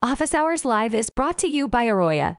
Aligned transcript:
Office 0.00 0.32
Hours 0.32 0.64
Live 0.64 0.94
is 0.94 1.10
brought 1.10 1.38
to 1.38 1.48
you 1.48 1.66
by 1.66 1.86
Aroya, 1.86 2.36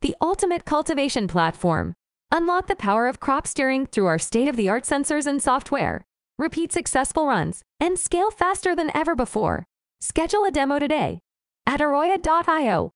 the 0.00 0.16
ultimate 0.22 0.64
cultivation 0.64 1.28
platform. 1.28 1.92
Unlock 2.30 2.68
the 2.68 2.74
power 2.74 3.06
of 3.06 3.20
crop 3.20 3.46
steering 3.46 3.84
through 3.84 4.06
our 4.06 4.18
state 4.18 4.48
of 4.48 4.56
the 4.56 4.70
art 4.70 4.84
sensors 4.84 5.26
and 5.26 5.42
software. 5.42 6.06
Repeat 6.38 6.72
successful 6.72 7.26
runs 7.26 7.60
and 7.78 7.98
scale 7.98 8.30
faster 8.30 8.74
than 8.74 8.90
ever 8.96 9.14
before. 9.14 9.66
Schedule 10.00 10.46
a 10.46 10.50
demo 10.50 10.78
today 10.78 11.18
at 11.66 11.80
aroya.io. 11.80 12.92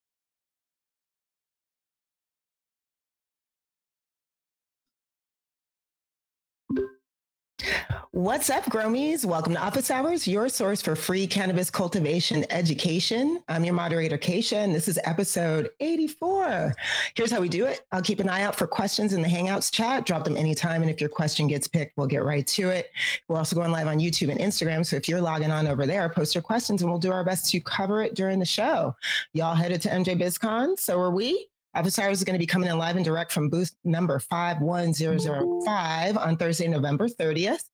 What's 8.13 8.49
up, 8.49 8.65
Growmies? 8.65 9.25
Welcome 9.25 9.55
to 9.55 9.61
Office 9.61 9.91
Hours, 9.91 10.27
your 10.27 10.49
source 10.49 10.81
for 10.81 10.97
free 10.97 11.27
cannabis 11.27 11.71
cultivation 11.71 12.45
education. 12.51 13.43
I'm 13.49 13.65
your 13.65 13.75
moderator, 13.75 14.17
Keisha, 14.17 14.57
and 14.57 14.75
this 14.75 14.89
is 14.89 14.99
episode 15.05 15.69
84. 15.81 16.75
Here's 17.15 17.31
how 17.31 17.41
we 17.41 17.49
do 17.49 17.67
it 17.67 17.83
I'll 17.93 18.03
keep 18.03 18.21
an 18.21 18.29
eye 18.29 18.43
out 18.43 18.57
for 18.57 18.67
questions 18.67 19.13
in 19.13 19.21
the 19.21 19.29
Hangouts 19.29 19.71
chat. 19.71 20.07
Drop 20.07 20.25
them 20.25 20.37
anytime, 20.37 20.83
and 20.83 20.91
if 20.91 21.01
your 21.01 21.11
question 21.11 21.47
gets 21.47 21.69
picked, 21.69 21.97
we'll 21.97 22.07
get 22.07 22.25
right 22.25 22.47
to 22.49 22.71
it. 22.71 22.91
We're 23.29 23.37
also 23.37 23.55
going 23.55 23.71
live 23.71 23.87
on 23.87 23.99
YouTube 23.99 24.31
and 24.31 24.41
Instagram, 24.41 24.87
so 24.87 24.97
if 24.97 25.09
you're 25.09 25.21
logging 25.21 25.51
on 25.51 25.67
over 25.67 25.87
there, 25.87 26.09
post 26.09 26.35
your 26.35 26.43
questions, 26.43 26.83
and 26.83 26.91
we'll 26.91 26.99
do 26.99 27.13
our 27.13 27.25
best 27.25 27.51
to 27.51 27.61
cover 27.61 28.03
it 28.03 28.15
during 28.15 28.39
the 28.39 28.47
show. 28.47 28.97
Y'all 29.35 29.55
headed 29.55 29.83
to 29.83 29.91
MJ 29.91 30.19
BizCon, 30.19 30.79
so 30.79 30.99
are 30.99 31.11
we. 31.11 31.49
Office 31.77 31.99
Hours 31.99 32.19
is 32.19 32.25
going 32.25 32.35
to 32.35 32.39
be 32.39 32.47
coming 32.47 32.71
in 32.71 32.79
live 32.79 32.97
and 32.97 33.05
direct 33.05 33.31
from 33.31 33.51
booth 33.51 33.71
number 33.85 34.19
51005 34.19 36.17
on 36.17 36.37
Thursday, 36.39 36.69
November 36.69 37.07
30th. 37.07 37.65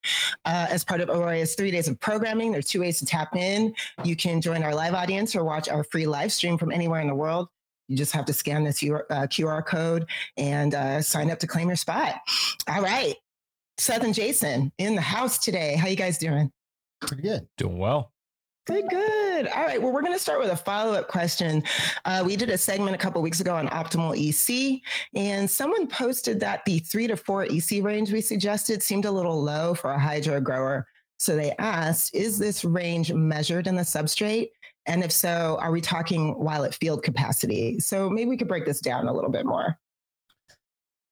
Uh, 0.44 0.66
as 0.68 0.84
part 0.84 1.00
of 1.00 1.08
Aroya's 1.08 1.54
three 1.54 1.70
days 1.70 1.86
of 1.86 2.00
programming, 2.00 2.50
there 2.50 2.58
are 2.58 2.62
two 2.62 2.80
ways 2.80 2.98
to 2.98 3.06
tap 3.06 3.36
in. 3.36 3.72
You 4.02 4.16
can 4.16 4.40
join 4.40 4.64
our 4.64 4.74
live 4.74 4.94
audience 4.94 5.36
or 5.36 5.44
watch 5.44 5.68
our 5.68 5.84
free 5.84 6.06
live 6.06 6.32
stream 6.32 6.58
from 6.58 6.72
anywhere 6.72 7.00
in 7.00 7.06
the 7.06 7.14
world. 7.14 7.48
You 7.86 7.96
just 7.96 8.12
have 8.12 8.24
to 8.24 8.32
scan 8.32 8.64
this 8.64 8.82
uh, 8.82 8.88
QR 9.28 9.64
code 9.64 10.06
and 10.36 10.74
uh, 10.74 11.00
sign 11.00 11.30
up 11.30 11.38
to 11.38 11.46
claim 11.46 11.68
your 11.68 11.76
spot. 11.76 12.16
All 12.68 12.82
right. 12.82 13.14
Seth 13.78 14.02
and 14.02 14.14
Jason 14.14 14.72
in 14.78 14.96
the 14.96 15.00
house 15.00 15.38
today. 15.38 15.76
How 15.76 15.86
you 15.86 15.96
guys 15.96 16.18
doing? 16.18 16.50
Pretty 17.00 17.22
good. 17.22 17.46
Doing 17.56 17.78
well. 17.78 18.11
Good, 18.64 18.88
good. 18.90 19.48
All 19.48 19.64
right. 19.64 19.82
Well, 19.82 19.90
we're 19.90 20.02
going 20.02 20.12
to 20.12 20.20
start 20.20 20.38
with 20.38 20.50
a 20.50 20.56
follow 20.56 20.92
up 20.92 21.08
question. 21.08 21.64
Uh, 22.04 22.22
we 22.24 22.36
did 22.36 22.48
a 22.48 22.56
segment 22.56 22.94
a 22.94 22.98
couple 22.98 23.20
weeks 23.20 23.40
ago 23.40 23.56
on 23.56 23.66
optimal 23.68 24.16
EC, 24.16 24.80
and 25.16 25.50
someone 25.50 25.88
posted 25.88 26.38
that 26.40 26.64
the 26.64 26.78
three 26.78 27.08
to 27.08 27.16
four 27.16 27.44
EC 27.44 27.82
range 27.82 28.12
we 28.12 28.20
suggested 28.20 28.80
seemed 28.80 29.04
a 29.04 29.10
little 29.10 29.42
low 29.42 29.74
for 29.74 29.90
a 29.90 29.98
hydro 29.98 30.40
grower. 30.40 30.86
So 31.18 31.34
they 31.34 31.56
asked, 31.58 32.14
is 32.14 32.38
this 32.38 32.64
range 32.64 33.12
measured 33.12 33.66
in 33.66 33.74
the 33.74 33.82
substrate? 33.82 34.50
And 34.86 35.02
if 35.02 35.10
so, 35.10 35.58
are 35.60 35.72
we 35.72 35.80
talking 35.80 36.32
while 36.38 36.64
at 36.64 36.74
field 36.74 37.02
capacity? 37.02 37.80
So 37.80 38.08
maybe 38.08 38.30
we 38.30 38.36
could 38.36 38.48
break 38.48 38.64
this 38.64 38.80
down 38.80 39.08
a 39.08 39.12
little 39.12 39.30
bit 39.30 39.44
more. 39.44 39.76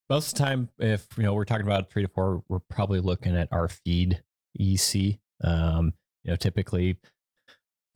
Most 0.09 0.33
of 0.33 0.39
the 0.39 0.45
time, 0.45 0.69
if 0.79 1.07
you 1.17 1.25
know 1.25 1.35
we're 1.35 1.45
talking 1.45 1.67
about 1.67 1.91
three 1.91 2.03
to 2.03 2.09
four, 2.09 2.45
we're 2.49 2.61
probably 2.61 3.01
looking 3.01 3.37
at 3.37 3.49
our 3.51 3.69
feed 3.69 4.23
EC. 4.59 5.19
Um, 5.43 5.95
you 6.23 6.31
know, 6.31 6.37
typically 6.37 6.97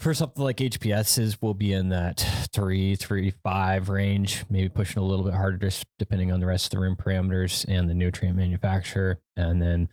for 0.05 0.13
something 0.13 0.45
like 0.45 0.59
HPSs, 0.59 1.39
we'll 1.41 1.55
be 1.55 1.73
in 1.73 1.89
that 1.89 2.21
three, 2.53 2.95
three, 2.95 3.33
five 3.43 3.89
range, 3.89 4.45
maybe 4.51 4.69
pushing 4.69 5.03
a 5.03 5.05
little 5.05 5.25
bit 5.25 5.33
harder 5.33 5.57
just 5.57 5.87
depending 5.99 6.31
on 6.31 6.41
the 6.41 6.47
rest 6.47 6.67
of 6.67 6.71
the 6.73 6.79
room 6.79 6.95
parameters 6.95 7.65
and 7.69 7.89
the 7.89 7.95
nutrient 7.95 8.37
manufacturer. 8.37 9.19
And 9.39 9.63
then 9.63 9.89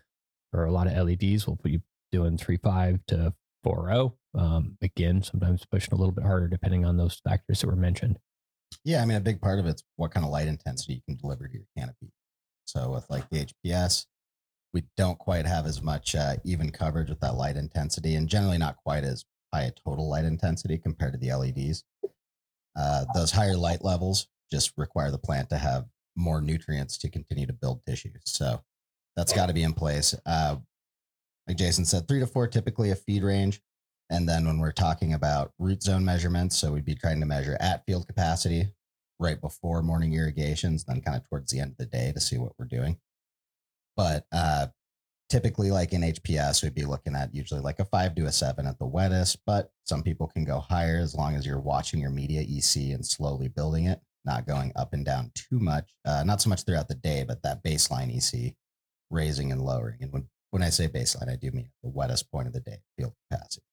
for 0.52 0.66
a 0.66 0.72
lot 0.72 0.88
of 0.88 1.08
LEDs, 1.08 1.48
we'll 1.48 1.58
you 1.64 1.82
doing 2.12 2.38
three, 2.38 2.58
five 2.58 3.00
to 3.08 3.34
four 3.64 3.88
zero. 3.88 4.16
Oh. 4.36 4.40
Um, 4.40 4.78
again, 4.82 5.24
sometimes 5.24 5.66
pushing 5.66 5.94
a 5.94 5.98
little 5.98 6.14
bit 6.14 6.26
harder 6.26 6.50
depending 6.50 6.84
on 6.84 6.98
those 6.98 7.22
factors 7.24 7.62
that 7.62 7.68
were 7.68 7.76
mentioned. 7.78 8.20
Yeah, 8.84 9.02
I 9.02 9.06
mean, 9.06 9.16
a 9.16 9.22
big 9.22 9.42
part 9.42 9.60
of 9.60 9.66
it's 9.66 9.84
what 9.96 10.12
kind 10.12 10.26
of 10.26 10.32
light 10.32 10.48
intensity 10.48 10.96
you 10.96 11.02
can 11.08 11.16
deliver 11.16 11.48
to 11.48 11.54
your 11.54 11.64
canopy. 11.78 12.12
So 12.66 12.92
with 12.92 13.10
like 13.10 13.30
the 13.30 13.46
HPS, 13.46 14.08
we 14.74 14.84
don't 14.98 15.20
quite 15.20 15.46
have 15.46 15.66
as 15.66 15.82
much 15.82 16.16
uh, 16.16 16.36
even 16.44 16.70
coverage 16.70 17.10
with 17.10 17.22
that 17.22 17.36
light 17.36 17.56
intensity, 17.56 18.16
and 18.16 18.28
generally 18.28 18.58
not 18.58 18.76
quite 18.76 19.06
as 19.06 19.26
high 19.54 19.72
total 19.86 20.10
light 20.10 20.26
intensity 20.26 20.78
compared 20.78 21.14
to 21.14 21.20
the 21.20 21.34
LEDs. 21.34 21.84
Uh, 22.78 23.06
those 23.14 23.32
higher 23.32 23.58
light 23.58 23.84
levels 23.84 24.28
just 24.52 24.74
require 24.78 25.12
the 25.12 25.18
plant 25.18 25.50
to 25.50 25.58
have 25.58 25.86
more 26.16 26.42
nutrients 26.42 26.98
to 26.98 27.10
continue 27.10 27.46
to 27.46 27.54
build 27.54 27.82
tissue. 27.86 28.12
So 28.26 28.62
that's 29.16 29.34
got 29.34 29.48
to 29.48 29.54
be 29.54 29.64
in 29.64 29.74
place. 29.74 30.16
Uh, 30.26 30.58
like 31.48 31.58
Jason 31.58 31.86
said, 31.86 32.08
three 32.08 32.20
to 32.20 32.28
four 32.28 32.48
typically 32.48 32.92
a 32.92 32.96
feed 32.96 33.24
range. 33.24 33.62
And 34.10 34.28
then 34.28 34.46
when 34.46 34.60
we're 34.60 34.74
talking 34.74 35.14
about 35.14 35.54
root 35.58 35.82
zone 35.82 36.04
measurements, 36.04 36.58
so 36.58 36.72
we'd 36.72 36.86
be 36.86 36.96
trying 36.96 37.22
to 37.22 37.26
measure 37.26 37.58
at 37.60 37.86
field 37.86 38.08
capacity 38.08 38.68
right 39.20 39.40
before 39.40 39.82
morning 39.82 40.14
irrigations, 40.14 40.84
then 40.84 41.02
kind 41.02 41.16
of 41.16 41.28
towards 41.30 41.52
the 41.52 41.60
end 41.60 41.72
of 41.72 41.78
the 41.78 41.86
day 41.86 42.12
to 42.14 42.20
see 42.20 42.38
what 42.38 42.54
we're 42.58 42.66
doing. 42.66 42.98
But 43.96 44.26
uh, 44.32 44.68
typically 45.32 45.72
like 45.72 45.94
in 45.94 46.02
HPS, 46.02 46.62
we'd 46.62 46.76
be 46.76 46.84
looking 46.84 47.16
at 47.16 47.34
usually 47.34 47.62
like 47.62 47.80
a 47.80 47.86
five 47.86 48.14
to 48.16 48.26
a 48.26 48.32
seven 48.32 48.68
at 48.68 48.78
the 48.78 48.86
wettest, 48.86 49.38
but 49.46 49.72
some 49.86 50.04
people 50.04 50.28
can 50.28 50.44
go 50.44 50.60
higher 50.60 51.00
as 51.00 51.16
long 51.16 51.36
as 51.36 51.46
you're 51.46 51.62
watching 51.62 52.02
your 52.02 52.10
media 52.10 52.42
EC 52.42 52.94
and 52.94 53.06
slowly 53.06 53.48
building 53.48 53.86
it, 53.86 54.02
not 54.26 54.46
going 54.46 54.74
up 54.76 54.92
and 54.92 55.06
down 55.06 55.32
too 55.34 55.58
much, 55.58 55.90
uh, 56.04 56.22
not 56.26 56.42
so 56.42 56.50
much 56.50 56.64
throughout 56.64 56.90
the 56.90 56.96
day, 56.96 57.24
but 57.26 57.42
that 57.44 57.64
baseline 57.64 58.14
EC 58.14 58.54
raising 59.10 59.54
and 59.54 59.62
lowering. 59.62 60.00
And 60.02 60.12
when, 60.12 60.28
when 60.50 60.64
I 60.64 60.70
say 60.70 60.90
baseline, 60.90 61.32
I 61.32 61.38
do 61.38 61.50
mean 61.52 61.72
the 61.82 61.90
wettest 61.90 62.30
point 62.30 62.48
of 62.48 62.54
the 62.54 62.60
day, 62.60 62.80
field 62.98 63.14
capacity. 63.32 63.64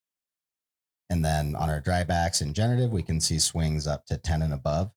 And 1.10 1.24
then 1.24 1.56
on 1.56 1.68
our 1.68 1.80
dry 1.80 2.04
backs 2.04 2.40
in 2.40 2.54
generative, 2.54 2.92
we 2.92 3.02
can 3.02 3.20
see 3.20 3.40
swings 3.40 3.88
up 3.88 4.06
to 4.06 4.16
10 4.16 4.42
and 4.42 4.54
above 4.54 4.92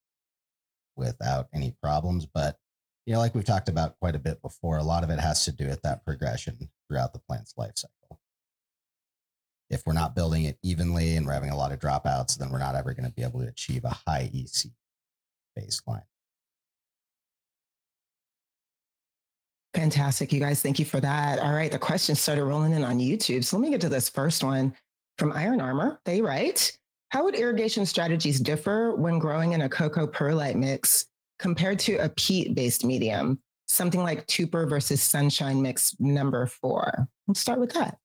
without 0.94 1.48
any 1.52 1.74
problems. 1.82 2.24
But 2.24 2.56
you 3.06 3.12
know, 3.12 3.18
like 3.18 3.34
we've 3.34 3.44
talked 3.44 3.68
about 3.68 3.98
quite 3.98 4.14
a 4.14 4.20
bit 4.20 4.40
before, 4.42 4.78
a 4.78 4.82
lot 4.82 5.02
of 5.02 5.10
it 5.10 5.18
has 5.18 5.44
to 5.44 5.52
do 5.52 5.66
with 5.66 5.82
that 5.82 6.04
progression 6.04 6.56
throughout 6.88 7.12
the 7.12 7.18
plant's 7.18 7.54
life 7.56 7.72
cycle. 7.74 8.20
If 9.70 9.82
we're 9.86 9.94
not 9.94 10.14
building 10.14 10.44
it 10.44 10.58
evenly 10.62 11.16
and 11.16 11.26
we're 11.26 11.32
having 11.32 11.50
a 11.50 11.56
lot 11.56 11.72
of 11.72 11.78
dropouts, 11.78 12.36
then 12.36 12.50
we're 12.50 12.58
not 12.58 12.74
ever 12.74 12.92
going 12.92 13.06
to 13.06 13.12
be 13.12 13.22
able 13.22 13.40
to 13.40 13.48
achieve 13.48 13.84
a 13.84 13.96
high 14.06 14.30
EC 14.32 14.70
baseline. 15.58 16.02
Fantastic, 19.74 20.32
you 20.32 20.38
guys. 20.38 20.60
Thank 20.60 20.78
you 20.78 20.84
for 20.84 21.00
that. 21.00 21.38
All 21.38 21.54
right, 21.54 21.72
the 21.72 21.78
questions 21.78 22.20
started 22.20 22.44
rolling 22.44 22.72
in 22.72 22.84
on 22.84 22.98
YouTube. 22.98 23.42
So 23.42 23.56
let 23.56 23.62
me 23.62 23.70
get 23.70 23.80
to 23.80 23.88
this 23.88 24.10
first 24.10 24.44
one 24.44 24.74
from 25.16 25.32
Iron 25.32 25.62
Armor. 25.62 25.98
They 26.04 26.20
write, 26.20 26.76
how 27.08 27.24
would 27.24 27.34
irrigation 27.34 27.86
strategies 27.86 28.38
differ 28.38 28.94
when 28.94 29.18
growing 29.18 29.52
in 29.52 29.62
a 29.62 29.68
coco 29.68 30.06
perlite 30.06 30.56
mix 30.56 31.06
compared 31.42 31.80
to 31.80 31.96
a 31.96 32.08
peat 32.10 32.54
based 32.54 32.84
medium, 32.84 33.40
something 33.66 34.00
like 34.00 34.26
Tupur 34.28 34.68
versus 34.68 35.02
Sunshine 35.02 35.60
Mix 35.60 35.94
number 35.98 36.46
four. 36.46 37.08
Let's 37.26 37.40
start 37.40 37.58
with 37.58 37.72
that. 37.74 37.98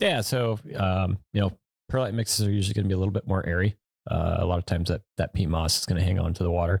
Yeah. 0.00 0.20
So, 0.20 0.58
um, 0.74 1.18
you 1.32 1.40
know, 1.40 1.52
perlite 1.88 2.12
mixes 2.12 2.46
are 2.46 2.50
usually 2.50 2.74
going 2.74 2.84
to 2.84 2.88
be 2.88 2.94
a 2.94 2.98
little 2.98 3.12
bit 3.12 3.26
more 3.26 3.46
airy. 3.46 3.76
Uh, 4.10 4.38
a 4.40 4.44
lot 4.44 4.58
of 4.58 4.66
times 4.66 4.88
that, 4.88 5.00
that 5.16 5.32
peat 5.32 5.48
moss 5.48 5.78
is 5.78 5.86
going 5.86 5.98
to 5.98 6.04
hang 6.04 6.18
on 6.18 6.34
to 6.34 6.42
the 6.42 6.50
water 6.50 6.80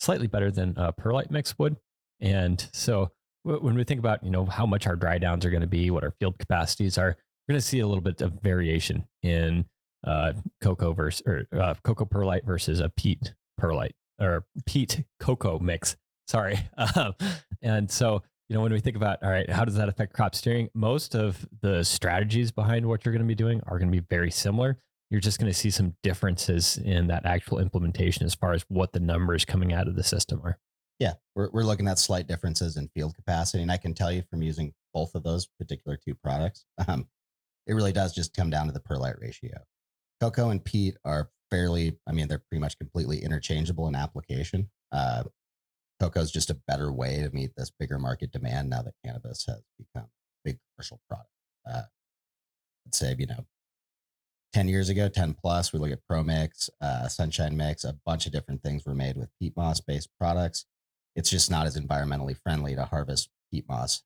slightly 0.00 0.26
better 0.26 0.50
than 0.50 0.74
a 0.76 0.92
perlite 0.92 1.30
mix 1.30 1.58
would. 1.58 1.76
And 2.20 2.64
so 2.72 3.10
w- 3.44 3.62
when 3.62 3.74
we 3.74 3.84
think 3.84 3.98
about, 3.98 4.22
you 4.22 4.30
know, 4.30 4.44
how 4.46 4.66
much 4.66 4.86
our 4.86 4.96
dry 4.96 5.18
downs 5.18 5.44
are 5.44 5.50
going 5.50 5.60
to 5.62 5.66
be, 5.66 5.90
what 5.90 6.04
our 6.04 6.14
field 6.20 6.38
capacities 6.38 6.96
are, 6.96 7.16
we're 7.48 7.52
going 7.52 7.60
to 7.60 7.66
see 7.66 7.80
a 7.80 7.86
little 7.86 8.02
bit 8.02 8.20
of 8.22 8.32
variation 8.42 9.04
in 9.22 9.64
uh, 10.06 10.32
coco 10.60 10.92
versus 10.92 11.22
or 11.26 11.46
uh, 11.58 11.74
coco 11.82 12.04
perlite 12.04 12.44
versus 12.44 12.80
a 12.80 12.88
peat 12.90 13.34
perlite 13.58 13.94
or 14.20 14.44
peat 14.66 15.04
coco 15.20 15.58
mix. 15.58 15.96
Sorry. 16.26 16.58
Um, 16.96 17.14
and 17.62 17.90
so, 17.90 18.22
you 18.48 18.54
know, 18.54 18.60
when 18.60 18.72
we 18.72 18.80
think 18.80 18.96
about, 18.96 19.22
all 19.22 19.30
right, 19.30 19.48
how 19.48 19.64
does 19.64 19.76
that 19.76 19.88
affect 19.88 20.12
crop 20.12 20.34
steering? 20.34 20.68
Most 20.74 21.14
of 21.14 21.48
the 21.62 21.82
strategies 21.82 22.50
behind 22.50 22.86
what 22.86 23.04
you're 23.04 23.12
going 23.12 23.22
to 23.22 23.28
be 23.28 23.34
doing 23.34 23.62
are 23.66 23.78
going 23.78 23.90
to 23.90 24.00
be 24.00 24.04
very 24.10 24.30
similar. 24.30 24.78
You're 25.10 25.20
just 25.20 25.38
going 25.38 25.50
to 25.50 25.58
see 25.58 25.70
some 25.70 25.94
differences 26.02 26.76
in 26.76 27.06
that 27.06 27.24
actual 27.24 27.58
implementation 27.58 28.26
as 28.26 28.34
far 28.34 28.52
as 28.52 28.64
what 28.68 28.92
the 28.92 29.00
numbers 29.00 29.44
coming 29.44 29.72
out 29.72 29.88
of 29.88 29.96
the 29.96 30.02
system 30.02 30.42
are. 30.44 30.58
Yeah, 30.98 31.14
we're, 31.34 31.50
we're 31.52 31.64
looking 31.64 31.88
at 31.88 31.98
slight 31.98 32.26
differences 32.26 32.76
in 32.76 32.88
field 32.88 33.14
capacity. 33.14 33.62
And 33.62 33.72
I 33.72 33.76
can 33.76 33.94
tell 33.94 34.12
you 34.12 34.22
from 34.30 34.42
using 34.42 34.74
both 34.92 35.14
of 35.14 35.22
those 35.22 35.48
particular 35.58 35.96
two 35.96 36.14
products, 36.14 36.64
um, 36.88 37.06
it 37.66 37.74
really 37.74 37.92
does 37.92 38.14
just 38.14 38.34
come 38.34 38.50
down 38.50 38.66
to 38.66 38.72
the 38.72 38.80
perlite 38.80 39.20
ratio. 39.20 39.58
Coco 40.20 40.50
and 40.50 40.64
peat 40.64 40.96
are 41.04 41.30
fairly, 41.54 41.96
I 42.08 42.12
mean, 42.12 42.26
they're 42.26 42.42
pretty 42.50 42.60
much 42.60 42.78
completely 42.78 43.22
interchangeable 43.22 43.86
in 43.86 43.94
application. 43.94 44.70
Uh, 44.90 45.22
coco 46.00 46.20
is 46.20 46.32
just 46.32 46.50
a 46.50 46.60
better 46.66 46.92
way 46.92 47.22
to 47.22 47.30
meet 47.30 47.52
this 47.56 47.70
bigger 47.78 47.98
market 47.98 48.32
demand 48.32 48.70
now 48.70 48.82
that 48.82 48.94
cannabis 49.04 49.44
has 49.46 49.62
become 49.78 50.08
a 50.08 50.48
big 50.48 50.58
commercial 50.74 51.00
product. 51.08 51.30
Uh, 51.68 51.82
I'd 52.86 52.94
say, 52.94 53.14
you 53.16 53.26
know, 53.26 53.46
10 54.52 54.68
years 54.68 54.88
ago, 54.88 55.08
10 55.08 55.34
plus, 55.34 55.72
we 55.72 55.78
look 55.78 55.92
at 55.92 56.06
Pro 56.08 56.24
Mix, 56.24 56.68
uh, 56.80 57.06
Sunshine 57.06 57.56
Mix, 57.56 57.84
a 57.84 57.96
bunch 58.04 58.26
of 58.26 58.32
different 58.32 58.62
things 58.62 58.84
were 58.84 58.94
made 58.94 59.16
with 59.16 59.30
peat 59.40 59.56
moss 59.56 59.80
based 59.80 60.08
products. 60.18 60.66
It's 61.14 61.30
just 61.30 61.50
not 61.50 61.66
as 61.66 61.78
environmentally 61.78 62.36
friendly 62.36 62.74
to 62.74 62.84
harvest 62.84 63.30
peat 63.52 63.64
moss 63.68 64.02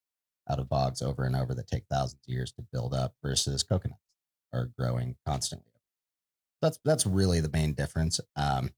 out 0.50 0.58
of 0.58 0.68
bogs 0.68 1.00
over 1.00 1.24
and 1.24 1.34
over 1.34 1.54
that 1.54 1.66
take 1.66 1.84
thousands 1.90 2.20
of 2.26 2.32
years 2.32 2.52
to 2.52 2.66
build 2.72 2.92
up 2.92 3.14
versus 3.22 3.62
coconuts 3.62 4.00
are 4.52 4.70
growing 4.78 5.16
constantly 5.26 5.77
That's 6.62 6.78
that's 6.84 7.06
really 7.06 7.40
the 7.40 7.50
main 7.50 7.74
difference. 7.74 8.20
Um, 8.36 8.70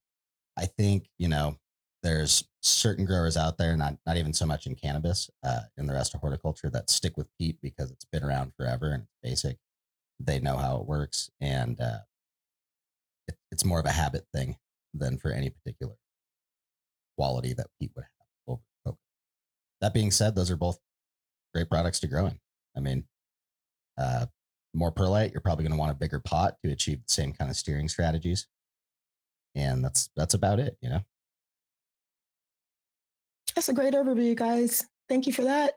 I 0.59 0.67
think 0.67 1.09
you 1.19 1.29
know 1.29 1.57
there's 2.03 2.45
certain 2.63 3.05
growers 3.05 3.37
out 3.37 3.59
there, 3.59 3.77
not 3.77 3.97
not 4.07 4.17
even 4.17 4.33
so 4.33 4.47
much 4.47 4.67
in 4.67 4.75
cannabis, 4.75 5.31
uh, 5.45 5.61
in 5.79 5.87
the 5.87 5.95
rest 5.95 6.15
of 6.15 6.21
horticulture, 6.21 6.71
that 6.71 6.91
stick 6.91 7.17
with 7.17 7.29
peat 7.39 7.59
because 7.63 7.91
it's 7.91 8.05
been 8.05 8.25
around 8.25 8.53
forever 8.57 8.93
and 8.93 9.05
it's 9.05 9.17
basic. 9.23 9.59
They 10.19 10.41
know 10.41 10.57
how 10.57 10.77
it 10.79 10.87
works, 10.87 11.31
and 11.41 11.81
uh, 11.81 12.01
it, 13.29 13.37
it's 13.51 13.65
more 13.65 13.81
of 13.81 13.87
a 13.87 13.93
habit 13.93 14.27
thing 14.35 14.57
than 14.95 15.19
for 15.19 15.31
any 15.31 15.51
particular 15.51 15.95
quality 17.17 17.53
that 17.55 17.69
peat 17.79 17.93
would 17.95 18.05
have 18.05 18.59
over. 18.87 18.97
That 19.81 19.95
being 19.95 20.11
said, 20.11 20.35
those 20.35 20.51
are 20.51 20.57
both 20.57 20.79
great 21.55 21.71
products 21.71 22.01
to 22.01 22.07
grow 22.07 22.27
in. 22.27 22.39
I 22.77 22.81
mean, 22.81 23.05
uh, 23.99 24.27
more 24.75 24.93
perlite, 24.93 25.33
you're 25.33 25.41
probably 25.41 25.65
going 25.65 25.73
to 25.73 25.79
want 25.79 25.93
a 25.93 25.97
bigger 25.97 26.21
pot 26.21 26.57
to 26.65 26.71
achieve 26.71 26.99
the 26.99 27.13
same 27.13 27.33
kind 27.33 27.51
of 27.51 27.57
steering 27.57 27.89
strategies, 27.89 28.47
and 29.55 29.85
that's 29.85 30.11
that's 30.17 30.35
about 30.35 30.61
it. 30.61 30.77
You 30.81 30.91
know. 30.91 31.01
That's 33.55 33.69
a 33.69 33.73
great 33.73 33.95
overview, 33.95 34.37
guys. 34.37 34.85
Thank 35.09 35.27
you 35.27 35.33
for 35.33 35.43
that. 35.43 35.75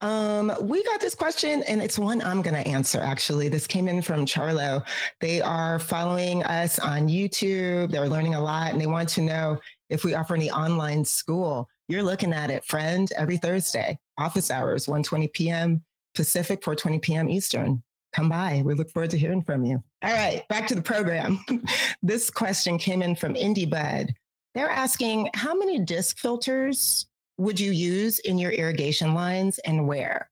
Um, 0.00 0.52
we 0.62 0.82
got 0.82 1.00
this 1.00 1.14
question, 1.14 1.62
and 1.64 1.80
it's 1.80 1.98
one 1.98 2.20
I'm 2.22 2.42
going 2.42 2.60
to 2.60 2.68
answer 2.68 3.00
actually. 3.00 3.48
This 3.48 3.68
came 3.68 3.86
in 3.86 4.02
from 4.02 4.26
Charlo. 4.26 4.84
They 5.20 5.40
are 5.40 5.78
following 5.78 6.42
us 6.42 6.80
on 6.80 7.08
YouTube. 7.08 7.92
They're 7.92 8.08
learning 8.08 8.34
a 8.34 8.42
lot, 8.42 8.72
and 8.72 8.80
they 8.80 8.88
want 8.88 9.08
to 9.10 9.20
know 9.20 9.60
if 9.90 10.04
we 10.04 10.14
offer 10.14 10.34
any 10.34 10.50
online 10.50 11.04
school. 11.04 11.68
You're 11.88 12.02
looking 12.02 12.32
at 12.32 12.50
it, 12.50 12.64
friend, 12.64 13.12
every 13.16 13.36
Thursday, 13.36 13.98
office 14.18 14.50
hours, 14.50 14.86
1:20 14.86 15.32
p.m. 15.32 15.84
Pacific, 16.14 16.62
4:20 16.62 17.00
p.m. 17.00 17.28
Eastern. 17.28 17.82
Come 18.12 18.28
by. 18.28 18.62
We 18.64 18.74
look 18.74 18.90
forward 18.90 19.10
to 19.10 19.18
hearing 19.18 19.42
from 19.42 19.64
you. 19.64 19.82
All 20.02 20.12
right, 20.12 20.46
back 20.48 20.66
to 20.68 20.74
the 20.74 20.82
program. 20.82 21.42
this 22.02 22.30
question 22.30 22.78
came 22.78 23.02
in 23.02 23.16
from 23.16 23.34
IndieBud. 23.34 24.10
They're 24.54 24.70
asking 24.70 25.30
how 25.34 25.54
many 25.54 25.78
disc 25.78 26.18
filters 26.18 27.06
would 27.38 27.58
you 27.58 27.72
use 27.72 28.18
in 28.20 28.38
your 28.38 28.50
irrigation 28.50 29.14
lines 29.14 29.58
and 29.60 29.88
where? 29.88 30.28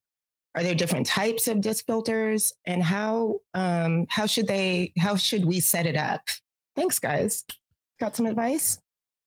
Are 0.54 0.62
there 0.62 0.74
different 0.74 1.06
types 1.06 1.48
of 1.48 1.60
disc 1.60 1.86
filters 1.86 2.52
and 2.66 2.82
how 2.82 3.40
um, 3.54 4.06
how 4.10 4.26
should 4.26 4.48
they 4.48 4.92
how 4.98 5.16
should 5.16 5.44
we 5.44 5.60
set 5.60 5.86
it 5.86 5.96
up? 5.96 6.22
Thanks, 6.74 6.98
guys. 6.98 7.44
Got 8.00 8.16
some 8.16 8.26
advice? 8.26 8.78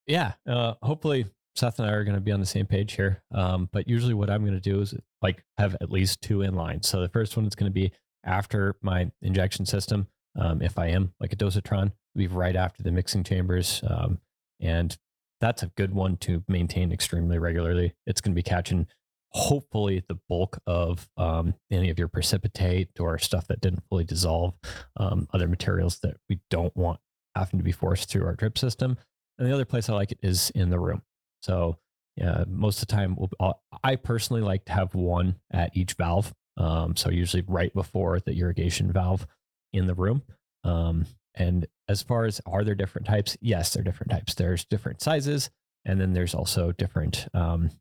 Yeah. 0.05 0.33
Uh, 0.47 0.73
hopefully 0.81 1.25
Seth 1.55 1.79
and 1.79 1.87
I 1.87 1.93
are 1.93 2.03
going 2.03 2.15
to 2.15 2.21
be 2.21 2.31
on 2.31 2.39
the 2.39 2.45
same 2.45 2.65
page 2.65 2.93
here. 2.93 3.23
Um, 3.33 3.69
but 3.71 3.87
usually 3.87 4.13
what 4.13 4.29
I'm 4.29 4.41
going 4.41 4.53
to 4.53 4.59
do 4.59 4.81
is 4.81 4.93
like 5.21 5.43
have 5.57 5.75
at 5.81 5.91
least 5.91 6.21
two 6.21 6.41
in 6.41 6.55
line. 6.55 6.81
So 6.81 6.99
the 6.99 7.09
first 7.09 7.37
one 7.37 7.45
is 7.45 7.55
going 7.55 7.71
to 7.71 7.73
be 7.73 7.91
after 8.23 8.75
my 8.81 9.11
injection 9.21 9.65
system. 9.65 10.07
Um, 10.35 10.61
if 10.61 10.79
I 10.79 10.87
am 10.87 11.13
like 11.19 11.33
a 11.33 11.35
dosatron, 11.35 11.91
be 12.15 12.27
right 12.27 12.55
after 12.55 12.83
the 12.83 12.91
mixing 12.91 13.23
chambers. 13.23 13.81
Um, 13.87 14.19
and 14.59 14.97
that's 15.39 15.63
a 15.63 15.67
good 15.75 15.93
one 15.93 16.17
to 16.17 16.43
maintain 16.47 16.91
extremely 16.91 17.37
regularly. 17.37 17.93
It's 18.05 18.21
going 18.21 18.31
to 18.31 18.35
be 18.35 18.43
catching 18.43 18.87
hopefully 19.29 20.03
the 20.07 20.19
bulk 20.29 20.59
of 20.67 21.09
um, 21.17 21.55
any 21.71 21.89
of 21.89 21.97
your 21.97 22.07
precipitate 22.07 22.89
or 22.99 23.17
stuff 23.17 23.47
that 23.47 23.61
didn't 23.61 23.83
fully 23.89 24.03
dissolve, 24.03 24.53
um, 24.97 25.27
other 25.33 25.47
materials 25.47 25.99
that 25.99 26.17
we 26.29 26.39
don't 26.49 26.75
want 26.77 26.99
having 27.35 27.59
to 27.59 27.63
be 27.63 27.71
forced 27.71 28.09
through 28.09 28.25
our 28.25 28.35
drip 28.35 28.57
system. 28.57 28.95
And 29.37 29.47
the 29.47 29.53
other 29.53 29.65
place 29.65 29.89
I 29.89 29.93
like 29.93 30.11
it 30.11 30.19
is 30.21 30.51
in 30.51 30.69
the 30.69 30.79
room. 30.79 31.01
So 31.41 31.77
yeah, 32.15 32.43
most 32.47 32.81
of 32.81 32.87
the 32.87 32.93
time, 32.93 33.17
we'll, 33.17 33.59
I 33.83 33.95
personally 33.95 34.43
like 34.43 34.65
to 34.65 34.71
have 34.71 34.93
one 34.93 35.37
at 35.51 35.75
each 35.75 35.93
valve. 35.93 36.33
Um, 36.57 36.95
so 36.95 37.09
usually 37.09 37.43
right 37.47 37.73
before 37.73 38.19
the 38.19 38.33
irrigation 38.33 38.91
valve 38.91 39.25
in 39.71 39.87
the 39.87 39.95
room. 39.95 40.21
Um, 40.63 41.05
and 41.35 41.67
as 41.87 42.01
far 42.01 42.25
as 42.25 42.41
are 42.45 42.63
there 42.63 42.75
different 42.75 43.07
types? 43.07 43.35
Yes, 43.41 43.73
there 43.73 43.81
are 43.81 43.83
different 43.83 44.11
types. 44.11 44.35
There's 44.35 44.65
different 44.65 45.01
sizes, 45.01 45.49
and 45.85 45.99
then 45.99 46.13
there's 46.13 46.35
also 46.35 46.71
different 46.71 47.27
um, 47.33 47.71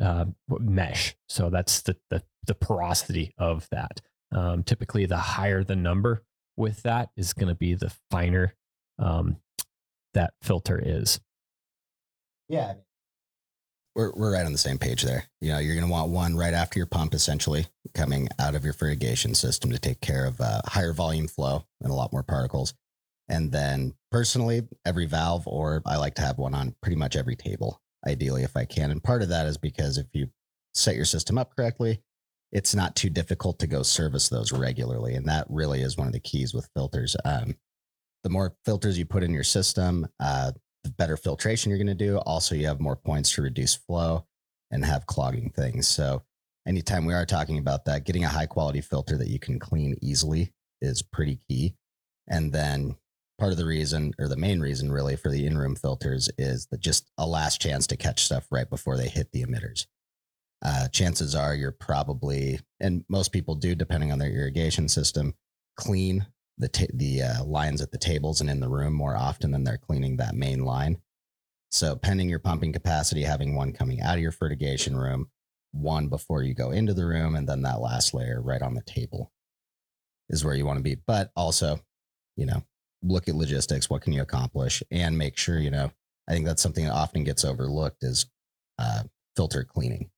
uh, 0.00 0.26
mesh. 0.48 1.16
So 1.28 1.50
that's 1.50 1.82
the, 1.82 1.96
the, 2.10 2.22
the 2.46 2.54
porosity 2.54 3.32
of 3.38 3.66
that. 3.70 4.00
Um, 4.30 4.62
typically, 4.62 5.06
the 5.06 5.16
higher 5.16 5.64
the 5.64 5.76
number 5.76 6.22
with 6.56 6.82
that 6.82 7.10
is 7.16 7.32
going 7.32 7.48
to 7.48 7.54
be 7.54 7.74
the 7.74 7.92
finer 8.10 8.54
um, 8.98 9.36
that 10.14 10.34
filter 10.42 10.80
is. 10.84 11.20
Yeah, 12.48 12.74
we're 13.98 14.12
we're 14.14 14.32
right 14.32 14.46
on 14.46 14.52
the 14.52 14.58
same 14.58 14.78
page 14.78 15.02
there. 15.02 15.24
You 15.40 15.52
know, 15.52 15.58
you're 15.58 15.74
going 15.74 15.86
to 15.86 15.92
want 15.92 16.10
one 16.10 16.36
right 16.36 16.54
after 16.54 16.78
your 16.78 16.86
pump, 16.86 17.12
essentially 17.12 17.66
coming 17.94 18.28
out 18.38 18.54
of 18.54 18.64
your 18.64 18.72
fertigation 18.72 19.34
system 19.34 19.72
to 19.72 19.78
take 19.78 20.00
care 20.00 20.24
of 20.24 20.40
uh, 20.40 20.62
higher 20.66 20.92
volume 20.92 21.26
flow 21.26 21.66
and 21.82 21.90
a 21.90 21.94
lot 21.94 22.12
more 22.12 22.22
particles. 22.22 22.74
And 23.28 23.50
then 23.50 23.94
personally, 24.12 24.62
every 24.86 25.06
valve, 25.06 25.46
or 25.48 25.82
I 25.84 25.96
like 25.96 26.14
to 26.14 26.22
have 26.22 26.38
one 26.38 26.54
on 26.54 26.76
pretty 26.80 26.96
much 26.96 27.16
every 27.16 27.34
table, 27.34 27.82
ideally, 28.06 28.44
if 28.44 28.56
I 28.56 28.64
can. 28.64 28.92
And 28.92 29.02
part 29.02 29.20
of 29.20 29.30
that 29.30 29.46
is 29.46 29.58
because 29.58 29.98
if 29.98 30.06
you 30.12 30.28
set 30.74 30.94
your 30.94 31.04
system 31.04 31.36
up 31.36 31.54
correctly, 31.56 32.00
it's 32.52 32.74
not 32.74 32.94
too 32.94 33.10
difficult 33.10 33.58
to 33.58 33.66
go 33.66 33.82
service 33.82 34.28
those 34.28 34.52
regularly. 34.52 35.14
And 35.14 35.26
that 35.26 35.46
really 35.50 35.82
is 35.82 35.98
one 35.98 36.06
of 36.06 36.12
the 36.12 36.20
keys 36.20 36.54
with 36.54 36.70
filters. 36.74 37.16
Um, 37.24 37.56
the 38.22 38.30
more 38.30 38.56
filters 38.64 38.96
you 38.96 39.04
put 39.04 39.24
in 39.24 39.34
your 39.34 39.44
system, 39.44 40.06
uh, 40.20 40.52
the 40.88 40.94
better 40.94 41.16
filtration 41.16 41.70
you're 41.70 41.78
going 41.78 41.86
to 41.86 41.94
do. 41.94 42.18
Also, 42.18 42.54
you 42.54 42.66
have 42.66 42.80
more 42.80 42.96
points 42.96 43.32
to 43.34 43.42
reduce 43.42 43.74
flow 43.74 44.26
and 44.70 44.84
have 44.84 45.06
clogging 45.06 45.50
things. 45.50 45.88
So, 45.88 46.22
anytime 46.66 47.04
we 47.04 47.14
are 47.14 47.26
talking 47.26 47.58
about 47.58 47.84
that, 47.86 48.04
getting 48.04 48.24
a 48.24 48.28
high 48.28 48.46
quality 48.46 48.80
filter 48.80 49.16
that 49.16 49.28
you 49.28 49.38
can 49.38 49.58
clean 49.58 49.96
easily 50.02 50.52
is 50.80 51.02
pretty 51.02 51.40
key. 51.48 51.74
And 52.28 52.52
then 52.52 52.96
part 53.38 53.52
of 53.52 53.58
the 53.58 53.64
reason 53.64 54.12
or 54.18 54.28
the 54.28 54.36
main 54.36 54.60
reason 54.60 54.90
really 54.90 55.16
for 55.16 55.30
the 55.30 55.46
in-room 55.46 55.76
filters 55.76 56.28
is 56.38 56.66
that 56.66 56.80
just 56.80 57.10
a 57.18 57.26
last 57.26 57.60
chance 57.60 57.86
to 57.86 57.96
catch 57.96 58.24
stuff 58.24 58.46
right 58.50 58.68
before 58.68 58.96
they 58.96 59.08
hit 59.08 59.30
the 59.32 59.44
emitters 59.44 59.86
uh, 60.64 60.88
chances 60.88 61.36
are 61.36 61.54
you're 61.54 61.70
probably 61.70 62.58
and 62.80 63.04
most 63.08 63.32
people 63.32 63.54
do 63.54 63.74
depending 63.76 64.10
on 64.10 64.18
their 64.18 64.30
irrigation 64.30 64.88
system 64.88 65.32
clean 65.76 66.26
the 66.58 66.68
ta- 66.68 66.86
the 66.92 67.22
uh, 67.22 67.44
lines 67.44 67.80
at 67.80 67.90
the 67.90 67.98
tables 67.98 68.40
and 68.40 68.50
in 68.50 68.60
the 68.60 68.68
room 68.68 68.92
more 68.92 69.16
often 69.16 69.52
than 69.52 69.64
they're 69.64 69.78
cleaning 69.78 70.16
that 70.16 70.34
main 70.34 70.64
line. 70.64 70.98
So 71.70 71.96
pending 71.96 72.28
your 72.28 72.38
pumping 72.38 72.72
capacity 72.72 73.22
having 73.22 73.54
one 73.54 73.72
coming 73.72 74.00
out 74.00 74.16
of 74.16 74.22
your 74.22 74.32
fertigation 74.32 74.96
room 74.96 75.30
one 75.72 76.08
before 76.08 76.42
you 76.42 76.54
go 76.54 76.70
into 76.70 76.94
the 76.94 77.04
room 77.04 77.36
and 77.36 77.48
then 77.48 77.62
that 77.62 77.80
last 77.80 78.14
layer 78.14 78.40
right 78.40 78.62
on 78.62 78.74
the 78.74 78.82
table 78.82 79.30
is 80.30 80.44
where 80.44 80.54
you 80.54 80.66
want 80.66 80.78
to 80.78 80.82
be. 80.82 80.96
But 81.06 81.30
also 81.36 81.80
you 82.36 82.46
know 82.46 82.62
look 83.02 83.28
at 83.28 83.34
logistics 83.34 83.88
what 83.88 84.02
can 84.02 84.12
you 84.12 84.22
accomplish? 84.22 84.82
And 84.90 85.16
make 85.16 85.36
sure 85.36 85.58
you 85.58 85.70
know 85.70 85.92
i 86.28 86.32
think 86.32 86.46
that's 86.46 86.62
something 86.62 86.84
that 86.84 86.92
often 86.92 87.24
gets 87.24 87.44
overlooked 87.44 88.02
is 88.02 88.26
uh, 88.78 89.02
filter 89.36 89.64
cleaning. 89.64 90.10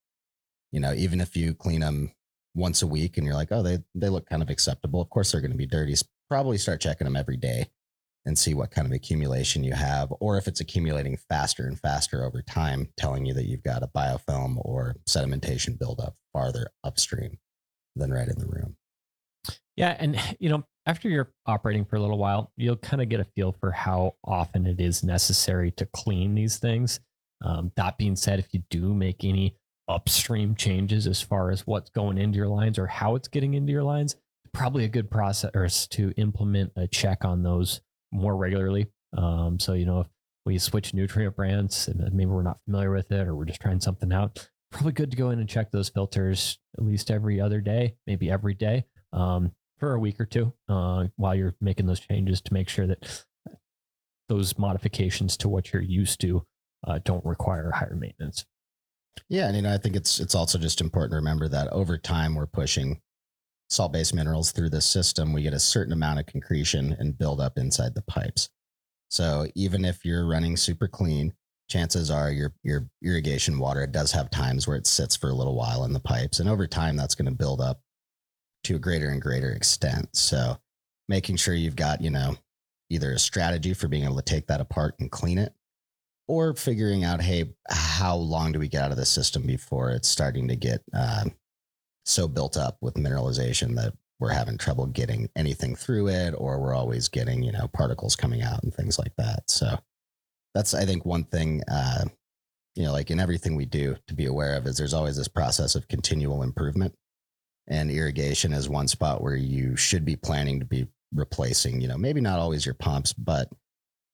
You 0.72 0.80
know 0.80 0.94
even 0.94 1.20
if 1.20 1.36
you 1.36 1.54
clean 1.54 1.80
them 1.80 2.12
once 2.54 2.82
a 2.82 2.86
week 2.86 3.16
and 3.16 3.26
you're 3.26 3.36
like 3.36 3.52
oh 3.52 3.62
they 3.62 3.78
they 3.94 4.08
look 4.08 4.26
kind 4.26 4.42
of 4.42 4.50
acceptable 4.50 5.00
of 5.00 5.10
course 5.10 5.32
they're 5.32 5.40
going 5.40 5.52
to 5.52 5.56
be 5.56 5.66
dirty 5.66 5.94
probably 6.30 6.58
start 6.58 6.80
checking 6.80 7.04
them 7.04 7.16
every 7.16 7.36
day 7.36 7.66
and 8.26 8.38
see 8.38 8.54
what 8.54 8.70
kind 8.70 8.86
of 8.86 8.92
accumulation 8.92 9.64
you 9.64 9.72
have 9.72 10.12
or 10.20 10.36
if 10.36 10.46
it's 10.46 10.60
accumulating 10.60 11.16
faster 11.16 11.66
and 11.66 11.80
faster 11.80 12.24
over 12.24 12.42
time 12.42 12.88
telling 12.96 13.24
you 13.24 13.34
that 13.34 13.46
you've 13.46 13.62
got 13.62 13.82
a 13.82 13.88
biofilm 13.88 14.56
or 14.58 14.94
sedimentation 15.08 15.78
buildup 15.78 16.14
farther 16.32 16.68
upstream 16.84 17.38
than 17.96 18.12
right 18.12 18.28
in 18.28 18.38
the 18.38 18.46
room 18.46 18.76
yeah 19.76 19.96
and 19.98 20.18
you 20.38 20.48
know 20.48 20.64
after 20.86 21.08
you're 21.08 21.32
operating 21.46 21.84
for 21.84 21.96
a 21.96 22.00
little 22.00 22.18
while, 22.18 22.52
you'll 22.56 22.76
kind 22.76 23.02
of 23.02 23.08
get 23.08 23.20
a 23.20 23.24
feel 23.24 23.52
for 23.52 23.70
how 23.70 24.14
often 24.24 24.66
it 24.66 24.80
is 24.80 25.04
necessary 25.04 25.70
to 25.72 25.86
clean 25.86 26.34
these 26.34 26.56
things. 26.56 27.00
Um, 27.42 27.70
that 27.76 27.98
being 27.98 28.16
said, 28.16 28.38
if 28.38 28.52
you 28.52 28.62
do 28.70 28.94
make 28.94 29.24
any 29.24 29.56
upstream 29.88 30.54
changes 30.54 31.06
as 31.06 31.20
far 31.20 31.50
as 31.50 31.66
what's 31.66 31.90
going 31.90 32.18
into 32.18 32.36
your 32.36 32.48
lines 32.48 32.78
or 32.78 32.86
how 32.86 33.14
it's 33.14 33.28
getting 33.28 33.54
into 33.54 33.72
your 33.72 33.82
lines, 33.82 34.16
probably 34.52 34.84
a 34.84 34.88
good 34.88 35.10
process 35.10 35.86
to 35.88 36.12
implement 36.16 36.72
a 36.76 36.86
check 36.86 37.24
on 37.24 37.42
those 37.42 37.80
more 38.12 38.36
regularly. 38.36 38.86
Um, 39.16 39.58
so, 39.58 39.74
you 39.74 39.86
know, 39.86 40.00
if 40.00 40.06
we 40.44 40.58
switch 40.58 40.94
nutrient 40.94 41.36
brands 41.36 41.88
and 41.88 42.00
maybe 42.12 42.30
we're 42.30 42.42
not 42.42 42.60
familiar 42.64 42.92
with 42.92 43.10
it 43.12 43.26
or 43.26 43.34
we're 43.34 43.44
just 43.44 43.60
trying 43.60 43.80
something 43.80 44.12
out, 44.12 44.48
probably 44.72 44.92
good 44.92 45.10
to 45.10 45.16
go 45.16 45.30
in 45.30 45.38
and 45.38 45.48
check 45.48 45.70
those 45.70 45.88
filters 45.88 46.58
at 46.78 46.84
least 46.84 47.10
every 47.10 47.40
other 47.40 47.60
day, 47.60 47.96
maybe 48.06 48.30
every 48.30 48.54
day. 48.54 48.84
Um, 49.12 49.52
for 49.80 49.94
a 49.94 49.98
week 49.98 50.20
or 50.20 50.26
two 50.26 50.52
uh, 50.68 51.06
while 51.16 51.34
you're 51.34 51.56
making 51.60 51.86
those 51.86 51.98
changes 51.98 52.40
to 52.42 52.52
make 52.52 52.68
sure 52.68 52.86
that 52.86 53.24
those 54.28 54.56
modifications 54.58 55.36
to 55.38 55.48
what 55.48 55.72
you're 55.72 55.82
used 55.82 56.20
to 56.20 56.46
uh, 56.86 57.00
don't 57.02 57.24
require 57.24 57.72
higher 57.72 57.96
maintenance. 57.96 58.44
Yeah, 59.28 59.46
and 59.46 59.56
you 59.56 59.62
know, 59.62 59.74
I 59.74 59.78
think 59.78 59.96
it's 59.96 60.20
it's 60.20 60.34
also 60.34 60.58
just 60.58 60.80
important 60.80 61.12
to 61.12 61.16
remember 61.16 61.48
that 61.48 61.68
over 61.72 61.98
time 61.98 62.34
we're 62.34 62.46
pushing 62.46 63.00
salt-based 63.70 64.14
minerals 64.14 64.52
through 64.52 64.70
the 64.70 64.80
system. 64.80 65.32
We 65.32 65.42
get 65.42 65.54
a 65.54 65.58
certain 65.58 65.92
amount 65.92 66.18
of 66.18 66.26
concretion 66.26 66.96
and 66.98 67.16
buildup 67.16 67.56
inside 67.56 67.94
the 67.94 68.02
pipes. 68.02 68.50
So 69.08 69.46
even 69.54 69.84
if 69.84 70.04
you're 70.04 70.26
running 70.26 70.56
super 70.56 70.88
clean, 70.88 71.32
chances 71.68 72.10
are 72.10 72.32
your 72.32 72.52
your 72.62 72.88
irrigation 73.02 73.58
water 73.58 73.86
does 73.86 74.10
have 74.12 74.30
times 74.30 74.66
where 74.66 74.76
it 74.76 74.86
sits 74.88 75.16
for 75.16 75.30
a 75.30 75.34
little 75.34 75.54
while 75.54 75.84
in 75.84 75.92
the 75.92 76.00
pipes, 76.00 76.40
and 76.40 76.48
over 76.48 76.66
time 76.66 76.96
that's 76.96 77.14
going 77.14 77.30
to 77.30 77.36
build 77.36 77.60
up 77.60 77.80
to 78.64 78.76
a 78.76 78.78
greater 78.80 79.08
and 79.08 79.22
greater 79.22 79.52
extent. 79.52 80.08
So 80.14 80.58
making 81.08 81.36
sure 81.36 81.54
you've 81.54 81.76
got, 81.76 82.00
you 82.00 82.10
know, 82.10 82.36
either 82.90 83.12
a 83.12 83.18
strategy 83.18 83.72
for 83.72 83.88
being 83.88 84.04
able 84.04 84.16
to 84.16 84.22
take 84.22 84.48
that 84.48 84.60
apart 84.60 84.96
and 84.98 85.10
clean 85.10 85.38
it, 85.38 85.54
or 86.28 86.54
figuring 86.54 87.04
out, 87.04 87.20
hey, 87.20 87.54
how 87.68 88.14
long 88.14 88.52
do 88.52 88.58
we 88.58 88.68
get 88.68 88.82
out 88.82 88.90
of 88.90 88.96
the 88.96 89.06
system 89.06 89.46
before 89.46 89.90
it's 89.90 90.08
starting 90.08 90.46
to 90.48 90.56
get 90.56 90.82
uh, 90.92 91.24
so 92.10 92.28
built 92.28 92.56
up 92.56 92.76
with 92.80 92.94
mineralization 92.94 93.76
that 93.76 93.94
we're 94.18 94.30
having 94.30 94.58
trouble 94.58 94.86
getting 94.86 95.30
anything 95.34 95.74
through 95.74 96.08
it, 96.08 96.34
or 96.36 96.60
we're 96.60 96.74
always 96.74 97.08
getting, 97.08 97.42
you 97.42 97.52
know, 97.52 97.68
particles 97.68 98.16
coming 98.16 98.42
out 98.42 98.62
and 98.62 98.74
things 98.74 98.98
like 98.98 99.12
that. 99.16 99.48
So 99.48 99.78
that's, 100.54 100.74
I 100.74 100.84
think, 100.84 101.06
one 101.06 101.24
thing, 101.24 101.62
uh, 101.68 102.04
you 102.74 102.82
know, 102.82 102.92
like 102.92 103.10
in 103.10 103.20
everything 103.20 103.56
we 103.56 103.64
do 103.64 103.96
to 104.08 104.14
be 104.14 104.26
aware 104.26 104.56
of 104.56 104.66
is 104.66 104.76
there's 104.76 104.94
always 104.94 105.16
this 105.16 105.28
process 105.28 105.74
of 105.74 105.88
continual 105.88 106.42
improvement. 106.42 106.94
And 107.66 107.90
irrigation 107.90 108.52
is 108.52 108.68
one 108.68 108.88
spot 108.88 109.22
where 109.22 109.36
you 109.36 109.76
should 109.76 110.04
be 110.04 110.16
planning 110.16 110.60
to 110.60 110.66
be 110.66 110.88
replacing, 111.14 111.80
you 111.80 111.88
know, 111.88 111.96
maybe 111.96 112.20
not 112.20 112.38
always 112.38 112.66
your 112.66 112.74
pumps, 112.74 113.12
but 113.12 113.48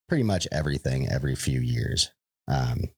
pretty 0.08 0.24
much 0.24 0.46
everything 0.52 1.08
every 1.08 1.34
few 1.34 1.60
years. 1.60 2.12
Um, 2.48 2.90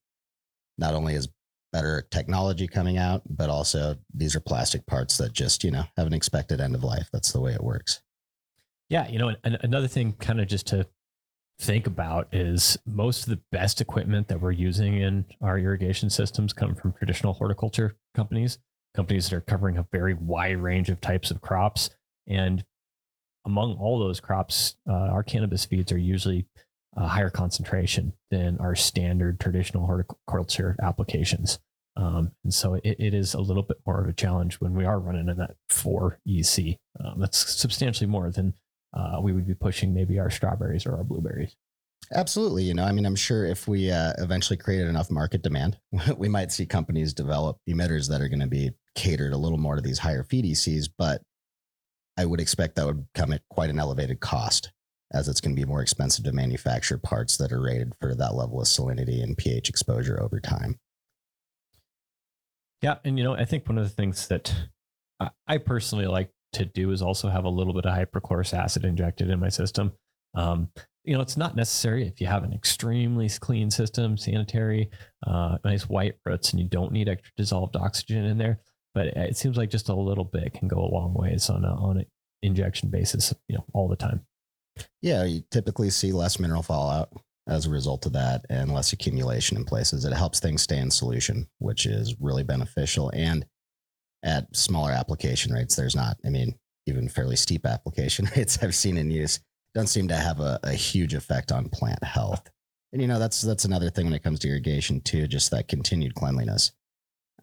not 0.77 0.95
only 0.95 1.15
is 1.15 1.29
better 1.73 2.07
technology 2.11 2.67
coming 2.67 2.99
out, 2.99 3.23
but 3.29 3.51
also 3.51 3.97
these 4.15 4.35
are 4.35 4.41
plastic 4.41 4.87
parts 4.87 5.19
that 5.19 5.33
just, 5.33 5.65
you 5.65 5.71
know, 5.71 5.85
have 5.97 6.07
an 6.07 6.15
expected 6.15 6.61
end 6.61 6.75
of 6.75 6.85
life. 6.85 7.09
That's 7.13 7.33
the 7.33 7.41
way 7.41 7.53
it 7.53 7.63
works. 7.63 8.01
Yeah. 8.89 9.09
You 9.09 9.19
know, 9.19 9.35
another 9.45 9.89
thing 9.89 10.13
kind 10.15 10.41
of 10.41 10.49
just 10.49 10.67
to 10.69 10.87
think 11.61 11.87
about 11.87 12.29
is 12.33 12.79
most 12.87 13.25
of 13.25 13.31
the 13.31 13.41
best 13.51 13.81
equipment 13.81 14.29
that 14.29 14.41
we're 14.41 14.53
using 14.53 15.01
in 15.01 15.25
our 15.43 15.59
irrigation 15.59 16.09
systems 16.09 16.53
come 16.53 16.75
from 16.75 16.93
traditional 16.93 17.35
horticulture 17.35 17.97
companies, 18.15 18.59
companies 18.95 19.29
that 19.29 19.37
are 19.37 19.41
covering 19.41 19.77
a 19.77 19.87
very 19.93 20.15
wide 20.15 20.59
range 20.59 20.89
of 20.89 21.01
types 21.01 21.31
of 21.31 21.41
crops. 21.41 21.91
And 22.27 22.65
among 23.45 23.75
all 23.75 23.99
those 23.99 24.21
crops, 24.21 24.77
uh, 24.89 24.93
our 24.93 25.23
cannabis 25.23 25.65
feeds 25.65 25.91
are 25.93 25.99
usually 25.99 26.47
a 26.99 27.07
higher 27.07 27.31
concentration 27.31 28.13
than 28.31 28.59
our 28.59 28.75
standard 28.75 29.39
traditional 29.39 29.87
horticulture 29.87 30.77
applications. 30.83 31.61
Um, 31.97 32.33
and 32.43 32.53
so 32.53 32.75
it, 32.75 32.97
it 32.99 33.15
is 33.15 33.35
a 33.35 33.41
little 33.41 33.63
bit 33.63 33.79
more 33.87 34.01
of 34.01 34.09
a 34.09 34.13
challenge 34.13 34.57
when 34.57 34.75
we 34.75 34.85
are 34.85 34.99
running 34.99 35.29
in 35.29 35.37
that 35.37 35.55
4 35.69 36.19
EC. 36.27 36.77
Um, 37.03 37.21
that's 37.21 37.39
substantially 37.39 38.09
more 38.09 38.31
than 38.31 38.55
uh, 38.93 39.21
we 39.23 39.33
would 39.33 39.47
be 39.47 39.55
pushing 39.55 39.95
maybe 39.95 40.19
our 40.19 40.31
strawberries 40.31 40.87
or 40.87 40.97
our 40.97 41.05
blueberries. 41.05 41.55
Absolutely. 42.15 42.65
You 42.65 42.75
know, 42.75 42.85
I 42.85 42.93
mean, 42.93 43.07
I'm 43.07 43.17
sure 43.17 43.45
if 43.45 43.69
we 43.69 43.91
uh, 43.93 44.15
eventually 44.19 44.57
created 44.57 44.89
enough 44.89 45.11
market 45.11 45.43
demand, 45.43 45.79
we 46.17 46.29
might 46.29 46.51
see 46.51 46.67
companies 46.67 47.15
develop 47.15 47.59
emitters 47.69 48.09
that 48.09 48.21
are 48.21 48.29
going 48.29 48.41
to 48.41 48.47
be 48.49 48.73
catered 48.97 49.33
a 49.33 49.39
little 49.39 49.59
more 49.59 49.77
to 49.77 49.83
these 49.83 49.99
higher 49.99 50.25
feed 50.25 50.45
ECs, 50.45 50.89
but 50.99 51.23
I 52.17 52.25
would 52.25 52.41
expect 52.41 52.75
that 52.77 52.87
would 52.87 53.07
come 53.15 53.33
at 53.33 53.43
quite 53.51 53.71
an 53.71 53.79
elevated 53.79 54.19
cost 54.19 54.73
as 55.13 55.29
it's 55.29 55.41
going 55.41 55.55
to 55.55 55.61
be 55.61 55.67
more 55.67 55.83
expensive 55.83 56.25
to 56.25 56.33
manufacture 56.33 56.99
parts 56.99 57.37
that 57.39 57.53
are 57.53 57.63
rated 57.63 57.93
for 58.01 58.15
that 58.15 58.35
level 58.35 58.61
of 58.61 58.67
salinity 58.67 59.23
and 59.23 59.37
pH 59.37 59.69
exposure 59.69 60.23
over 60.23 60.41
time. 60.41 60.79
Yeah. 62.83 62.97
And, 63.05 63.19
you 63.19 63.25
know, 63.25 63.35
I 63.35 63.45
think 63.45 63.69
one 63.69 63.79
of 63.79 63.85
the 63.85 63.91
things 63.95 64.29
that 64.29 64.55
I 65.47 65.59
personally 65.59 66.07
like 66.07 66.31
to 66.53 66.65
do 66.65 66.93
is 66.93 67.03
also 67.03 67.29
have 67.29 67.45
a 67.45 67.49
little 67.49 67.75
bit 67.75 67.87
of 67.87 67.97
hypochlorous 67.97 68.55
acid 68.55 68.85
injected 68.85 69.31
in 69.31 69.41
my 69.41 69.49
system. 69.49 69.93
Um, 70.35 70.69
you 71.05 71.15
know, 71.15 71.23
it's 71.23 71.37
not 71.37 71.57
necessary 71.57 72.07
if 72.07 72.21
you 72.21 72.27
have 72.27 72.45
an 72.45 72.53
extremely 72.53 73.29
clean 73.29 73.71
system, 73.71 74.17
sanitary, 74.17 74.91
uh, 75.27 75.57
nice 75.65 75.89
white 75.89 76.15
roots, 76.25 76.51
and 76.51 76.61
you 76.61 76.69
don't 76.69 76.93
need 76.93 77.09
extra 77.09 77.33
dissolved 77.37 77.77
oxygen 77.77 78.25
in 78.25 78.39
there. 78.39 78.61
But 78.95 79.09
it 79.09 79.37
seems 79.37 79.57
like 79.57 79.71
just 79.71 79.89
a 79.89 79.95
little 79.95 80.25
bit 80.25 80.55
can 80.55 80.69
go 80.69 80.79
a 80.79 80.93
long 80.93 81.15
ways 81.15 81.51
on 81.51 81.65
on 81.65 81.99
an 81.99 82.07
injection 82.43 82.91
basis, 82.91 83.35
you 83.49 83.57
know, 83.57 83.65
all 83.73 83.89
the 83.89 83.97
time. 83.97 84.27
Yeah, 85.03 85.25
you 85.25 85.43
typically 85.51 85.91
see 85.91 86.13
less 86.13 86.39
mineral 86.39 86.63
fallout 86.63 87.13
as 87.49 87.67
a 87.67 87.71
result 87.71 88.05
of 88.07 88.13
that 88.13 88.45
and 88.51 88.73
less 88.73 88.93
accumulation 88.93 89.57
in 89.57 89.65
places. 89.65 90.05
It 90.05 90.13
helps 90.13 90.39
things 90.39 90.63
stay 90.63 90.79
in 90.79 90.91
solution, 90.91 91.49
which 91.59 91.87
is 91.87 92.21
really 92.21 92.43
beneficial. 92.45 93.11
And 93.15 93.47
at 94.23 94.55
smaller 94.55 94.93
application 94.93 95.53
rates, 95.53 95.75
there's 95.75 95.97
not, 95.97 96.19
I 96.25 96.29
mean, 96.29 96.55
even 96.87 97.09
fairly 97.09 97.37
steep 97.37 97.67
application 97.67 98.29
rates 98.37 98.59
I've 98.63 98.75
seen 98.75 98.97
in 98.97 99.11
use 99.11 99.41
don't 99.75 99.87
seem 99.87 100.09
to 100.09 100.17
have 100.17 100.41
a, 100.41 100.59
a 100.63 100.73
huge 100.73 101.15
effect 101.15 101.53
on 101.53 101.69
plant 101.69 102.03
health. 102.03 102.51
And 102.93 103.03
you 103.03 103.09
know, 103.09 103.19
that's 103.19 103.43
that's 103.43 103.67
another 103.67 103.91
thing 103.91 104.07
when 104.07 104.15
it 104.15 104.23
comes 104.23 104.39
to 104.41 104.49
irrigation 104.49 105.01
too, 105.03 105.27
just 105.27 105.51
that 105.51 105.69
continued 105.69 106.15
cleanliness. 106.15 106.73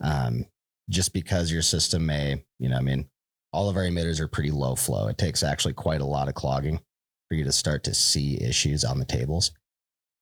Um, 0.02 0.46
just 0.90 1.14
because 1.14 1.52
your 1.52 1.62
system 1.62 2.06
may, 2.06 2.44
you 2.60 2.70
know, 2.70 2.78
I 2.78 2.82
mean, 2.82 3.08
all 3.54 3.70
of 3.70 3.78
our 3.78 3.84
emitters 3.84 4.20
are 4.20 4.28
pretty 4.28 4.52
low 4.52 4.76
flow. 4.76 5.08
It 5.08 5.18
takes 5.18 5.44
actually 5.44 5.74
quite 5.74 6.02
a 6.02 6.06
lot 6.06 6.28
of 6.28 6.34
clogging 6.34 6.80
for 7.28 7.36
you 7.36 7.44
to 7.44 7.52
start 7.52 7.84
to 7.84 7.94
see 7.94 8.42
issues 8.42 8.84
on 8.84 9.00
the 9.00 9.06
tables. 9.06 9.52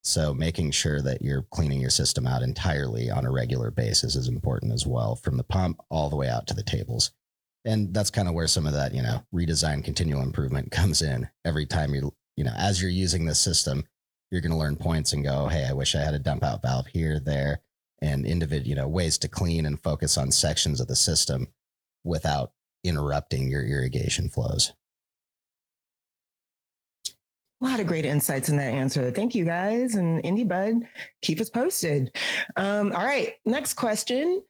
So 0.04 0.34
making 0.34 0.72
sure 0.72 1.02
that 1.02 1.22
you're 1.22 1.44
cleaning 1.44 1.80
your 1.80 1.90
system 1.90 2.28
out 2.28 2.42
entirely 2.42 3.10
on 3.10 3.26
a 3.26 3.32
regular 3.32 3.72
basis 3.72 4.16
is 4.16 4.28
important 4.28 4.74
as 4.74 4.86
well, 4.86 5.16
from 5.16 5.38
the 5.38 5.44
pump 5.44 5.82
all 5.90 6.10
the 6.10 6.18
way 6.18 6.28
out 6.28 6.46
to 6.48 6.54
the 6.54 6.64
tables. 6.64 7.12
And 7.66 7.94
that's 7.94 8.10
kind 8.10 8.28
of 8.28 8.34
where 8.34 8.48
some 8.48 8.68
of 8.68 8.74
that, 8.74 8.94
you 8.94 9.02
know, 9.02 9.24
redesign 9.34 9.84
continual 9.84 10.22
improvement 10.22 10.72
comes 10.72 11.02
in. 11.02 11.30
Every 11.46 11.66
time 11.66 11.94
you, 11.94 12.14
you 12.36 12.44
know, 12.44 12.54
as 12.58 12.82
you're 12.82 12.92
using 12.92 13.26
the 13.26 13.36
system, 13.36 13.86
you're 14.30 14.42
going 14.42 14.52
to 14.52 14.58
learn 14.58 14.76
points 14.76 15.14
and 15.14 15.24
go, 15.24 15.48
hey, 15.48 15.66
I 15.66 15.74
wish 15.74 15.96
I 15.96 16.02
had 16.02 16.16
a 16.16 16.20
dump 16.20 16.44
out 16.44 16.62
valve 16.62 16.88
here, 16.88 17.20
there, 17.20 17.62
and 18.02 18.26
individual, 18.26 18.68
you 18.68 18.76
know, 18.76 18.88
ways 18.88 19.18
to 19.20 19.28
clean 19.30 19.66
and 19.66 19.82
focus 19.82 20.18
on 20.18 20.32
sections 20.32 20.82
of 20.82 20.88
the 20.88 20.96
system 20.96 21.48
without 22.04 22.52
interrupting 22.84 23.50
your 23.50 23.64
irrigation 23.64 24.30
flows. 24.30 24.74
A 27.64 27.66
lot 27.66 27.80
of 27.80 27.88
great 27.88 28.04
insights 28.04 28.50
in 28.50 28.58
that 28.58 28.74
answer. 28.74 29.10
Thank 29.10 29.34
you 29.34 29.46
guys. 29.46 29.96
And 29.96 30.22
Indie 30.24 30.46
Bud, 30.46 30.86
keep 31.22 31.40
us 31.40 31.50
posted. 31.50 32.14
Um, 32.58 32.92
all 32.92 33.06
right. 33.06 33.36
Next 33.46 33.76
question. 33.76 34.44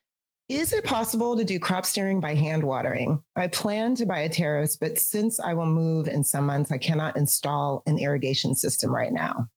Is 0.50 0.74
it 0.74 0.84
possible 0.84 1.38
to 1.38 1.44
do 1.44 1.60
crop 1.60 1.86
steering 1.86 2.20
by 2.20 2.34
hand 2.34 2.64
watering? 2.64 3.22
I 3.36 3.48
plan 3.48 3.94
to 3.96 4.08
buy 4.08 4.22
a 4.22 4.30
terrace, 4.30 4.76
but 4.76 4.98
since 4.98 5.40
I 5.40 5.54
will 5.54 5.68
move 5.68 6.08
in 6.08 6.24
some 6.24 6.48
months, 6.48 6.72
I 6.72 6.80
cannot 6.80 7.16
install 7.16 7.84
an 7.86 8.00
irrigation 8.00 8.56
system 8.56 8.94
right 8.94 9.14
now. 9.14 9.48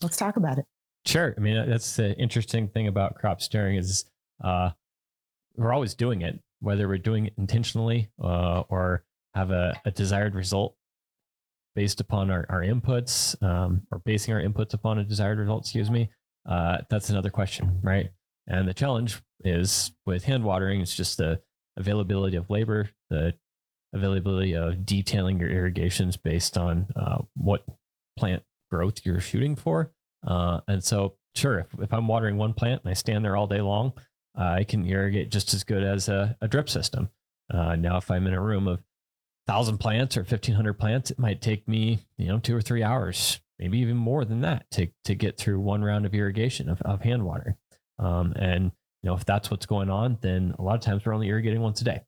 Let's 0.00 0.16
talk 0.16 0.36
about 0.36 0.56
it. 0.56 0.64
Sure. 1.04 1.34
I 1.36 1.40
mean, 1.40 1.68
that's 1.68 1.94
the 1.94 2.16
interesting 2.16 2.68
thing 2.68 2.88
about 2.88 3.16
crop 3.16 3.42
steering 3.42 3.76
is 3.76 4.06
uh, 4.42 4.70
we're 5.56 5.74
always 5.74 5.92
doing 5.92 6.22
it, 6.22 6.40
whether 6.60 6.88
we're 6.88 6.96
doing 6.96 7.26
it 7.26 7.34
intentionally 7.36 8.08
uh, 8.22 8.62
or 8.70 9.04
have 9.34 9.50
a, 9.50 9.78
a 9.84 9.90
desired 9.90 10.34
result 10.34 10.74
based 11.78 12.00
upon 12.00 12.28
our, 12.28 12.44
our 12.48 12.62
inputs 12.62 13.40
um, 13.40 13.82
or 13.92 14.00
basing 14.00 14.34
our 14.34 14.42
inputs 14.42 14.74
upon 14.74 14.98
a 14.98 15.04
desired 15.04 15.38
result, 15.38 15.62
excuse 15.62 15.88
me, 15.88 16.10
uh, 16.44 16.78
that's 16.90 17.08
another 17.08 17.30
question, 17.30 17.78
right? 17.84 18.10
And 18.48 18.66
the 18.66 18.74
challenge 18.74 19.22
is 19.44 19.92
with 20.04 20.24
hand 20.24 20.42
watering, 20.42 20.80
it's 20.80 20.96
just 20.96 21.18
the 21.18 21.40
availability 21.76 22.36
of 22.36 22.50
labor, 22.50 22.90
the 23.10 23.32
availability 23.92 24.56
of 24.56 24.84
detailing 24.84 25.38
your 25.38 25.50
irrigations 25.50 26.16
based 26.16 26.58
on 26.58 26.88
uh, 26.96 27.18
what 27.36 27.64
plant 28.18 28.42
growth 28.72 29.02
you're 29.04 29.20
shooting 29.20 29.54
for. 29.54 29.92
Uh, 30.26 30.58
and 30.66 30.82
so, 30.82 31.14
sure, 31.36 31.60
if, 31.60 31.80
if, 31.80 31.92
I'm 31.92 32.08
watering 32.08 32.38
one 32.38 32.54
plant 32.54 32.82
and 32.82 32.90
I 32.90 32.94
stand 32.94 33.24
there 33.24 33.36
all 33.36 33.46
day 33.46 33.60
long, 33.60 33.92
I 34.34 34.64
can 34.64 34.84
irrigate 34.84 35.30
just 35.30 35.54
as 35.54 35.62
good 35.62 35.84
as 35.84 36.08
a, 36.08 36.36
a 36.40 36.48
drip 36.48 36.68
system. 36.68 37.08
Uh, 37.54 37.76
now, 37.76 37.98
if 37.98 38.10
I'm 38.10 38.26
in 38.26 38.34
a 38.34 38.42
room 38.42 38.66
of 38.66 38.80
thousand 39.48 39.78
plants 39.78 40.16
or 40.16 40.20
1500 40.20 40.74
plants, 40.74 41.10
it 41.10 41.18
might 41.18 41.40
take 41.40 41.66
me, 41.66 41.98
you 42.18 42.28
know, 42.28 42.38
two 42.38 42.54
or 42.54 42.60
three 42.60 42.82
hours, 42.82 43.40
maybe 43.58 43.78
even 43.78 43.96
more 43.96 44.24
than 44.24 44.42
that 44.42 44.70
to, 44.72 44.86
to 45.04 45.14
get 45.14 45.38
through 45.38 45.58
one 45.58 45.82
round 45.82 46.04
of 46.04 46.14
irrigation 46.14 46.68
of, 46.68 46.80
of 46.82 47.00
hand 47.00 47.24
watering. 47.24 47.56
Um, 47.98 48.34
and, 48.36 48.64
you 49.02 49.08
know, 49.08 49.14
if 49.14 49.24
that's 49.24 49.50
what's 49.50 49.64
going 49.64 49.88
on, 49.88 50.18
then 50.20 50.54
a 50.58 50.62
lot 50.62 50.74
of 50.74 50.82
times 50.82 51.04
we're 51.04 51.14
only 51.14 51.28
irrigating 51.28 51.62
once 51.62 51.80
a 51.80 51.84
day. 51.84 52.02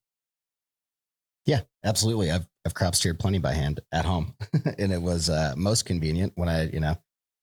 Yeah, 1.47 1.63
absolutely. 1.83 2.31
I've, 2.31 2.47
I've 2.67 2.75
crop 2.75 2.95
steered 2.95 3.19
plenty 3.19 3.39
by 3.39 3.55
hand 3.55 3.81
at 3.91 4.05
home 4.05 4.35
and 4.79 4.93
it 4.93 5.01
was 5.01 5.31
uh, 5.31 5.55
most 5.57 5.87
convenient 5.87 6.35
when 6.37 6.51
I, 6.51 6.69
you 6.69 6.81
know, 6.81 6.95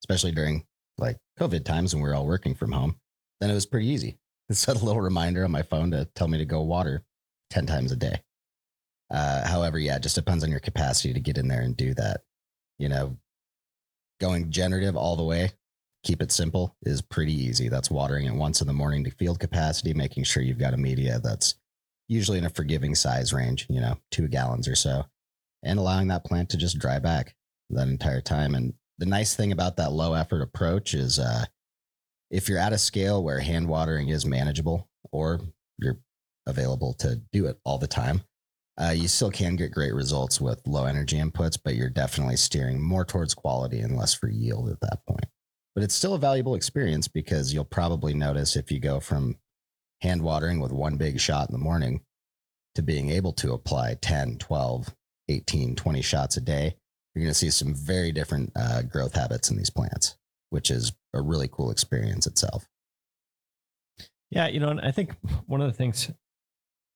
especially 0.02 0.30
during 0.30 0.64
like 0.96 1.18
COVID 1.40 1.64
times 1.64 1.92
when 1.92 2.04
we 2.04 2.08
are 2.08 2.14
all 2.14 2.26
working 2.26 2.54
from 2.54 2.70
home, 2.70 2.96
then 3.40 3.50
it 3.50 3.54
was 3.54 3.66
pretty 3.66 3.88
easy. 3.88 4.18
It 4.50 4.54
set 4.54 4.80
a 4.80 4.84
little 4.84 5.02
reminder 5.02 5.44
on 5.44 5.50
my 5.50 5.60
phone 5.60 5.90
to 5.90 6.08
tell 6.14 6.26
me 6.26 6.38
to 6.38 6.46
go 6.46 6.62
water 6.62 7.04
10 7.50 7.66
times 7.66 7.92
a 7.92 7.96
day. 7.96 8.22
Uh, 9.10 9.46
however, 9.46 9.78
yeah, 9.78 9.96
it 9.96 10.02
just 10.02 10.14
depends 10.14 10.44
on 10.44 10.50
your 10.50 10.60
capacity 10.60 11.14
to 11.14 11.20
get 11.20 11.38
in 11.38 11.48
there 11.48 11.62
and 11.62 11.76
do 11.76 11.94
that. 11.94 12.22
You 12.78 12.88
know, 12.88 13.16
going 14.20 14.50
generative 14.50 14.96
all 14.96 15.16
the 15.16 15.24
way, 15.24 15.52
keep 16.04 16.22
it 16.22 16.32
simple 16.32 16.76
is 16.82 17.02
pretty 17.02 17.32
easy. 17.32 17.68
That's 17.68 17.90
watering 17.90 18.26
it 18.26 18.34
once 18.34 18.60
in 18.60 18.66
the 18.66 18.72
morning 18.72 19.04
to 19.04 19.10
field 19.10 19.40
capacity, 19.40 19.94
making 19.94 20.24
sure 20.24 20.42
you've 20.42 20.58
got 20.58 20.74
a 20.74 20.78
media 20.78 21.20
that's 21.22 21.54
usually 22.08 22.38
in 22.38 22.46
a 22.46 22.50
forgiving 22.50 22.94
size 22.94 23.32
range, 23.32 23.66
you 23.68 23.80
know, 23.80 23.98
two 24.10 24.28
gallons 24.28 24.68
or 24.68 24.74
so, 24.74 25.04
and 25.62 25.78
allowing 25.78 26.08
that 26.08 26.24
plant 26.24 26.48
to 26.50 26.56
just 26.56 26.78
dry 26.78 26.98
back 26.98 27.34
that 27.70 27.88
entire 27.88 28.20
time. 28.20 28.54
And 28.54 28.74
the 28.98 29.06
nice 29.06 29.34
thing 29.34 29.52
about 29.52 29.76
that 29.76 29.92
low 29.92 30.14
effort 30.14 30.42
approach 30.42 30.94
is 30.94 31.18
uh, 31.18 31.44
if 32.30 32.48
you're 32.48 32.58
at 32.58 32.72
a 32.72 32.78
scale 32.78 33.22
where 33.22 33.40
hand 33.40 33.68
watering 33.68 34.08
is 34.08 34.24
manageable 34.26 34.88
or 35.12 35.40
you're 35.78 35.98
available 36.46 36.94
to 36.94 37.20
do 37.32 37.46
it 37.46 37.58
all 37.64 37.78
the 37.78 37.86
time, 37.86 38.22
Uh, 38.80 38.90
you 38.90 39.08
still 39.08 39.30
can 39.30 39.56
get 39.56 39.72
great 39.72 39.92
results 39.92 40.40
with 40.40 40.64
low 40.66 40.84
energy 40.84 41.16
inputs, 41.16 41.58
but 41.62 41.74
you're 41.74 41.90
definitely 41.90 42.36
steering 42.36 42.80
more 42.80 43.04
towards 43.04 43.34
quality 43.34 43.80
and 43.80 43.96
less 43.96 44.14
for 44.14 44.28
yield 44.28 44.68
at 44.70 44.80
that 44.80 45.00
point. 45.06 45.26
But 45.74 45.82
it's 45.82 45.94
still 45.94 46.14
a 46.14 46.18
valuable 46.18 46.54
experience 46.54 47.08
because 47.08 47.52
you'll 47.52 47.64
probably 47.64 48.14
notice 48.14 48.54
if 48.54 48.70
you 48.70 48.78
go 48.78 49.00
from 49.00 49.36
hand 50.00 50.22
watering 50.22 50.60
with 50.60 50.72
one 50.72 50.96
big 50.96 51.18
shot 51.18 51.48
in 51.48 51.52
the 51.52 51.58
morning 51.58 52.02
to 52.76 52.82
being 52.82 53.10
able 53.10 53.32
to 53.32 53.52
apply 53.52 53.94
10, 54.00 54.38
12, 54.38 54.94
18, 55.28 55.74
20 55.74 56.02
shots 56.02 56.36
a 56.36 56.40
day, 56.40 56.76
you're 57.14 57.24
going 57.24 57.32
to 57.32 57.34
see 57.34 57.50
some 57.50 57.74
very 57.74 58.12
different 58.12 58.52
uh, 58.54 58.82
growth 58.82 59.14
habits 59.14 59.50
in 59.50 59.56
these 59.56 59.70
plants, 59.70 60.16
which 60.50 60.70
is 60.70 60.92
a 61.14 61.20
really 61.20 61.48
cool 61.50 61.72
experience 61.72 62.28
itself. 62.28 62.68
Yeah, 64.30 64.46
you 64.46 64.60
know, 64.60 64.68
and 64.68 64.80
I 64.80 64.92
think 64.92 65.16
one 65.46 65.60
of 65.60 65.66
the 65.66 65.76
things 65.76 66.12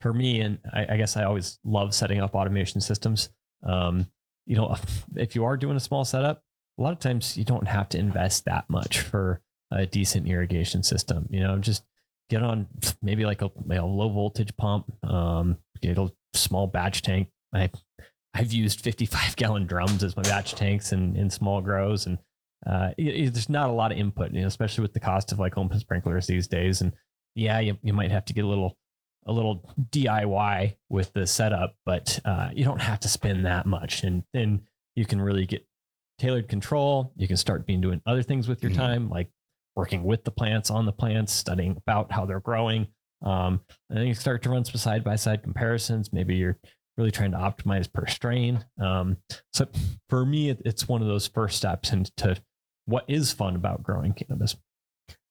for 0.03 0.13
me, 0.13 0.41
and 0.41 0.59
I, 0.73 0.95
I 0.95 0.97
guess 0.97 1.17
I 1.17 1.25
always 1.25 1.59
love 1.65 1.95
setting 1.95 2.21
up 2.21 2.35
automation 2.35 2.81
systems. 2.81 3.31
Um, 3.65 4.07
you 4.47 4.57
know, 4.57 4.77
if 5.17 5.35
you 5.35 5.45
are 5.45 5.57
doing 5.57 5.77
a 5.77 5.81
small 5.81 6.05
setup, 6.05 6.43
a 6.79 6.83
lot 6.83 6.93
of 6.93 6.99
times 6.99 7.37
you 7.37 7.45
don't 7.45 7.69
have 7.69 7.89
to 7.91 7.99
invest 7.99 8.45
that 8.47 8.69
much 8.69 9.01
for 9.01 9.41
a 9.71 9.87
decent 9.87 10.27
irrigation 10.27 10.83
system. 10.83 11.27
You 11.31 11.41
know, 11.41 11.59
just 11.59 11.85
get 12.29 12.43
on 12.43 12.67
maybe 13.03 13.25
like 13.25 13.43
a, 13.43 13.51
a 13.71 13.85
low 13.85 14.09
voltage 14.09 14.57
pump, 14.57 14.93
um, 15.05 15.59
get 15.81 15.99
a 15.99 16.13
small 16.35 16.67
batch 16.67 17.03
tank. 17.03 17.29
I 17.55 17.71
I've 18.35 18.53
used 18.53 18.81
55 18.81 19.37
gallon 19.37 19.67
drums 19.67 20.03
as 20.03 20.17
my 20.17 20.23
batch 20.23 20.55
tanks 20.55 20.93
in, 20.93 21.17
in 21.17 21.31
small 21.31 21.61
grows. 21.61 22.07
And 22.07 22.19
uh, 22.67 22.91
there's 22.97 23.49
not 23.49 23.69
a 23.69 23.73
lot 23.73 23.93
of 23.93 23.99
input, 23.99 24.33
you 24.33 24.41
know, 24.41 24.47
especially 24.47 24.83
with 24.83 24.95
the 24.95 25.01
cost 25.01 25.33
of 25.33 25.39
like 25.39 25.55
home 25.55 25.71
sprinklers 25.79 26.27
these 26.27 26.49
days. 26.49 26.81
And 26.81 26.93
yeah, 27.35 27.61
you, 27.61 27.77
you 27.83 27.93
might 27.93 28.11
have 28.11 28.25
to 28.27 28.35
get 28.35 28.45
a 28.45 28.49
little, 28.49 28.77
a 29.27 29.33
little 29.33 29.75
DIY 29.91 30.77
with 30.89 31.13
the 31.13 31.27
setup, 31.27 31.77
but 31.87 32.19
uh, 32.25 32.51
you 32.53 32.65
don't 32.65 32.81
have 32.81 33.01
to 33.01 33.09
spend 33.09 33.47
that 33.47 33.67
much. 33.67 34.03
And 34.03 34.25
then 34.33 34.63
you 34.97 35.05
can 35.05 35.21
really 35.21 35.47
get 35.47 35.67
tailored 36.19 36.49
control. 36.49 37.13
You 37.17 37.29
can 37.29 37.37
start 37.37 37.67
being 37.67 37.81
doing 37.81 38.01
other 38.07 38.23
things 38.23 38.49
with 38.49 38.63
your 38.63 38.71
mm-hmm. 38.73 38.81
time, 38.81 39.11
like 39.11 39.29
working 39.77 40.05
with 40.05 40.25
the 40.25 40.31
plants, 40.31 40.71
on 40.71 40.87
the 40.87 40.93
plants, 40.93 41.33
studying 41.33 41.77
about 41.77 42.13
how 42.13 42.27
they're 42.27 42.41
growing. 42.41 42.89
Um, 43.23 43.61
and 43.89 43.99
then 43.99 44.07
you 44.07 44.15
start 44.15 44.43
to 44.43 44.51
run 44.51 44.65
some 44.65 44.77
side 44.77 45.05
by 45.05 45.17
side 45.17 45.43
comparisons. 45.43 46.13
Maybe 46.13 46.37
you're 46.37 46.59
really 46.97 47.11
trying 47.11 47.33
to 47.33 47.39
optimize 47.39 47.91
per 47.91 48.07
strain. 48.07 48.65
Um, 48.81 49.17
so 49.53 49.67
for 50.09 50.27
me, 50.27 50.51
it's 50.51 50.89
one 50.89 51.01
of 51.01 51.09
those 51.09 51.27
first 51.27 51.57
steps 51.57 51.93
into 51.93 52.37
what 52.87 53.05
is 53.09 53.33
fun 53.33 53.57
about 53.57 53.83
growing 53.83 54.13
cannabis. 54.13 54.57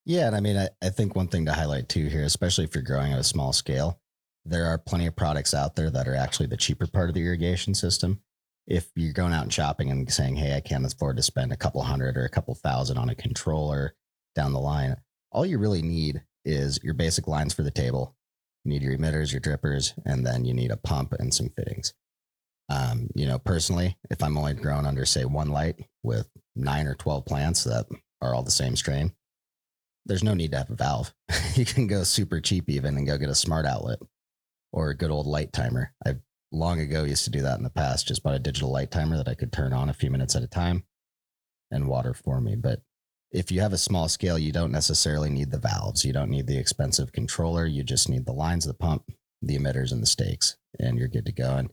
Yeah. 0.05 0.27
And 0.27 0.35
I 0.35 0.39
mean, 0.39 0.57
I, 0.57 0.69
I 0.81 0.89
think 0.89 1.15
one 1.15 1.27
thing 1.27 1.45
to 1.45 1.53
highlight 1.53 1.89
too 1.89 2.07
here, 2.07 2.23
especially 2.23 2.63
if 2.63 2.75
you're 2.75 2.83
growing 2.83 3.13
at 3.13 3.19
a 3.19 3.23
small 3.23 3.53
scale, 3.53 3.99
there 4.45 4.65
are 4.65 4.77
plenty 4.77 5.05
of 5.05 5.15
products 5.15 5.53
out 5.53 5.75
there 5.75 5.91
that 5.91 6.07
are 6.07 6.15
actually 6.15 6.47
the 6.47 6.57
cheaper 6.57 6.87
part 6.87 7.09
of 7.09 7.15
the 7.15 7.21
irrigation 7.21 7.75
system. 7.75 8.21
If 8.67 8.89
you're 8.95 9.13
going 9.13 9.33
out 9.33 9.43
and 9.43 9.53
shopping 9.53 9.91
and 9.91 10.11
saying, 10.11 10.37
Hey, 10.37 10.55
I 10.55 10.61
can't 10.61 10.85
afford 10.85 11.17
to 11.17 11.23
spend 11.23 11.51
a 11.51 11.57
couple 11.57 11.81
hundred 11.83 12.17
or 12.17 12.25
a 12.25 12.29
couple 12.29 12.55
thousand 12.55 12.97
on 12.97 13.09
a 13.09 13.15
controller 13.15 13.95
down 14.35 14.53
the 14.53 14.59
line, 14.59 14.95
all 15.31 15.45
you 15.45 15.59
really 15.59 15.81
need 15.81 16.23
is 16.43 16.79
your 16.83 16.93
basic 16.93 17.27
lines 17.27 17.53
for 17.53 17.63
the 17.63 17.71
table 17.71 18.15
you 18.63 18.71
need 18.71 18.83
your 18.83 18.97
emitters, 18.97 19.31
your 19.31 19.41
drippers, 19.41 19.93
and 20.05 20.25
then 20.25 20.45
you 20.45 20.53
need 20.53 20.71
a 20.71 20.77
pump 20.77 21.13
and 21.13 21.33
some 21.33 21.49
fittings. 21.49 21.93
Um, 22.69 23.09
you 23.15 23.25
know, 23.25 23.39
personally, 23.39 23.97
if 24.09 24.23
I'm 24.23 24.37
only 24.37 24.53
grown 24.53 24.85
under, 24.85 25.05
say, 25.05 25.25
one 25.25 25.49
light 25.49 25.79
with 26.03 26.29
nine 26.55 26.87
or 26.87 26.95
12 26.95 27.25
plants 27.25 27.63
that 27.63 27.87
are 28.21 28.33
all 28.33 28.43
the 28.43 28.51
same 28.51 28.75
strain, 28.75 29.13
there's 30.05 30.23
no 30.23 30.33
need 30.33 30.51
to 30.51 30.57
have 30.57 30.69
a 30.69 30.75
valve. 30.75 31.13
you 31.55 31.65
can 31.65 31.87
go 31.87 32.03
super 32.03 32.39
cheap 32.39 32.69
even 32.69 32.97
and 32.97 33.07
go 33.07 33.17
get 33.17 33.29
a 33.29 33.35
smart 33.35 33.65
outlet 33.65 33.99
or 34.71 34.89
a 34.89 34.97
good 34.97 35.11
old 35.11 35.27
light 35.27 35.53
timer. 35.53 35.93
I 36.05 36.15
long 36.51 36.79
ago 36.79 37.03
used 37.03 37.23
to 37.25 37.29
do 37.29 37.41
that 37.41 37.57
in 37.57 37.63
the 37.63 37.69
past, 37.69 38.07
just 38.07 38.23
bought 38.23 38.35
a 38.35 38.39
digital 38.39 38.71
light 38.71 38.91
timer 38.91 39.17
that 39.17 39.27
I 39.27 39.35
could 39.35 39.51
turn 39.51 39.73
on 39.73 39.89
a 39.89 39.93
few 39.93 40.11
minutes 40.11 40.35
at 40.35 40.43
a 40.43 40.47
time 40.47 40.83
and 41.69 41.87
water 41.87 42.13
for 42.13 42.41
me. 42.41 42.55
But 42.55 42.81
if 43.31 43.51
you 43.51 43.61
have 43.61 43.73
a 43.73 43.77
small 43.77 44.09
scale, 44.09 44.37
you 44.37 44.51
don't 44.51 44.71
necessarily 44.71 45.29
need 45.29 45.51
the 45.51 45.57
valves. 45.57 46.03
You 46.03 46.11
don't 46.11 46.29
need 46.29 46.47
the 46.47 46.57
expensive 46.57 47.13
controller. 47.13 47.65
You 47.65 47.83
just 47.83 48.09
need 48.09 48.25
the 48.25 48.33
lines, 48.33 48.65
the 48.65 48.73
pump, 48.73 49.09
the 49.41 49.57
emitters, 49.57 49.91
and 49.91 50.01
the 50.01 50.07
stakes, 50.07 50.57
and 50.79 50.97
you're 50.97 51.07
good 51.07 51.25
to 51.25 51.31
go. 51.31 51.55
And 51.55 51.69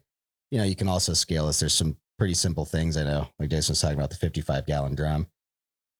you 0.50 0.58
know, 0.58 0.64
you 0.64 0.76
can 0.76 0.88
also 0.88 1.12
scale 1.14 1.46
this. 1.46 1.60
There's 1.60 1.74
some 1.74 1.96
pretty 2.18 2.34
simple 2.34 2.64
things 2.64 2.96
I 2.96 3.04
know. 3.04 3.28
Like 3.38 3.50
Jason 3.50 3.72
was 3.72 3.80
talking 3.80 3.98
about 3.98 4.10
the 4.10 4.16
55 4.16 4.66
gallon 4.66 4.94
drum. 4.94 5.26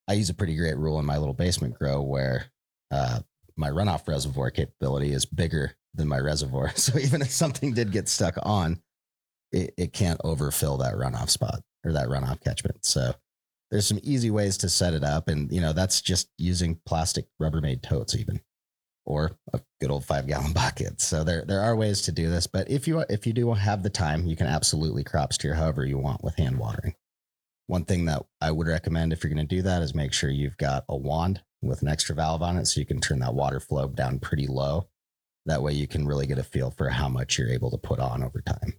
I 0.09 0.14
use 0.14 0.31
a 0.31 0.35
pretty 0.35 0.57
great 0.57 0.77
rule 0.77 0.99
in 0.99 1.07
my 1.07 1.18
little 1.18 1.35
basement 1.35 1.75
grow 1.75 2.01
where 2.01 2.47
uh, 2.90 3.21
my 3.57 3.68
runoff 3.68 4.09
reservoir 4.09 4.51
capability 4.51 5.12
is 5.12 5.27
bigger 5.27 5.77
than 5.94 6.09
my 6.09 6.18
reservoir. 6.18 6.73
So 6.77 6.99
even 6.99 7.23
if 7.23 7.31
something 7.31 7.75
did 7.75 7.92
get 7.92 8.09
stuck 8.09 8.38
on, 8.42 8.81
it, 9.53 9.75
it 9.77 9.92
can't 9.92 10.21
overfill 10.25 10.79
that 10.79 10.94
runoff 10.94 11.31
spot 11.31 11.61
or 11.85 11.92
that 11.92 12.09
runoff 12.09 12.42
catchment. 12.42 12.85
So 12.85 13.14
there's 13.71 13.87
some 13.87 14.01
easy 14.03 14.31
ways 14.31 14.57
to 14.59 14.68
set 14.68 14.94
it 14.94 15.05
up 15.05 15.29
and 15.29 15.51
you 15.53 15.61
know 15.61 15.73
that's 15.73 16.01
just 16.01 16.31
using 16.38 16.81
plastic 16.87 17.27
rubbermaid 17.40 17.83
totes 17.83 18.16
even 18.16 18.40
or 19.05 19.33
a 19.53 19.61
good 19.81 19.90
old 19.90 20.05
five 20.05 20.27
gallon 20.27 20.53
bucket 20.55 21.01
so 21.01 21.25
there 21.25 21.44
there 21.47 21.61
are 21.61 21.77
ways 21.77 22.03
to 22.03 22.12
do 22.12 22.31
this 22.31 22.47
but 22.47 22.71
if 22.71 22.87
you 22.88 23.01
if 23.09 23.27
you 23.27 23.33
do 23.33 23.53
have 23.53 23.83
the 23.83 23.90
time 23.90 24.27
you 24.27 24.37
can 24.37 24.47
absolutely 24.47 25.05
crop 25.05 25.33
steer 25.33 25.55
however 25.55 25.85
you 25.85 25.99
want 25.99 26.23
with 26.25 26.37
hand 26.37 26.59
watering 26.59 26.94
one 27.68 27.85
thing 27.85 28.04
that 28.04 28.22
i 28.40 28.50
would 28.50 28.66
recommend 28.66 29.12
if 29.12 29.22
you're 29.22 29.33
going 29.33 29.46
to 29.46 29.57
do 29.57 29.62
that 29.62 29.83
is 29.83 29.94
make 29.94 30.12
sure 30.12 30.31
you've 30.31 30.59
got 30.59 30.85
a 30.88 30.96
wand 30.96 31.40
with 31.62 31.83
an 31.83 31.88
extra 31.88 32.14
valve 32.14 32.42
on 32.42 32.57
it 32.57 32.66
so 32.66 32.81
you 32.81 32.87
can 32.87 33.00
turn 33.00 33.20
that 33.20 33.35
water 33.35 33.61
flow 33.61 33.87
down 33.87 34.18
pretty 34.18 34.46
low 34.46 34.88
that 35.46 35.62
way 35.62 35.72
you 35.72 35.87
can 35.87 36.07
really 36.07 36.26
get 36.26 36.38
a 36.38 36.42
feel 36.42 36.70
for 36.70 36.88
how 36.88 37.09
much 37.09 37.38
you're 37.38 37.48
able 37.48 37.70
to 37.70 37.78
put 37.78 38.00
on 38.00 38.22
over 38.22 38.42
time 38.42 38.74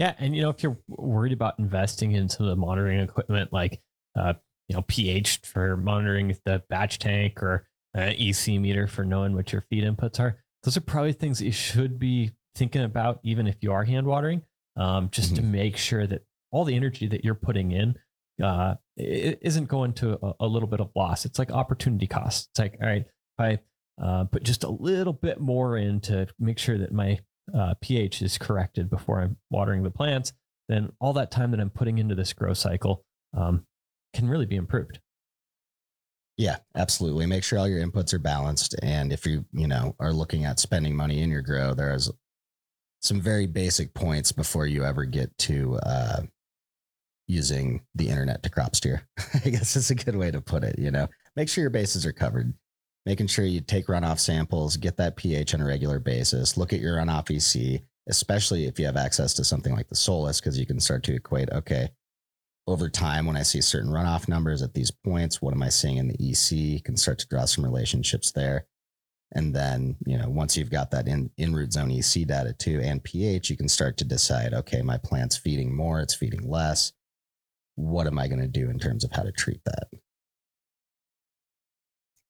yeah, 0.00 0.14
and 0.18 0.34
you 0.34 0.40
know 0.40 0.48
if 0.48 0.62
you're 0.62 0.78
worried 0.88 1.34
about 1.34 1.58
investing 1.58 2.12
in 2.12 2.30
some 2.30 2.46
of 2.46 2.50
the 2.50 2.56
monitoring 2.56 3.00
equipment 3.00 3.52
like 3.52 3.82
uh, 4.18 4.32
you 4.66 4.74
know 4.74 4.82
pH 4.88 5.42
for 5.44 5.76
monitoring 5.76 6.34
the 6.46 6.62
batch 6.70 6.98
tank 6.98 7.42
or 7.42 7.68
uh, 7.94 8.12
EC 8.18 8.58
meter 8.58 8.86
for 8.86 9.04
knowing 9.04 9.34
what 9.34 9.52
your 9.52 9.60
feed 9.68 9.84
inputs 9.84 10.18
are, 10.18 10.38
those 10.62 10.78
are 10.78 10.80
probably 10.80 11.12
things 11.12 11.38
that 11.38 11.44
you 11.44 11.52
should 11.52 11.98
be 11.98 12.30
thinking 12.54 12.82
about 12.82 13.20
even 13.24 13.46
if 13.46 13.56
you 13.60 13.72
are 13.72 13.84
hand 13.84 14.06
watering, 14.06 14.40
um, 14.74 15.10
just 15.10 15.34
mm-hmm. 15.34 15.42
to 15.42 15.42
make 15.42 15.76
sure 15.76 16.06
that 16.06 16.22
all 16.50 16.64
the 16.64 16.76
energy 16.76 17.06
that 17.06 17.24
you're 17.24 17.34
putting 17.34 17.72
in 17.72 17.94
uh, 18.42 18.74
isn't 18.96 19.68
going 19.68 19.92
to 19.94 20.18
a, 20.24 20.34
a, 20.40 20.46
little 20.46 20.68
bit 20.68 20.80
of 20.80 20.90
loss. 20.96 21.24
It's 21.24 21.38
like 21.38 21.50
opportunity 21.50 22.06
cost. 22.06 22.48
It's 22.52 22.58
like 22.58 22.76
all 22.80 22.88
right, 22.88 23.04
if 23.04 23.38
I 23.38 23.58
uh, 24.02 24.24
put 24.24 24.42
just 24.42 24.64
a 24.64 24.70
little 24.70 25.12
bit 25.12 25.40
more 25.40 25.76
in 25.76 26.00
to 26.00 26.26
make 26.38 26.58
sure 26.58 26.78
that 26.78 26.92
my 26.92 27.18
uh, 27.54 27.74
pH 27.80 28.22
is 28.22 28.38
corrected 28.38 28.88
before 28.88 29.20
I'm 29.20 29.36
watering 29.50 29.82
the 29.82 29.90
plants, 29.90 30.32
then 30.68 30.90
all 31.00 31.12
that 31.14 31.30
time 31.30 31.50
that 31.50 31.60
I'm 31.60 31.70
putting 31.70 31.98
into 31.98 32.14
this 32.14 32.32
grow 32.32 32.54
cycle 32.54 33.04
um, 33.36 33.66
can 34.14 34.28
really 34.28 34.46
be 34.46 34.56
improved. 34.56 35.00
Yeah, 36.36 36.56
absolutely. 36.74 37.26
Make 37.26 37.44
sure 37.44 37.58
all 37.58 37.68
your 37.68 37.86
inputs 37.86 38.14
are 38.14 38.18
balanced. 38.18 38.74
And 38.82 39.12
if 39.12 39.26
you, 39.26 39.44
you 39.52 39.66
know, 39.66 39.94
are 40.00 40.12
looking 40.12 40.46
at 40.46 40.58
spending 40.58 40.96
money 40.96 41.20
in 41.20 41.30
your 41.30 41.42
grow, 41.42 41.74
there's 41.74 42.10
some 43.02 43.20
very 43.20 43.46
basic 43.46 43.92
points 43.92 44.32
before 44.32 44.66
you 44.66 44.84
ever 44.84 45.04
get 45.04 45.36
to 45.38 45.78
uh, 45.82 46.22
using 47.30 47.82
the 47.94 48.08
internet 48.08 48.42
to 48.42 48.50
crop 48.50 48.76
steer. 48.76 49.06
I 49.44 49.50
guess 49.50 49.76
it's 49.76 49.90
a 49.90 49.94
good 49.94 50.16
way 50.16 50.30
to 50.30 50.40
put 50.40 50.64
it. 50.64 50.78
You 50.78 50.90
know, 50.90 51.08
make 51.36 51.48
sure 51.48 51.62
your 51.62 51.70
bases 51.70 52.04
are 52.04 52.12
covered 52.12 52.52
making 53.06 53.26
sure 53.26 53.44
you 53.44 53.60
take 53.60 53.86
runoff 53.86 54.18
samples, 54.18 54.76
get 54.76 54.96
that 54.96 55.16
pH 55.16 55.54
on 55.54 55.60
a 55.60 55.64
regular 55.64 55.98
basis, 55.98 56.56
look 56.56 56.72
at 56.72 56.80
your 56.80 56.98
runoff 56.98 57.30
EC, 57.30 57.82
especially 58.08 58.66
if 58.66 58.78
you 58.78 58.86
have 58.86 58.96
access 58.96 59.34
to 59.34 59.44
something 59.44 59.74
like 59.74 59.88
the 59.88 59.94
Solus, 59.94 60.40
because 60.40 60.58
you 60.58 60.66
can 60.66 60.80
start 60.80 61.02
to 61.04 61.14
equate, 61.14 61.50
okay, 61.50 61.88
over 62.66 62.88
time, 62.88 63.26
when 63.26 63.36
I 63.36 63.42
see 63.42 63.60
certain 63.60 63.90
runoff 63.90 64.28
numbers 64.28 64.62
at 64.62 64.74
these 64.74 64.90
points, 64.90 65.40
what 65.40 65.54
am 65.54 65.62
I 65.62 65.70
seeing 65.70 65.96
in 65.96 66.08
the 66.08 66.30
EC? 66.30 66.52
You 66.52 66.82
can 66.82 66.96
start 66.96 67.18
to 67.20 67.28
draw 67.28 67.46
some 67.46 67.64
relationships 67.64 68.32
there. 68.32 68.66
And 69.32 69.54
then, 69.54 69.96
you 70.06 70.18
know, 70.18 70.28
once 70.28 70.56
you've 70.56 70.70
got 70.70 70.90
that 70.90 71.08
in, 71.08 71.30
in 71.38 71.54
root 71.54 71.72
zone 71.72 71.90
EC 71.90 72.26
data 72.26 72.52
too 72.52 72.80
and 72.82 73.02
pH, 73.02 73.48
you 73.48 73.56
can 73.56 73.68
start 73.68 73.96
to 73.96 74.04
decide, 74.04 74.54
okay, 74.54 74.82
my 74.82 74.98
plant's 74.98 75.36
feeding 75.36 75.74
more, 75.74 76.00
it's 76.00 76.14
feeding 76.14 76.48
less. 76.48 76.92
What 77.80 78.06
am 78.06 78.18
I 78.18 78.28
going 78.28 78.40
to 78.40 78.48
do 78.48 78.68
in 78.68 78.78
terms 78.78 79.04
of 79.04 79.10
how 79.12 79.22
to 79.22 79.32
treat 79.32 79.60
that? 79.64 79.88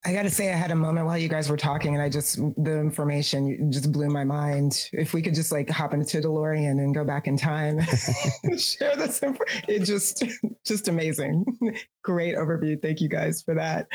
I 0.07 0.15
got 0.15 0.23
to 0.23 0.31
say, 0.31 0.51
I 0.51 0.57
had 0.57 0.71
a 0.71 0.77
moment 0.77 1.05
while 1.05 1.19
you 1.19 1.29
guys 1.29 1.51
were 1.51 1.59
talking, 1.59 1.93
and 1.95 2.03
I 2.03 2.09
just 2.09 2.37
the 2.37 2.79
information 2.79 3.71
just 3.71 3.93
blew 3.93 4.09
my 4.09 4.25
mind. 4.25 4.89
If 4.93 5.13
we 5.13 5.21
could 5.21 5.35
just 5.35 5.53
like 5.53 5.69
hop 5.69 5.93
into 5.93 6.23
DeLorean 6.23 6.83
and 6.83 6.95
go 6.95 7.05
back 7.05 7.27
in 7.27 7.37
time, 7.37 7.81
share 8.57 8.97
this, 8.97 9.21
it 9.69 9.81
just 9.81 10.25
just 10.65 10.89
amazing. 10.89 11.45
Great 12.03 12.37
overview. 12.37 12.81
Thank 12.81 13.03
you 13.03 13.11
guys 13.11 13.43
for 13.43 13.55
that. 13.57 13.89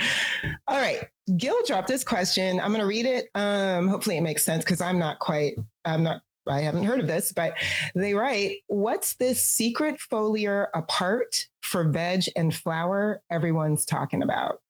All 0.67 0.77
right, 0.77 1.07
Gil 1.37 1.57
dropped 1.65 1.87
this 1.87 2.03
question. 2.03 2.59
I'm 2.59 2.69
going 2.69 2.81
to 2.81 2.87
read 2.87 3.07
it. 3.07 3.29
Um, 3.33 3.87
hopefully, 3.87 4.17
it 4.17 4.21
makes 4.21 4.43
sense 4.43 4.63
because 4.63 4.81
I'm 4.81 4.99
not 4.99 5.17
quite. 5.17 5.55
I'm 5.85 6.03
not. 6.03 6.21
I 6.47 6.61
haven't 6.61 6.83
heard 6.83 6.99
of 6.99 7.07
this, 7.07 7.31
but 7.31 7.55
they 7.95 8.13
write, 8.13 8.57
"What's 8.67 9.15
this 9.15 9.43
secret 9.43 9.97
foliar 9.99 10.67
apart 10.73 11.47
for 11.61 11.83
veg 11.89 12.25
and 12.35 12.53
flower 12.53 13.21
everyone's 13.31 13.85
talking 13.85 14.21
about?" 14.21 14.61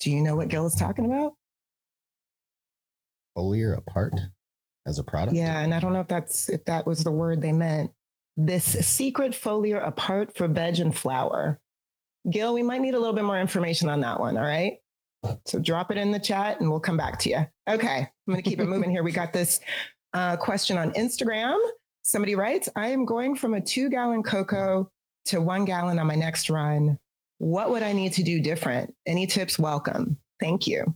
Do 0.00 0.10
you 0.10 0.20
know 0.22 0.36
what 0.36 0.48
Gil 0.48 0.66
is 0.66 0.74
talking 0.74 1.04
about? 1.06 1.34
Foliar 3.36 3.76
apart. 3.76 4.14
as 4.86 4.98
a 4.98 5.04
product. 5.04 5.36
Yeah, 5.36 5.60
and 5.60 5.74
I 5.74 5.80
don't 5.80 5.92
know 5.92 6.00
if 6.00 6.08
that's 6.08 6.48
if 6.48 6.64
that 6.64 6.86
was 6.86 7.04
the 7.04 7.10
word 7.12 7.42
they 7.42 7.52
meant. 7.52 7.90
This 8.36 8.64
secret 8.64 9.32
foliar 9.32 9.86
apart 9.86 10.34
for 10.36 10.48
veg 10.48 10.78
and 10.78 10.96
flower. 10.96 11.60
Gil, 12.30 12.54
we 12.54 12.62
might 12.62 12.80
need 12.80 12.94
a 12.94 12.98
little 12.98 13.14
bit 13.14 13.24
more 13.24 13.38
information 13.40 13.88
on 13.88 14.00
that 14.00 14.18
one. 14.18 14.36
All 14.38 14.44
right. 14.44 14.78
So 15.44 15.58
drop 15.58 15.90
it 15.90 15.98
in 15.98 16.10
the 16.12 16.18
chat 16.18 16.60
and 16.60 16.70
we'll 16.70 16.80
come 16.80 16.96
back 16.96 17.18
to 17.20 17.28
you. 17.30 17.46
Okay. 17.68 17.98
I'm 17.98 18.32
going 18.32 18.42
to 18.42 18.48
keep 18.48 18.60
it 18.60 18.66
moving 18.66 18.90
here. 18.92 19.02
We 19.02 19.12
got 19.12 19.32
this 19.32 19.60
uh, 20.14 20.36
question 20.36 20.78
on 20.78 20.92
Instagram. 20.92 21.58
Somebody 22.02 22.34
writes, 22.34 22.68
I 22.76 22.88
am 22.88 23.04
going 23.04 23.34
from 23.34 23.54
a 23.54 23.60
two 23.60 23.88
gallon 23.90 24.22
coco 24.22 24.90
to 25.26 25.40
one 25.40 25.64
gallon 25.64 25.98
on 25.98 26.06
my 26.06 26.14
next 26.14 26.48
run. 26.48 26.98
What 27.38 27.70
would 27.70 27.82
I 27.82 27.92
need 27.92 28.12
to 28.14 28.22
do 28.22 28.40
different? 28.40 28.94
Any 29.06 29.26
tips? 29.26 29.58
Welcome. 29.58 30.18
Thank 30.40 30.66
you. 30.66 30.94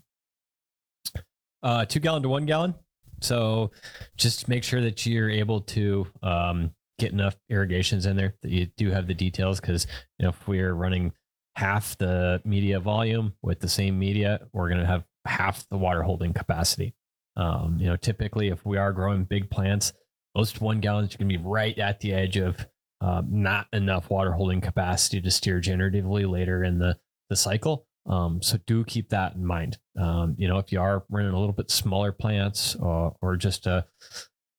Uh, 1.62 1.84
two 1.84 2.00
gallon 2.00 2.22
to 2.22 2.28
one 2.28 2.46
gallon. 2.46 2.74
So 3.20 3.70
just 4.16 4.48
make 4.48 4.64
sure 4.64 4.80
that 4.80 5.06
you're 5.06 5.30
able 5.30 5.60
to 5.60 6.06
um, 6.22 6.72
get 6.98 7.12
enough 7.12 7.36
irrigations 7.48 8.06
in 8.06 8.16
there 8.16 8.34
that 8.42 8.50
you 8.50 8.66
do 8.76 8.90
have 8.90 9.06
the 9.06 9.14
details 9.14 9.60
because 9.60 9.86
you 10.18 10.24
know 10.24 10.30
if 10.30 10.48
we're 10.48 10.74
running 10.74 11.12
half 11.56 11.96
the 11.98 12.40
media 12.44 12.80
volume 12.80 13.34
with 13.42 13.60
the 13.60 13.68
same 13.68 13.98
media, 13.98 14.40
we're 14.52 14.68
going 14.68 14.80
to 14.80 14.86
have 14.86 15.04
half 15.24 15.68
the 15.68 15.76
water 15.76 16.02
holding 16.02 16.32
capacity. 16.32 16.94
Um, 17.36 17.78
you 17.80 17.86
know, 17.86 17.96
typically 17.96 18.48
if 18.48 18.64
we 18.64 18.76
are 18.76 18.92
growing 18.92 19.24
big 19.24 19.50
plants, 19.50 19.92
most 20.34 20.60
one 20.60 20.80
gallons 20.80 21.16
to 21.16 21.24
be 21.24 21.36
right 21.36 21.78
at 21.78 22.00
the 22.00 22.12
edge 22.12 22.36
of 22.36 22.66
uh, 23.00 23.22
not 23.28 23.66
enough 23.72 24.10
water 24.10 24.32
holding 24.32 24.60
capacity 24.60 25.20
to 25.20 25.30
steer 25.30 25.60
generatively 25.60 26.30
later 26.30 26.62
in 26.62 26.78
the 26.78 26.98
the 27.28 27.36
cycle. 27.36 27.86
Um, 28.06 28.42
so 28.42 28.58
do 28.66 28.84
keep 28.84 29.08
that 29.10 29.34
in 29.34 29.44
mind. 29.44 29.78
Um, 29.98 30.34
you 30.38 30.48
know, 30.48 30.58
if 30.58 30.72
you 30.72 30.80
are 30.80 31.04
running 31.08 31.32
a 31.32 31.38
little 31.38 31.54
bit 31.54 31.70
smaller 31.70 32.12
plants 32.12 32.74
or, 32.76 33.16
or 33.22 33.36
just 33.36 33.66
a, 33.66 33.86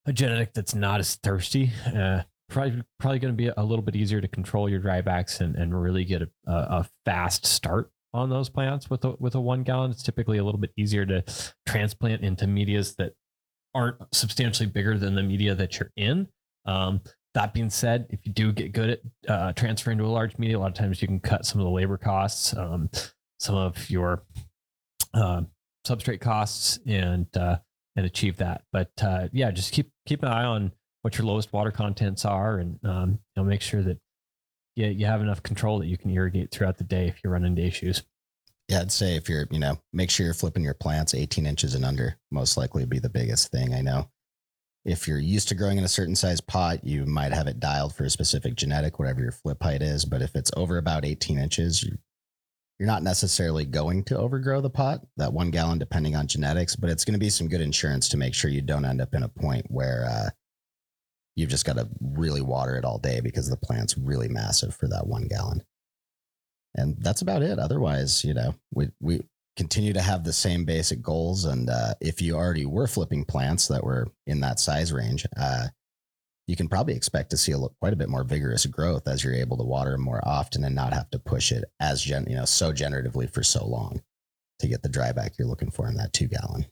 a 0.06 0.12
genetic 0.12 0.54
that's 0.54 0.74
not 0.74 1.00
as 1.00 1.14
thirsty, 1.16 1.70
uh, 1.94 2.22
probably 2.48 2.82
probably 2.98 3.18
going 3.18 3.32
to 3.32 3.36
be 3.36 3.50
a 3.54 3.62
little 3.62 3.84
bit 3.84 3.96
easier 3.96 4.20
to 4.20 4.28
control 4.28 4.68
your 4.68 4.80
drybacks 4.80 5.40
and, 5.40 5.56
and 5.56 5.80
really 5.80 6.04
get 6.04 6.22
a, 6.22 6.28
a 6.46 6.88
fast 7.04 7.46
start 7.46 7.90
on 8.14 8.30
those 8.30 8.48
plants 8.48 8.88
with 8.88 9.04
a 9.04 9.14
with 9.18 9.34
a 9.34 9.40
one 9.40 9.64
gallon. 9.64 9.90
It's 9.90 10.02
typically 10.02 10.38
a 10.38 10.44
little 10.44 10.60
bit 10.60 10.70
easier 10.76 11.04
to 11.04 11.24
transplant 11.66 12.22
into 12.22 12.46
medias 12.46 12.94
that 12.94 13.12
aren't 13.74 13.96
substantially 14.12 14.68
bigger 14.68 14.96
than 14.96 15.14
the 15.16 15.22
media 15.22 15.54
that 15.54 15.78
you're 15.78 15.90
in. 15.96 16.28
Um, 16.64 17.02
that 17.34 17.52
being 17.52 17.68
said, 17.68 18.06
if 18.10 18.20
you 18.24 18.32
do 18.32 18.52
get 18.52 18.72
good 18.72 18.90
at 18.90 19.00
uh, 19.28 19.52
transferring 19.54 19.98
to 19.98 20.04
a 20.04 20.06
large 20.06 20.38
media, 20.38 20.56
a 20.56 20.60
lot 20.60 20.68
of 20.68 20.74
times 20.74 21.02
you 21.02 21.08
can 21.08 21.18
cut 21.18 21.44
some 21.44 21.60
of 21.60 21.64
the 21.64 21.70
labor 21.70 21.98
costs, 21.98 22.56
um, 22.56 22.88
some 23.40 23.56
of 23.56 23.90
your 23.90 24.22
uh, 25.12 25.42
substrate 25.84 26.20
costs, 26.20 26.78
and 26.86 27.26
uh, 27.36 27.58
and 27.96 28.06
achieve 28.06 28.36
that. 28.36 28.62
But 28.72 28.92
uh, 29.02 29.28
yeah, 29.32 29.50
just 29.50 29.72
keep 29.72 29.90
keep 30.06 30.22
an 30.22 30.28
eye 30.28 30.44
on 30.44 30.70
what 31.02 31.18
your 31.18 31.26
lowest 31.26 31.52
water 31.52 31.72
contents 31.72 32.24
are, 32.24 32.58
and 32.58 32.78
um, 32.84 33.18
you 33.34 33.42
know 33.42 33.44
make 33.44 33.60
sure 33.60 33.82
that 33.82 33.98
you 34.76 34.86
you 34.86 35.06
have 35.06 35.20
enough 35.20 35.42
control 35.42 35.78
that 35.78 35.86
you 35.86 35.96
can 35.96 36.10
irrigate 36.10 36.50
throughout 36.50 36.78
the 36.78 36.84
day 36.84 37.08
if 37.08 37.22
you 37.22 37.30
run 37.30 37.44
into 37.44 37.62
issues. 37.62 38.02
Yeah, 38.68 38.80
I'd 38.80 38.92
say 38.92 39.16
if 39.16 39.28
you're, 39.28 39.46
you 39.50 39.58
know, 39.58 39.78
make 39.92 40.10
sure 40.10 40.24
you're 40.24 40.34
flipping 40.34 40.64
your 40.64 40.74
plants 40.74 41.14
18 41.14 41.44
inches 41.44 41.74
and 41.74 41.84
under, 41.84 42.16
most 42.30 42.56
likely 42.56 42.82
would 42.82 42.88
be 42.88 42.98
the 42.98 43.10
biggest 43.10 43.50
thing. 43.50 43.74
I 43.74 43.82
know 43.82 44.08
if 44.84 45.06
you're 45.06 45.18
used 45.18 45.48
to 45.48 45.54
growing 45.54 45.78
in 45.78 45.84
a 45.84 45.88
certain 45.88 46.16
size 46.16 46.40
pot, 46.40 46.84
you 46.84 47.04
might 47.04 47.32
have 47.32 47.46
it 47.46 47.60
dialed 47.60 47.94
for 47.94 48.04
a 48.04 48.10
specific 48.10 48.54
genetic, 48.54 48.98
whatever 48.98 49.20
your 49.20 49.32
flip 49.32 49.62
height 49.62 49.82
is. 49.82 50.04
But 50.04 50.22
if 50.22 50.34
it's 50.34 50.50
over 50.56 50.78
about 50.78 51.04
18 51.04 51.38
inches, 51.38 51.82
you, 51.82 51.98
you're 52.78 52.86
not 52.86 53.02
necessarily 53.02 53.64
going 53.64 54.02
to 54.04 54.18
overgrow 54.18 54.60
the 54.60 54.70
pot, 54.70 55.00
that 55.16 55.32
one 55.32 55.50
gallon, 55.50 55.78
depending 55.78 56.16
on 56.16 56.26
genetics, 56.26 56.74
but 56.74 56.90
it's 56.90 57.04
going 57.04 57.14
to 57.14 57.18
be 57.18 57.30
some 57.30 57.48
good 57.48 57.60
insurance 57.60 58.08
to 58.08 58.16
make 58.16 58.34
sure 58.34 58.50
you 58.50 58.62
don't 58.62 58.84
end 58.84 59.00
up 59.00 59.14
in 59.14 59.22
a 59.22 59.28
point 59.28 59.66
where 59.68 60.06
uh, 60.10 60.30
you've 61.36 61.50
just 61.50 61.64
got 61.64 61.76
to 61.76 61.88
really 62.00 62.40
water 62.40 62.76
it 62.76 62.84
all 62.84 62.98
day 62.98 63.20
because 63.20 63.48
the 63.48 63.56
plant's 63.56 63.98
really 63.98 64.28
massive 64.28 64.74
for 64.74 64.88
that 64.88 65.06
one 65.06 65.26
gallon. 65.26 65.62
And 66.76 66.96
that's 66.98 67.22
about 67.22 67.42
it. 67.42 67.58
Otherwise, 67.58 68.24
you 68.24 68.34
know, 68.34 68.54
we, 68.72 68.90
we 69.00 69.22
continue 69.56 69.92
to 69.92 70.00
have 70.00 70.24
the 70.24 70.32
same 70.32 70.64
basic 70.64 71.02
goals. 71.02 71.44
And 71.44 71.70
uh, 71.70 71.94
if 72.00 72.20
you 72.20 72.34
already 72.34 72.66
were 72.66 72.86
flipping 72.86 73.24
plants 73.24 73.68
that 73.68 73.84
were 73.84 74.08
in 74.26 74.40
that 74.40 74.58
size 74.58 74.92
range, 74.92 75.26
uh, 75.36 75.68
you 76.46 76.56
can 76.56 76.68
probably 76.68 76.94
expect 76.94 77.30
to 77.30 77.36
see 77.36 77.52
a, 77.52 77.58
quite 77.80 77.92
a 77.92 77.96
bit 77.96 78.08
more 78.08 78.24
vigorous 78.24 78.66
growth 78.66 79.08
as 79.08 79.22
you're 79.24 79.34
able 79.34 79.56
to 79.56 79.64
water 79.64 79.96
more 79.96 80.20
often 80.26 80.64
and 80.64 80.74
not 80.74 80.92
have 80.92 81.10
to 81.10 81.18
push 81.18 81.52
it 81.52 81.64
as 81.80 82.02
gen, 82.02 82.26
you 82.28 82.36
know, 82.36 82.44
so 82.44 82.72
generatively 82.72 83.32
for 83.32 83.42
so 83.42 83.64
long 83.66 84.02
to 84.58 84.68
get 84.68 84.82
the 84.82 84.88
dryback 84.88 85.38
you're 85.38 85.48
looking 85.48 85.70
for 85.70 85.88
in 85.88 85.94
that 85.94 86.12
two 86.12 86.26
gallon. 86.26 86.66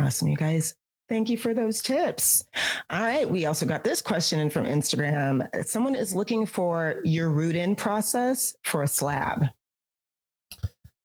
Awesome, 0.00 0.28
you 0.28 0.36
guys. 0.36 0.74
Thank 1.08 1.28
you 1.28 1.36
for 1.36 1.52
those 1.52 1.82
tips. 1.82 2.44
All 2.88 3.02
right. 3.02 3.28
We 3.28 3.46
also 3.46 3.66
got 3.66 3.84
this 3.84 4.00
question 4.00 4.40
in 4.40 4.50
from 4.50 4.64
Instagram. 4.64 5.46
Someone 5.66 5.94
is 5.94 6.14
looking 6.14 6.46
for 6.46 7.00
your 7.04 7.30
root 7.30 7.56
in 7.56 7.76
process 7.76 8.54
for 8.64 8.82
a 8.82 8.88
slab. 8.88 9.46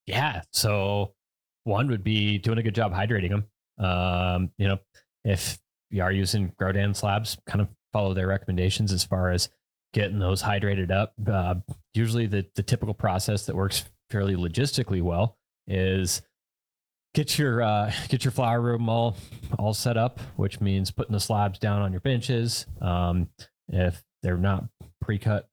Yeah. 0.06 0.42
So 0.54 1.14
one 1.66 1.90
would 1.90 2.04
be 2.04 2.38
doing 2.38 2.58
a 2.58 2.64
good 2.64 2.76
job 2.76 2.94
hydrating 2.94 3.30
them. 3.30 3.86
Um, 3.86 4.52
you 4.58 4.68
know, 4.68 4.80
if 5.26 5.60
you 5.90 6.02
are 6.02 6.12
using 6.12 6.54
Grodan 6.60 6.96
slabs, 6.96 7.38
kind 7.46 7.62
of 7.62 7.68
follow 7.92 8.14
their 8.14 8.28
recommendations 8.28 8.92
as 8.94 9.04
far 9.04 9.32
as 9.32 9.50
getting 9.94 10.20
those 10.20 10.42
hydrated 10.42 10.92
up. 10.92 11.14
Uh, 11.30 11.56
usually 11.94 12.28
the, 12.28 12.46
the 12.56 12.64
typical 12.64 12.94
process 12.94 13.46
that 13.46 13.56
works 13.56 13.86
fairly 14.10 14.36
logistically 14.36 15.02
well 15.02 15.38
is 15.68 16.22
get 17.18 17.40
your 17.40 17.64
uh, 17.64 17.92
get 18.10 18.24
your 18.24 18.32
flower 18.32 18.62
room 18.62 18.88
all 18.88 19.18
all 19.58 19.74
set 19.74 19.98
up, 19.98 20.20
which 20.36 20.62
means 20.62 20.92
putting 20.92 21.14
the 21.14 21.20
slabs 21.20 21.58
down 21.58 21.82
on 21.82 21.92
your 21.92 22.02
benches. 22.02 22.68
Um, 22.80 23.28
if 23.70 24.04
they're 24.22 24.38
not 24.38 24.66
pre-cut, 25.02 25.50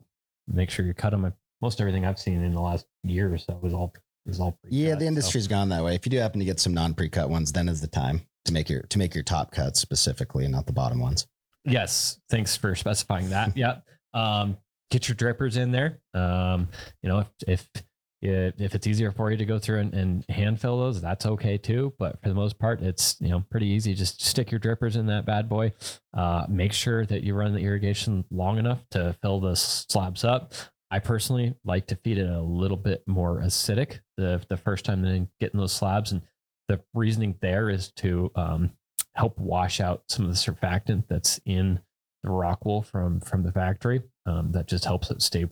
make 0.46 0.70
sure 0.70 0.84
you 0.84 0.92
cut 0.92 1.10
them. 1.10 1.32
Most 1.62 1.80
everything 1.80 2.04
I've 2.04 2.18
seen 2.18 2.42
in 2.42 2.52
the 2.52 2.60
last 2.60 2.86
year 3.02 3.32
or 3.32 3.38
so 3.38 3.58
is 3.64 3.72
all 3.72 3.94
is 4.26 4.40
all 4.40 4.58
pre-cut. 4.62 4.78
Yeah, 4.78 4.94
the 4.94 5.06
industry's 5.06 5.44
so. 5.44 5.50
gone 5.50 5.70
that 5.70 5.82
way. 5.82 5.94
If 5.94 6.04
you 6.04 6.10
do 6.10 6.18
happen 6.18 6.38
to 6.38 6.44
get 6.44 6.60
some 6.60 6.74
non 6.74 6.92
pre-cut 6.92 7.30
ones, 7.30 7.50
then 7.50 7.68
is 7.68 7.80
the 7.80 7.88
time 7.88 8.20
to 8.44 8.52
make 8.52 8.68
your 8.68 8.82
to 8.82 8.98
make 8.98 9.14
your 9.14 9.24
top 9.24 9.50
cuts 9.50 9.80
specifically, 9.80 10.44
and 10.44 10.52
not 10.52 10.66
the 10.66 10.72
bottom 10.72 11.00
ones. 11.00 11.26
Yes, 11.64 12.20
thanks 12.28 12.58
for 12.58 12.74
specifying 12.74 13.30
that. 13.30 13.56
yeah, 13.56 13.76
um, 14.12 14.58
get 14.90 15.08
your 15.08 15.16
drippers 15.16 15.56
in 15.56 15.72
there. 15.72 16.00
Um, 16.12 16.68
you 17.02 17.08
know, 17.08 17.20
if, 17.20 17.28
if 17.48 17.84
if 18.24 18.74
it's 18.74 18.86
easier 18.86 19.12
for 19.12 19.30
you 19.30 19.36
to 19.36 19.44
go 19.44 19.58
through 19.58 19.80
and, 19.80 19.94
and, 19.94 20.24
hand 20.28 20.60
fill 20.60 20.78
those, 20.78 21.00
that's 21.00 21.26
okay 21.26 21.58
too. 21.58 21.92
But 21.98 22.20
for 22.22 22.28
the 22.28 22.34
most 22.34 22.58
part, 22.58 22.80
it's 22.80 23.16
you 23.20 23.28
know 23.28 23.44
pretty 23.50 23.66
easy. 23.66 23.94
Just 23.94 24.22
stick 24.22 24.50
your 24.50 24.60
drippers 24.60 24.96
in 24.96 25.06
that 25.06 25.26
bad 25.26 25.48
boy. 25.48 25.72
Uh, 26.16 26.46
make 26.48 26.72
sure 26.72 27.04
that 27.06 27.22
you 27.22 27.34
run 27.34 27.52
the 27.52 27.60
irrigation 27.60 28.24
long 28.30 28.58
enough 28.58 28.80
to 28.92 29.14
fill 29.20 29.40
the 29.40 29.54
slabs 29.54 30.24
up. 30.24 30.52
I 30.90 31.00
personally 31.00 31.54
like 31.64 31.86
to 31.88 31.96
feed 31.96 32.18
it 32.18 32.28
a 32.28 32.40
little 32.40 32.76
bit 32.76 33.02
more 33.06 33.40
acidic 33.40 34.00
the 34.16 34.42
the 34.48 34.56
first 34.56 34.84
time 34.84 35.02
then 35.02 35.28
getting 35.40 35.60
those 35.60 35.72
slabs, 35.72 36.12
and 36.12 36.22
the 36.68 36.80
reasoning 36.94 37.36
there 37.42 37.68
is 37.68 37.92
to 37.96 38.30
um, 38.36 38.70
help 39.14 39.38
wash 39.38 39.80
out 39.80 40.04
some 40.08 40.24
of 40.24 40.30
the 40.30 40.36
surfactant 40.36 41.04
that's 41.08 41.40
in 41.44 41.80
the 42.22 42.30
rock 42.30 42.64
wool 42.64 42.82
from 42.82 43.20
from 43.20 43.42
the 43.42 43.52
factory. 43.52 44.02
Um, 44.26 44.52
that 44.52 44.66
just 44.66 44.86
helps 44.86 45.10
it 45.10 45.20
stay 45.20 45.46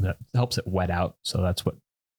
that 0.00 0.16
helps 0.34 0.58
it 0.58 0.66
wet 0.66 0.90
out. 0.90 1.16
So 1.22 1.40
that's 1.40 1.64
what 1.64 1.76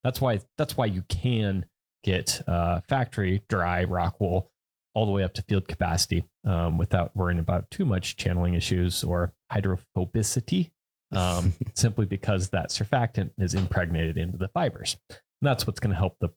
that's 0.07 0.21
why 0.21 0.39
that's 0.57 0.77
why 0.77 0.85
you 0.85 1.03
can 1.09 1.65
get 2.01 2.41
uh, 2.47 2.79
factory 2.87 3.43
dry 3.49 3.83
rock 3.83 4.21
wool 4.21 4.49
all 4.93 5.05
the 5.05 5.11
way 5.11 5.21
up 5.21 5.33
to 5.33 5.41
field 5.41 5.67
capacity 5.67 6.23
um, 6.45 6.77
without 6.77 7.13
worrying 7.13 7.39
about 7.39 7.69
too 7.69 7.83
much 7.83 8.15
channeling 8.15 8.53
issues 8.53 9.03
or 9.03 9.33
hydrophobicity, 9.51 10.71
um, 11.11 11.53
simply 11.73 12.05
because 12.05 12.49
that 12.49 12.69
surfactant 12.69 13.31
is 13.37 13.53
impregnated 13.53 14.17
into 14.17 14.37
the 14.37 14.47
fibers. 14.47 14.95
And 15.09 15.19
that's 15.41 15.67
what's 15.67 15.81
going 15.81 15.91
to 15.91 15.97
help 15.97 16.15
the 16.21 16.29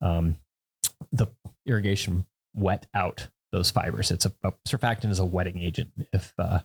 um, 0.00 0.36
the 1.12 1.26
irrigation 1.66 2.24
wet 2.54 2.86
out 2.94 3.28
those 3.52 3.70
fibers. 3.70 4.10
It's 4.10 4.24
a, 4.24 4.32
a 4.44 4.52
surfactant 4.66 5.10
is 5.10 5.18
a 5.18 5.26
wetting 5.26 5.60
agent, 5.60 5.90
if 6.14 6.32
uh, 6.38 6.60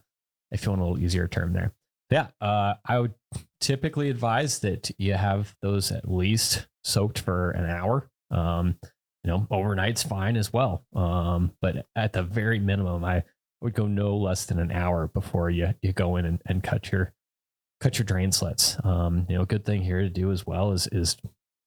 if 0.51 0.63
you 0.63 0.71
want 0.71 0.81
a 0.81 0.85
little 0.85 1.03
easier 1.03 1.27
term 1.27 1.51
there 1.51 1.73
yeah, 2.09 2.27
uh, 2.39 2.75
I 2.85 2.99
would 2.99 3.13
typically 3.59 4.09
advise 4.09 4.59
that 4.59 4.91
you 4.97 5.13
have 5.13 5.55
those 5.61 5.91
at 5.91 6.09
least 6.09 6.67
soaked 6.83 7.19
for 7.19 7.51
an 7.51 7.69
hour. 7.69 8.09
Um, 8.31 8.77
you 9.23 9.31
know, 9.31 9.47
overnight's 9.49 10.03
fine 10.03 10.37
as 10.37 10.53
well. 10.53 10.85
Um, 10.95 11.53
but 11.61 11.87
at 11.95 12.13
the 12.13 12.21
very 12.21 12.59
minimum, 12.59 13.03
I 13.03 13.23
would 13.61 13.73
go 13.73 13.87
no 13.87 14.15
less 14.17 14.45
than 14.45 14.59
an 14.59 14.71
hour 14.71 15.07
before 15.07 15.49
you 15.49 15.73
you 15.81 15.93
go 15.93 16.17
in 16.17 16.25
and, 16.25 16.41
and 16.45 16.63
cut 16.63 16.91
your 16.91 17.13
cut 17.79 17.97
your 17.97 18.05
drain 18.05 18.31
slits. 18.31 18.77
Um, 18.83 19.25
you 19.27 19.35
know, 19.35 19.45
good 19.45 19.65
thing 19.65 19.81
here 19.81 20.01
to 20.01 20.09
do 20.09 20.31
as 20.31 20.45
well 20.45 20.71
is 20.71 20.87
is 20.87 21.17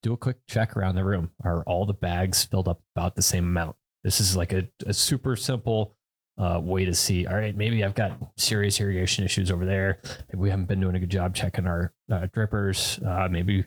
do 0.04 0.12
a 0.12 0.16
quick 0.16 0.36
check 0.48 0.76
around 0.76 0.94
the 0.94 1.04
room. 1.04 1.32
Are 1.42 1.64
all 1.64 1.84
the 1.84 1.94
bags 1.94 2.44
filled 2.44 2.68
up 2.68 2.80
about 2.94 3.16
the 3.16 3.22
same 3.22 3.44
amount? 3.44 3.74
This 4.04 4.20
is 4.20 4.36
like 4.36 4.52
a, 4.52 4.68
a 4.86 4.94
super 4.94 5.34
simple 5.34 5.96
uh, 6.38 6.60
way 6.62 6.84
to 6.84 6.94
see, 6.94 7.26
all 7.26 7.36
right, 7.36 7.56
maybe 7.56 7.84
I've 7.84 7.94
got 7.94 8.12
serious 8.36 8.80
irrigation 8.80 9.24
issues 9.24 9.50
over 9.50 9.64
there. 9.64 10.00
Maybe 10.28 10.38
we 10.38 10.50
haven't 10.50 10.66
been 10.66 10.80
doing 10.80 10.94
a 10.94 11.00
good 11.00 11.10
job 11.10 11.34
checking 11.34 11.66
our 11.66 11.92
uh, 12.10 12.26
drippers. 12.34 13.04
Uh, 13.04 13.28
maybe 13.28 13.64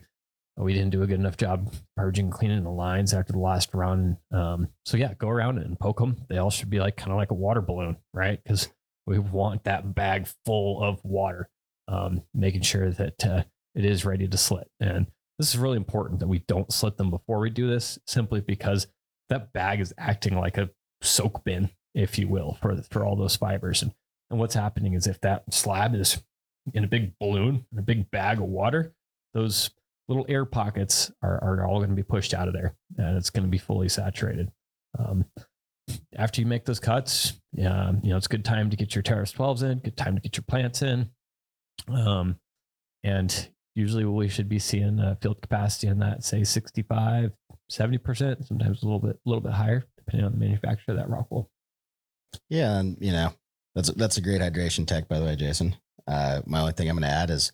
we 0.56 0.74
didn't 0.74 0.90
do 0.90 1.02
a 1.02 1.06
good 1.06 1.18
enough 1.20 1.36
job 1.36 1.72
purging, 1.96 2.30
cleaning 2.30 2.64
the 2.64 2.70
lines 2.70 3.14
after 3.14 3.32
the 3.32 3.38
last 3.38 3.72
run. 3.74 4.18
Um, 4.32 4.68
so 4.84 4.96
yeah, 4.96 5.14
go 5.14 5.28
around 5.28 5.58
and 5.58 5.78
poke 5.78 5.98
them. 5.98 6.24
They 6.28 6.38
all 6.38 6.50
should 6.50 6.70
be 6.70 6.80
like 6.80 6.96
kind 6.96 7.10
of 7.10 7.16
like 7.16 7.30
a 7.30 7.34
water 7.34 7.60
balloon, 7.60 7.96
right? 8.12 8.40
Because 8.42 8.68
we 9.06 9.18
want 9.18 9.64
that 9.64 9.94
bag 9.94 10.28
full 10.44 10.82
of 10.82 11.00
water, 11.04 11.48
um, 11.88 12.22
making 12.34 12.62
sure 12.62 12.90
that 12.90 13.26
uh, 13.26 13.42
it 13.74 13.84
is 13.84 14.04
ready 14.04 14.28
to 14.28 14.36
slit. 14.36 14.70
And 14.80 15.06
this 15.38 15.48
is 15.48 15.58
really 15.58 15.78
important 15.78 16.20
that 16.20 16.28
we 16.28 16.40
don't 16.40 16.72
slit 16.72 16.96
them 16.96 17.10
before 17.10 17.40
we 17.40 17.50
do 17.50 17.68
this, 17.68 17.98
simply 18.06 18.40
because 18.40 18.86
that 19.30 19.52
bag 19.52 19.80
is 19.80 19.94
acting 19.98 20.38
like 20.38 20.58
a 20.58 20.70
soak 21.00 21.42
bin, 21.44 21.70
if 21.94 22.18
you 22.18 22.28
will, 22.28 22.58
for 22.60 22.76
for 22.90 23.04
all 23.04 23.16
those 23.16 23.36
fibers. 23.36 23.82
And 23.82 23.92
and 24.30 24.40
what's 24.40 24.54
happening 24.54 24.94
is 24.94 25.06
if 25.06 25.20
that 25.20 25.44
slab 25.52 25.94
is 25.94 26.22
in 26.72 26.84
a 26.84 26.88
big 26.88 27.18
balloon, 27.18 27.66
in 27.70 27.78
a 27.78 27.82
big 27.82 28.10
bag 28.10 28.38
of 28.38 28.44
water, 28.44 28.94
those 29.34 29.70
little 30.08 30.24
air 30.28 30.44
pockets 30.44 31.12
are, 31.22 31.42
are 31.42 31.66
all 31.66 31.78
going 31.78 31.90
to 31.90 31.96
be 31.96 32.02
pushed 32.02 32.34
out 32.34 32.48
of 32.48 32.54
there 32.54 32.74
and 32.96 33.16
it's 33.16 33.30
going 33.30 33.44
to 33.44 33.50
be 33.50 33.58
fully 33.58 33.88
saturated. 33.88 34.50
Um, 34.98 35.26
after 36.16 36.40
you 36.40 36.46
make 36.46 36.64
those 36.64 36.80
cuts, 36.80 37.34
um, 37.64 38.00
you 38.02 38.10
know, 38.10 38.16
it's 38.16 38.26
a 38.26 38.30
good 38.30 38.44
time 38.44 38.70
to 38.70 38.76
get 38.76 38.94
your 38.94 39.02
TEROS 39.02 39.34
12s 39.34 39.62
in, 39.62 39.78
good 39.78 39.96
time 39.96 40.14
to 40.14 40.20
get 40.20 40.36
your 40.36 40.44
plants 40.48 40.82
in. 40.82 41.10
Um, 41.88 42.36
and 43.04 43.48
usually 43.74 44.04
we 44.04 44.28
should 44.28 44.48
be 44.48 44.58
seeing 44.58 44.98
a 44.98 45.16
field 45.20 45.42
capacity 45.42 45.88
in 45.88 45.98
that, 45.98 46.24
say 46.24 46.44
65, 46.44 47.32
70%, 47.70 48.46
sometimes 48.46 48.82
a 48.82 48.86
little 48.86 49.00
bit, 49.00 49.16
a 49.16 49.28
little 49.28 49.42
bit 49.42 49.52
higher, 49.52 49.84
depending 49.98 50.24
on 50.24 50.32
the 50.32 50.38
manufacturer 50.38 50.94
of 50.94 50.98
that 50.98 51.10
rock 51.10 51.26
wool. 51.30 51.50
Yeah. 52.48 52.78
And, 52.78 52.96
you 53.00 53.12
know, 53.12 53.32
that's, 53.74 53.90
that's 53.92 54.16
a 54.16 54.22
great 54.22 54.40
hydration 54.40 54.86
tech, 54.86 55.08
by 55.08 55.18
the 55.18 55.24
way, 55.24 55.36
Jason. 55.36 55.76
Uh, 56.06 56.42
my 56.46 56.60
only 56.60 56.72
thing 56.72 56.88
I'm 56.88 56.96
going 56.96 57.08
to 57.08 57.14
add 57.14 57.30
is 57.30 57.52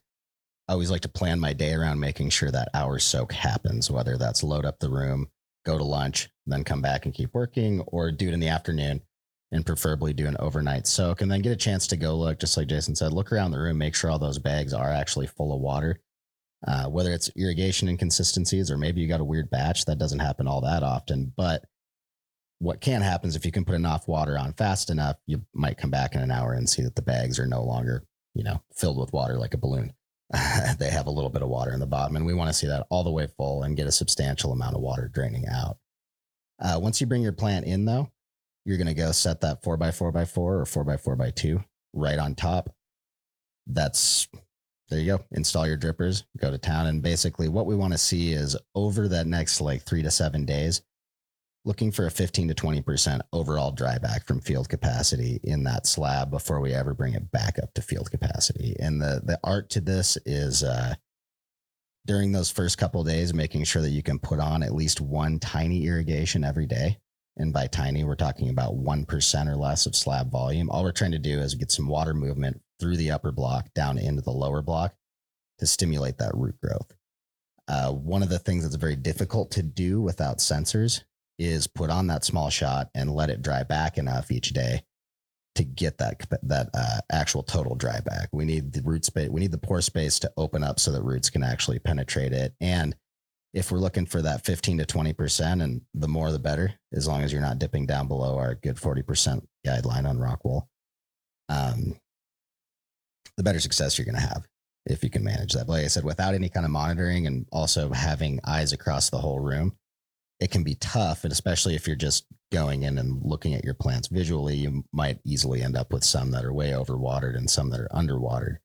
I 0.69 0.73
always 0.73 0.91
like 0.91 1.03
to 1.03 1.09
plan 1.09 1.41
my 1.41 1.53
day 1.53 1.73
around 1.73 2.01
making 2.01 2.31
sure 2.31 2.51
that 2.51 2.69
hour 2.75 2.99
soak 2.99 3.33
happens, 3.33 3.91
whether 3.91 4.17
that's 4.17 4.43
load 4.43 4.65
up 4.65 4.79
the 4.79 4.91
room, 4.91 5.29
go 5.65 5.79
to 5.79 5.85
lunch, 5.85 6.29
then 6.47 6.65
come 6.65 6.83
back 6.83 7.05
and 7.05 7.15
keep 7.15 7.35
working, 7.35 7.81
or 7.83 8.11
do 8.11 8.29
it 8.29 8.35
in 8.35 8.41
the 8.41 8.49
afternoon 8.49 9.03
and 9.51 9.65
preferably 9.65 10.13
do 10.13 10.27
an 10.27 10.37
overnight 10.39 10.87
soak 10.87 11.23
and 11.23 11.31
then 11.31 11.41
get 11.41 11.53
a 11.53 11.57
chance 11.57 11.87
to 11.87 11.97
go 11.97 12.15
look, 12.15 12.39
just 12.39 12.57
like 12.57 12.67
Jason 12.69 12.95
said, 12.95 13.13
look 13.13 13.33
around 13.33 13.51
the 13.51 13.59
room, 13.59 13.79
make 13.79 13.95
sure 13.95 14.11
all 14.11 14.19
those 14.19 14.39
bags 14.39 14.75
are 14.75 14.93
actually 14.93 15.27
full 15.27 15.55
of 15.55 15.61
water. 15.61 16.01
Uh, 16.67 16.87
whether 16.87 17.13
it's 17.13 17.31
irrigation 17.37 17.89
inconsistencies 17.89 18.71
or 18.71 18.77
maybe 18.77 19.01
you 19.01 19.09
got 19.09 19.21
a 19.21 19.25
weird 19.25 19.49
batch, 19.49 19.85
that 19.85 19.99
doesn't 19.99 20.19
happen 20.19 20.49
all 20.49 20.61
that 20.61 20.83
often. 20.83 21.33
But 21.37 21.65
what 22.59 22.81
can 22.81 23.03
happen 23.03 23.29
is 23.29 23.37
if 23.37 23.47
you 23.47 23.53
can 23.53 23.65
put 23.65 23.75
enough 23.75 24.09
water 24.09 24.39
on 24.39 24.53
fast 24.53 24.91
enough, 24.91 25.17
you 25.27 25.43
might 25.55 25.79
come 25.79 25.91
back 25.91 26.15
in 26.15 26.21
an 26.21 26.31
hour 26.31 26.53
and 26.53 26.69
see 26.69 26.83
that 26.83 26.97
the 26.97 27.03
bags 27.03 27.39
are 27.39 27.47
no 27.47 27.63
longer, 27.63 28.05
you 28.35 28.43
know, 28.43 28.61
filled 28.75 28.99
with 28.99 29.13
water 29.13 29.39
like 29.39 29.55
a 29.55 29.59
balloon. 29.59 29.93
they 30.79 30.91
have 30.91 31.07
a 31.07 31.11
little 31.11 31.31
bit 31.31 31.43
of 31.43 31.49
water 31.49 31.73
in 31.73 31.81
the 31.81 31.87
bottom, 31.87 32.17
and 32.17 32.27
we 32.27 32.35
want 32.35 32.49
to 32.49 32.55
see 32.55 32.67
that 32.67 32.87
all 32.91 33.05
the 33.05 33.11
way 33.11 33.27
full 33.37 33.63
and 33.63 33.77
get 33.77 33.87
a 33.87 33.93
substantial 33.93 34.53
amount 34.53 34.75
of 34.75 34.83
water 34.83 35.09
draining 35.13 35.47
out. 35.49 35.79
Uh, 36.61 36.79
once 36.81 37.01
you 37.01 37.07
bring 37.07 37.23
your 37.23 37.33
plant 37.33 37.65
in, 37.65 37.85
though, 37.85 38.11
you're 38.65 38.77
going 38.77 38.89
to 38.89 38.95
go 38.95 39.13
set 39.13 39.41
that 39.41 39.63
four 39.63 39.77
by 39.77 39.91
four 39.91 40.13
by 40.13 40.25
four 40.25 40.59
or 40.59 40.67
four 40.67 40.85
by 40.85 40.97
four 40.97 41.17
by 41.17 41.31
two 41.31 41.63
right 41.95 42.19
on 42.19 42.35
top. 42.35 42.75
That's 43.67 44.29
there 44.89 44.99
you 44.99 45.17
go. 45.17 45.25
Install 45.33 45.67
your 45.67 45.77
drippers, 45.77 46.25
go 46.39 46.51
to 46.51 46.59
town, 46.59 46.87
and 46.87 47.03
basically 47.03 47.49
what 47.49 47.67
we 47.67 47.77
want 47.77 47.93
to 47.93 47.99
see 47.99 48.33
is 48.33 48.57
over 48.75 49.09
that 49.09 49.27
next 49.27 49.61
like 49.61 49.83
three 49.83 50.03
to 50.03 50.11
seven 50.11 50.45
days, 50.45 50.83
looking 51.69 51.93
for 51.93 52.07
a 52.07 52.11
15 52.11 52.49
to 52.49 52.55
20% 52.55 53.21
overall 53.35 53.75
dryback 53.75 54.27
from 54.27 54.41
field 54.41 54.71
capacity 54.71 55.39
in 55.45 55.63
that 55.65 55.87
slab 55.87 56.31
before 56.31 56.61
we 56.61 56.73
ever 56.73 56.95
bring 56.95 57.13
it 57.13 57.31
back 57.31 57.59
up 57.63 57.75
to 57.75 57.83
field 57.83 58.11
capacity. 58.11 58.75
And 58.81 59.03
the, 59.03 59.21
the 59.23 59.39
art 59.45 59.69
to 59.71 59.83
this 59.83 60.17
is 60.25 60.65
uh, 60.65 60.95
during 62.07 62.33
those 62.33 62.51
first 62.51 62.79
couple 62.79 63.05
days, 63.05 63.35
making 63.35 63.65
sure 63.65 63.83
that 63.83 63.91
you 63.91 64.03
can 64.03 64.19
put 64.19 64.41
on 64.41 64.63
at 64.63 64.75
least 64.75 65.03
one 65.03 65.39
tiny 65.39 65.87
irrigation 65.87 66.43
every 66.43 66.65
day. 66.65 66.97
And 67.37 67.53
by 67.53 67.67
tiny, 67.67 68.03
we're 68.03 68.15
talking 68.15 68.49
about 68.49 68.73
1% 68.73 69.47
or 69.47 69.57
less 69.57 69.85
of 69.85 69.95
slab 69.95 70.33
volume. 70.33 70.71
All 70.71 70.83
we're 70.83 70.91
trying 70.91 71.13
to 71.13 71.19
do 71.19 71.39
is 71.39 71.55
get 71.55 71.71
some 71.71 71.87
water 71.87 72.15
movement 72.15 72.63
through 72.81 72.97
the 72.97 73.11
upper 73.11 73.31
block 73.31 73.69
down 73.75 73.99
into 73.99 74.23
the 74.23 74.31
lower 74.31 74.63
block 74.63 74.95
to 75.59 75.67
stimulate 75.67 76.17
that 76.17 76.35
root 76.35 76.57
growth. 76.63 76.95
Uh, 77.69 77.93
one 77.93 78.23
of 78.23 78.31
the 78.31 78.39
things 78.39 78.63
that's 78.63 78.77
very 78.77 78.97
difficult 78.97 79.51
to 79.51 79.63
do 79.63 80.01
without 80.01 80.39
sensors 80.39 81.03
is 81.39 81.67
put 81.67 81.91
on 81.91 82.07
that 82.09 82.25
small 82.25 82.51
shot 82.51 82.91
and 82.95 83.15
let 83.15 83.31
it 83.31 83.43
dry 83.43 83.63
back 83.63 83.99
enough 83.99 84.31
each 84.31 84.51
day 84.51 84.83
to 85.55 85.65
get 85.65 85.99
that 85.99 86.25
that 86.43 86.69
uh, 86.75 87.01
actual 87.11 87.43
total 87.43 87.75
dry 87.75 88.01
back. 88.01 88.29
We 88.33 88.45
need 88.45 88.73
the 88.73 88.83
root 88.83 89.05
space. 89.05 89.29
We 89.29 89.41
need 89.41 89.53
the 89.53 89.59
pore 89.59 89.81
space 89.81 90.19
to 90.21 90.33
open 90.37 90.63
up 90.63 90.79
so 90.79 90.93
that 90.93 91.03
roots 91.03 91.31
can 91.31 91.43
actually 91.43 91.79
penetrate 91.79 92.33
it. 92.33 92.55
And 92.61 92.95
if 93.55 93.73
we're 93.73 93.79
looking 93.79 94.07
for 94.07 94.23
that 94.23 94.45
15 94.45 94.79
to 94.79 94.87
20 94.87 95.13
percent, 95.15 95.63
and 95.63 95.81
the 95.95 96.09
more 96.09 96.31
the 96.31 96.39
better, 96.39 96.75
as 96.93 97.09
long 97.09 97.23
as 97.23 97.33
you're 97.33 97.43
not 97.43 97.59
dipping 97.59 97.87
down 97.87 98.09
below 98.09 98.37
our 98.37 98.55
good 98.55 98.79
40 98.79 99.03
percent 99.03 99.49
guideline 99.67 100.09
on 100.09 100.19
rock 100.19 100.45
wool, 100.45 100.69
um, 101.49 101.97
the 103.37 103.43
better 103.43 103.61
success 103.61 103.99
you're 103.99 104.05
going 104.05 104.15
to 104.15 104.21
have 104.21 104.47
if 104.87 105.03
you 105.03 105.11
can 105.11 105.25
manage 105.25 105.55
that. 105.55 105.67
But 105.67 105.75
like 105.75 105.85
I 105.85 105.89
said, 105.89 106.05
without 106.05 106.35
any 106.35 106.49
kind 106.49 106.67
of 106.67 106.73
monitoring 106.73 107.27
and 107.27 107.47
also 107.53 107.91
having 107.91 108.41
eyes 108.45 108.73
across 108.73 109.11
the 109.11 109.19
whole 109.19 109.41
room, 109.41 109.77
it 110.41 110.51
can 110.51 110.63
be 110.63 110.77
tough. 110.77 111.25
And 111.25 111.33
especially 111.33 111.75
if 111.75 111.87
you're 111.87 111.97
just 111.97 112.27
going 112.53 112.83
in 112.83 112.99
and 112.99 113.21
looking 113.23 113.55
at 113.55 113.65
your 113.65 113.75
plants 113.75 114.09
visually, 114.09 114.57
you 114.57 114.85
might 114.93 115.19
easily 115.25 115.63
end 115.63 115.77
up 115.77 115.93
with 115.93 116.05
some 116.05 116.31
that 116.31 116.45
are 116.45 116.53
way 116.53 116.71
overwatered 116.71 117.37
and 117.37 117.51
some 117.51 117.71
that 117.71 117.81
are 117.81 117.89
underwatered. 117.95 118.59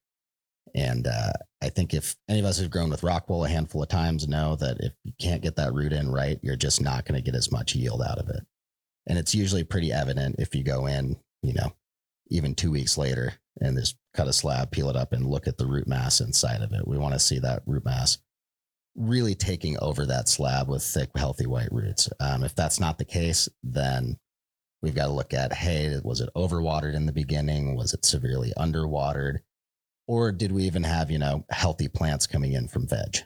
And 0.76 1.06
uh, 1.06 1.34
I 1.62 1.70
think 1.70 1.94
if 1.94 2.16
any 2.28 2.40
of 2.40 2.46
us 2.46 2.60
have 2.60 2.72
grown 2.72 2.90
with 2.90 3.04
rock 3.04 3.30
wool 3.30 3.46
a 3.46 3.50
handful 3.50 3.84
of 3.84 3.90
times 3.90 4.28
know 4.28 4.56
that 4.56 4.78
if 4.80 4.94
you 5.04 5.14
can't 5.20 5.42
get 5.42 5.56
that 5.58 5.74
root 5.74 5.94
in 5.94 6.12
right, 6.12 6.40
you're 6.42 6.56
just 6.56 6.82
not 6.82 7.06
going 7.06 7.22
to 7.22 7.24
get 7.24 7.38
as 7.38 7.52
much 7.52 7.76
yield 7.76 8.02
out 8.02 8.18
of 8.18 8.30
it. 8.30 8.44
And 9.06 9.18
it's 9.18 9.36
usually 9.36 9.64
pretty 9.64 9.92
evident 9.92 10.38
if 10.40 10.56
you 10.56 10.64
go 10.64 10.88
in, 10.88 11.18
you 11.44 11.54
know, 11.54 11.74
even 12.30 12.56
two 12.56 12.72
weeks 12.72 12.98
later 12.98 13.34
and 13.62 13.78
just 13.78 13.98
cut 14.16 14.28
a 14.28 14.34
slab, 14.34 14.72
peel 14.72 14.90
it 14.90 14.96
up, 14.96 15.14
and 15.14 15.28
look 15.28 15.48
at 15.48 15.58
the 15.58 15.66
root 15.66 15.88
mass 15.88 16.22
inside 16.22 16.62
of 16.62 16.72
it. 16.74 16.88
We 16.88 16.98
want 16.98 17.14
to 17.14 17.20
see 17.20 17.40
that 17.40 17.62
root 17.68 17.86
mass 17.86 18.18
really 18.96 19.36
taking 19.36 19.78
over 19.80 20.06
that 20.06 20.30
slab 20.30 20.70
with 20.70 20.84
thick, 20.84 21.10
healthy 21.16 21.48
white 21.48 21.72
roots. 21.72 22.10
Um, 22.20 22.44
if 22.44 22.56
that's 22.56 22.80
not 22.80 22.98
the 22.98 23.06
case, 23.06 23.50
then 23.64 24.18
we've 24.82 24.96
got 24.96 25.08
to 25.08 25.14
look 25.14 25.34
at 25.34 25.54
hey, 25.54 26.00
was 26.04 26.22
it 26.22 26.30
overwatered 26.36 26.94
in 26.94 27.06
the 27.06 27.14
beginning? 27.14 27.76
Was 27.76 27.94
it 27.94 28.06
severely 28.06 28.54
underwatered? 28.58 29.40
Or 30.08 30.32
did 30.32 30.52
we 30.52 30.64
even 30.64 30.84
have, 30.84 31.10
you 31.10 31.18
know, 31.18 31.46
healthy 31.50 31.88
plants 31.88 32.28
coming 32.28 32.54
in 32.54 32.68
from 32.68 32.88
veg? 32.88 33.20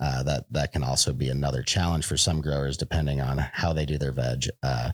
Uh, 0.00 0.22
that 0.24 0.44
that 0.50 0.72
can 0.72 0.82
also 0.82 1.12
be 1.12 1.28
another 1.28 1.62
challenge 1.62 2.04
for 2.04 2.16
some 2.16 2.40
growers, 2.40 2.76
depending 2.76 3.20
on 3.20 3.38
how 3.38 3.72
they 3.72 3.86
do 3.86 3.96
their 3.96 4.12
veg. 4.12 4.48
Uh, 4.62 4.90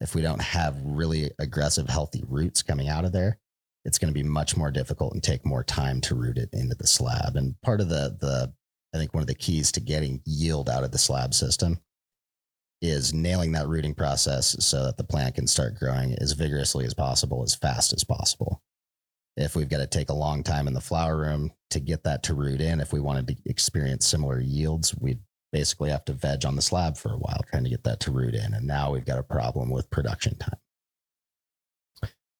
if 0.00 0.14
we 0.14 0.22
don't 0.22 0.40
have 0.40 0.76
really 0.84 1.30
aggressive, 1.38 1.88
healthy 1.88 2.22
roots 2.28 2.62
coming 2.62 2.88
out 2.88 3.04
of 3.04 3.12
there, 3.12 3.38
it's 3.84 3.98
going 3.98 4.12
to 4.12 4.18
be 4.18 4.26
much 4.26 4.56
more 4.56 4.70
difficult 4.70 5.14
and 5.14 5.22
take 5.22 5.44
more 5.44 5.64
time 5.64 6.00
to 6.02 6.14
root 6.14 6.38
it 6.38 6.50
into 6.52 6.74
the 6.74 6.86
slab. 6.86 7.36
And 7.36 7.60
part 7.62 7.80
of 7.80 7.88
the 7.88 8.16
the 8.20 8.52
I 8.94 8.98
think 8.98 9.14
one 9.14 9.22
of 9.22 9.26
the 9.26 9.34
keys 9.34 9.72
to 9.72 9.80
getting 9.80 10.20
yield 10.24 10.68
out 10.68 10.84
of 10.84 10.92
the 10.92 10.98
slab 10.98 11.34
system 11.34 11.80
is 12.82 13.14
nailing 13.14 13.52
that 13.52 13.68
rooting 13.68 13.94
process 13.94 14.56
so 14.64 14.84
that 14.84 14.96
the 14.96 15.04
plant 15.04 15.36
can 15.36 15.46
start 15.46 15.78
growing 15.78 16.14
as 16.18 16.32
vigorously 16.32 16.84
as 16.84 16.94
possible, 16.94 17.42
as 17.42 17.54
fast 17.54 17.92
as 17.92 18.04
possible. 18.04 18.60
If 19.36 19.56
we've 19.56 19.68
got 19.68 19.78
to 19.78 19.86
take 19.86 20.10
a 20.10 20.14
long 20.14 20.42
time 20.42 20.66
in 20.66 20.74
the 20.74 20.80
flower 20.80 21.16
room 21.16 21.52
to 21.70 21.80
get 21.80 22.04
that 22.04 22.22
to 22.24 22.34
root 22.34 22.60
in, 22.60 22.80
if 22.80 22.92
we 22.92 23.00
wanted 23.00 23.28
to 23.28 23.36
experience 23.46 24.04
similar 24.04 24.40
yields, 24.40 24.94
we'd 24.98 25.20
basically 25.52 25.90
have 25.90 26.04
to 26.06 26.12
veg 26.12 26.44
on 26.44 26.56
the 26.56 26.62
slab 26.62 26.96
for 26.96 27.12
a 27.12 27.18
while 27.18 27.40
trying 27.50 27.64
to 27.64 27.70
get 27.70 27.84
that 27.84 28.00
to 28.00 28.10
root 28.10 28.34
in. 28.34 28.52
And 28.52 28.66
now 28.66 28.90
we've 28.90 29.06
got 29.06 29.18
a 29.18 29.22
problem 29.22 29.70
with 29.70 29.88
production 29.90 30.36
time. 30.36 30.58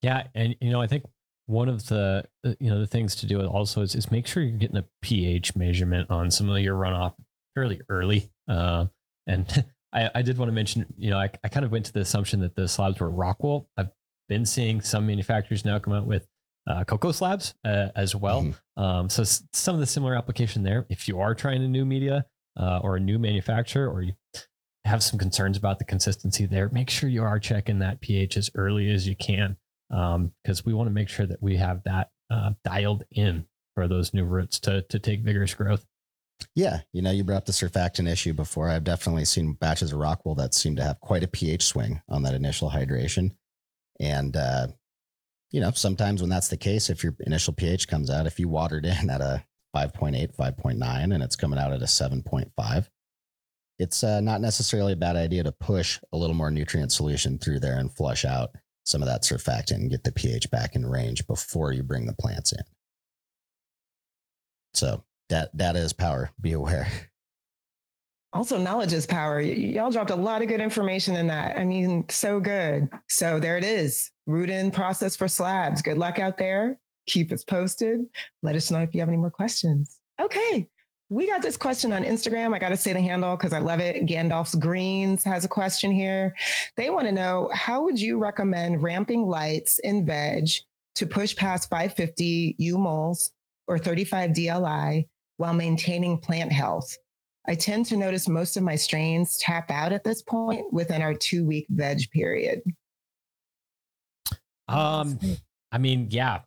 Yeah. 0.03 0.25
And, 0.35 0.57
you 0.61 0.71
know, 0.71 0.83
I 0.83 0.87
think 0.87 1.05
one 1.47 1.69
of 1.69 1.87
the 1.87 2.25
you 2.61 2.71
know 2.71 2.79
the 2.79 2.87
things 2.87 3.15
to 3.17 3.27
do 3.27 3.45
also 3.47 3.83
is, 3.83 3.95
is 3.95 4.11
make 4.11 4.27
sure 4.27 4.43
you're 4.43 4.59
getting 4.59 4.77
a 4.77 4.85
pH 5.03 5.57
measurement 5.57 6.11
on 6.11 6.31
some 6.31 6.49
of 6.49 6.59
your 6.61 6.77
runoff 6.77 7.15
fairly 7.55 7.81
early. 7.89 8.31
Uh, 8.49 8.87
and 9.27 9.65
I, 9.93 10.11
I 10.15 10.23
did 10.23 10.39
want 10.39 10.49
to 10.49 10.55
mention, 10.55 10.87
you 10.97 11.11
know, 11.11 11.19
I, 11.19 11.31
I 11.45 11.49
kind 11.49 11.65
of 11.67 11.73
went 11.73 11.87
to 11.87 11.93
the 11.93 12.01
assumption 12.01 12.41
that 12.41 12.57
the 12.57 12.67
slabs 12.67 13.01
were 13.01 13.11
rock 13.11 13.43
wool. 13.43 13.69
I've 13.77 13.91
been 14.29 14.47
seeing 14.47 14.81
some 14.81 15.07
manufacturers 15.07 15.65
now 15.65 15.79
come 15.79 15.93
out 15.93 16.07
with 16.07 16.27
uh, 16.67 16.85
coco 16.85 17.13
slabs 17.13 17.55
uh, 17.65 17.89
as 17.95 18.15
well. 18.15 18.43
Mm-hmm. 18.43 18.83
Um, 18.83 19.11
so 19.11 19.23
s- 19.23 19.43
some 19.53 19.75
of 19.75 19.81
the 19.81 19.87
similar 19.87 20.15
application 20.15 20.63
there. 20.63 20.87
If 20.89 21.09
you 21.09 21.21
are 21.21 21.35
trying 21.35 21.63
a 21.63 21.69
new 21.69 21.85
media 21.85 22.25
uh, 22.59 22.79
or 22.83 22.97
a 22.97 23.01
new 23.01 23.19
manufacturer, 23.19 23.91
or 23.91 24.03
you 24.03 24.13
have 24.85 25.03
some 25.03 25.19
concerns 25.19 25.57
about 25.57 25.79
the 25.79 25.85
consistency 25.85 26.47
there, 26.47 26.69
make 26.71 26.89
sure 26.89 27.11
you 27.11 27.23
are 27.23 27.39
checking 27.39 27.81
that 27.81 28.01
pH 28.01 28.37
as 28.37 28.51
early 28.55 28.91
as 28.91 29.07
you 29.07 29.17
can 29.17 29.57
because 29.93 30.61
um, 30.61 30.65
we 30.65 30.73
want 30.73 30.89
to 30.89 30.93
make 30.93 31.11
sure 31.11 31.27
that 31.27 31.43
we 31.43 31.57
have 31.57 31.83
that 31.85 32.11
uh, 32.31 32.53
dialed 32.65 33.05
in 33.11 33.45
for 33.75 33.87
those 33.87 34.15
new 34.15 34.25
roots 34.25 34.59
to 34.61 34.83
to 34.83 34.99
take 34.99 35.21
vigorous 35.21 35.55
growth. 35.55 35.85
Yeah, 36.57 36.81
you 36.93 37.03
know, 37.03 37.11
you 37.11 37.23
brought 37.23 37.37
up 37.37 37.45
the 37.45 37.53
surfactant 37.53 38.11
issue 38.11 38.33
before. 38.33 38.69
I've 38.69 38.85
definitely 38.85 39.27
seen 39.27 39.53
batches 39.53 39.93
of 39.93 39.99
rock 39.99 40.25
wool 40.25 40.35
that 40.37 40.55
seem 40.55 40.75
to 40.77 40.83
have 40.83 41.01
quite 41.01 41.23
a 41.23 41.29
pH 41.29 41.65
swing 41.65 42.01
on 42.09 42.23
that 42.23 42.35
initial 42.35 42.71
hydration, 42.71 43.33
and 44.01 44.37
uh, 44.37 44.69
you 45.51 45.61
know, 45.61 45.71
sometimes 45.73 46.23
when 46.23 46.31
that's 46.31 46.49
the 46.49 46.57
case, 46.57 46.89
if 46.89 47.05
your 47.05 47.15
initial 47.21 47.53
pH 47.53 47.87
comes 47.87 48.09
out, 48.09 48.27
if 48.27 48.41
you 48.41 48.49
watered 48.49 48.87
in 48.87 49.11
at 49.11 49.21
a 49.21 49.45
5.8, 49.77 50.35
5.9, 50.35 51.15
and 51.15 51.23
it's 51.23 51.37
coming 51.37 51.59
out 51.59 51.73
at 51.73 51.83
a 51.83 51.87
7.5. 51.87 52.89
It's 53.79 54.05
uh, 54.05 54.21
not 54.21 54.41
necessarily 54.41 54.93
a 54.93 54.97
bad 54.97 55.17
idea 55.17 55.43
to 55.43 55.53
push 55.53 55.99
a 56.13 56.17
little 56.17 56.37
more 56.37 56.51
nutrient 56.51 56.93
solution 56.93 57.39
through 57.39 57.61
there 57.61 57.79
and 57.79 57.93
flush 57.93 58.25
out 58.25 58.51
some 58.85 59.03
of 59.03 59.09
that 59.09 59.23
surfactant 59.23 59.77
and 59.77 59.91
get 59.91 60.05
the 60.05 60.13
pH 60.13 60.51
back 60.51 60.75
in 60.75 60.85
range 60.85 61.27
before 61.27 61.73
you 61.73 61.83
bring 61.83 62.07
the 62.07 62.15
plants 62.15 62.53
in. 62.53 62.65
So 64.75 65.05
that 65.29 65.57
data 65.57 65.79
is 65.79 65.93
power. 65.93 66.31
Be 66.41 66.53
aware. 66.53 66.89
Also, 68.35 68.57
knowledge 68.59 68.93
is 68.95 69.07
power. 69.07 69.37
Y- 69.37 69.51
y'all 69.75 69.91
dropped 69.91 70.11
a 70.11 70.17
lot 70.17 70.41
of 70.43 70.49
good 70.49 70.61
information 70.61 71.17
in 71.17 71.27
that. 71.27 71.59
I 71.59 71.65
mean, 71.65 72.07
so 72.09 72.41
good. 72.41 72.89
So 73.09 73.39
there 73.39 73.59
it 73.59 73.65
is. 73.65 74.11
Root 74.27 74.49
in 74.49 74.71
process 74.71 75.15
for 75.15 75.29
slabs. 75.29 75.83
Good 75.83 75.99
luck 75.99 76.19
out 76.19 76.39
there. 76.39 76.79
Keep 77.07 77.33
us 77.33 77.45
posted. 77.45 78.01
Let 78.43 78.57
us 78.57 78.71
know 78.71 78.81
if 78.81 78.95
you 78.95 79.01
have 79.01 79.09
any 79.09 79.19
more 79.19 79.31
questions. 79.31 79.99
Okay. 80.21 80.69
We 81.13 81.27
got 81.27 81.43
this 81.43 81.59
question 81.59 81.93
on 81.93 82.05
Instagram. 82.05 82.55
I 82.55 82.59
got 82.59 82.71
to 82.71 82.77
say 82.77 82.95
the 82.95 83.01
handle 83.03 83.37
because 83.37 83.53
I 83.53 83.59
love 83.59 83.81
it. 83.81 84.07
Gandalf's 84.07 84.55
Greens 84.55 85.23
has 85.25 85.45
a 85.45 85.49
question 85.49 85.93
here. 85.93 86.35
They 86.79 86.89
want 86.89 87.07
to 87.07 87.13
know 87.13 87.51
how 87.53 87.85
would 87.85 88.01
you 88.01 88.17
recommend 88.17 88.83
ramping 88.83 89.27
lights 89.27 89.79
in 89.81 90.07
veg 90.07 90.49
to 90.95 91.07
push 91.07 91.37
past 91.37 91.69
550 91.69 92.57
U 92.57 92.79
moles 92.79 93.31
or 93.69 93.79
35 93.79 94.31
DLI 94.31 95.07
while 95.37 95.53
maintaining 95.53 96.17
plant 96.17 96.51
health? 96.51 96.97
I 97.47 97.57
tend 97.57 97.85
to 97.87 97.97
notice 97.99 98.27
most 98.27 98.57
of 98.57 98.63
my 98.63 98.77
strains 98.77 99.37
tap 99.37 99.71
out 99.71 99.93
at 99.93 100.05
this 100.05 100.23
point 100.23 100.73
within 100.73 101.03
our 101.03 101.13
two 101.13 101.45
week 101.45 101.67
veg 101.69 102.11
period. 102.11 102.63
Um, 104.67 105.19
I 105.73 105.77
mean, 105.77 106.07
yeah, 106.11 106.41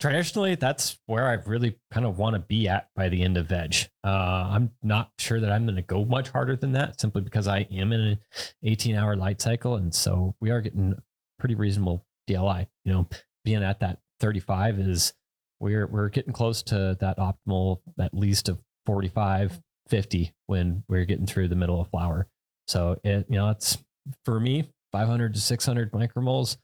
traditionally 0.00 0.54
that's 0.54 0.98
where 1.06 1.26
I 1.28 1.34
really 1.48 1.76
kind 1.92 2.06
of 2.06 2.18
want 2.18 2.34
to 2.34 2.40
be 2.40 2.68
at 2.68 2.88
by 2.94 3.08
the 3.08 3.22
end 3.22 3.36
of 3.36 3.46
veg. 3.46 3.74
Uh, 4.04 4.48
I'm 4.50 4.70
not 4.82 5.10
sure 5.18 5.40
that 5.40 5.50
I'm 5.50 5.64
going 5.64 5.76
to 5.76 5.82
go 5.82 6.04
much 6.04 6.30
harder 6.30 6.56
than 6.56 6.72
that 6.72 7.00
simply 7.00 7.22
because 7.22 7.48
I 7.48 7.66
am 7.70 7.92
in 7.92 8.00
an 8.00 8.18
18 8.62 8.94
hour 8.94 9.16
light 9.16 9.40
cycle. 9.40 9.76
And 9.76 9.94
so 9.94 10.34
we 10.40 10.50
are 10.50 10.60
getting 10.60 10.94
pretty 11.38 11.54
reasonable 11.54 12.04
DLI, 12.28 12.66
you 12.84 12.92
know, 12.92 13.08
being 13.44 13.62
at 13.62 13.80
that 13.80 13.98
35 14.20 14.78
is 14.78 15.12
we're, 15.60 15.86
we're 15.86 16.08
getting 16.08 16.32
close 16.32 16.62
to 16.64 16.96
that 17.00 17.18
optimal, 17.18 17.80
at 17.98 18.14
least 18.14 18.48
of 18.48 18.58
45, 18.86 19.60
50 19.88 20.34
when 20.46 20.84
we're 20.88 21.04
getting 21.04 21.26
through 21.26 21.48
the 21.48 21.56
middle 21.56 21.80
of 21.80 21.88
flower. 21.88 22.26
So 22.66 22.98
it, 23.02 23.26
you 23.28 23.36
know, 23.36 23.50
it's 23.50 23.78
for 24.24 24.38
me, 24.38 24.70
500 24.92 25.34
to 25.34 25.40
600 25.40 25.92
micromoles 25.92 26.56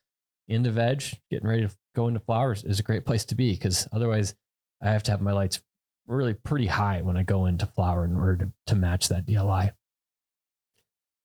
into 0.49 0.71
veg, 0.71 1.03
getting 1.31 1.49
ready 1.49 1.67
to 1.67 1.75
go 1.95 2.09
into 2.09 2.21
flowers 2.21 2.65
is 2.65 2.81
a 2.81 2.85
great 2.85 3.07
place 3.07 3.25
to 3.27 3.35
be 3.35 3.53
because 3.53 3.89
otherwise 3.93 4.35
I 4.83 4.91
have 4.91 5.03
to 5.05 5.11
have 5.11 5.21
my 5.21 5.33
lights 5.33 5.63
really 6.07 6.35
pretty 6.35 6.67
high 6.67 7.03
when 7.03 7.17
I 7.17 7.23
go 7.23 7.47
into 7.47 7.67
flower 7.67 8.05
in 8.05 8.17
order 8.17 8.37
to, 8.37 8.53
to 8.69 8.75
match 8.75 9.09
that 9.09 9.27
DLI. 9.27 9.73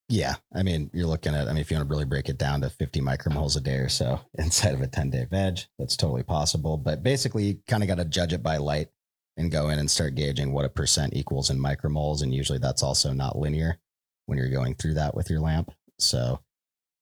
Yeah. 0.07 0.35
I 0.55 0.63
mean, 0.63 0.89
you're 0.91 1.05
looking 1.05 1.35
at, 1.35 1.47
I 1.47 1.51
mean, 1.51 1.61
if 1.61 1.69
you 1.69 1.77
want 1.77 1.87
to 1.87 1.91
really 1.93 2.05
break 2.05 2.29
it 2.29 2.39
down 2.39 2.61
to 2.61 2.69
50 2.69 2.99
micromoles 2.99 3.55
a 3.55 3.59
day 3.59 3.75
or 3.75 3.89
so 3.89 4.19
inside 4.37 4.73
of 4.73 4.81
a 4.81 4.87
10 4.87 5.11
day 5.11 5.25
veg, 5.29 5.59
that's 5.77 5.95
totally 5.95 6.23
possible. 6.23 6.77
But 6.77 7.03
basically, 7.03 7.43
you 7.43 7.59
kind 7.67 7.83
of 7.83 7.87
got 7.87 7.97
to 7.97 8.05
judge 8.05 8.33
it 8.33 8.41
by 8.41 8.57
light 8.57 8.87
and 9.37 9.51
go 9.51 9.69
in 9.69 9.79
and 9.79 9.89
start 9.89 10.15
gauging 10.15 10.51
what 10.51 10.65
a 10.65 10.69
percent 10.69 11.13
equals 11.15 11.49
in 11.49 11.59
micromoles. 11.59 12.23
And 12.23 12.33
usually 12.33 12.57
that's 12.57 12.83
also 12.83 13.13
not 13.13 13.37
linear 13.37 13.79
when 14.25 14.37
you're 14.37 14.49
going 14.49 14.75
through 14.75 14.95
that 14.95 15.15
with 15.15 15.29
your 15.29 15.39
lamp. 15.39 15.71
So, 15.99 16.39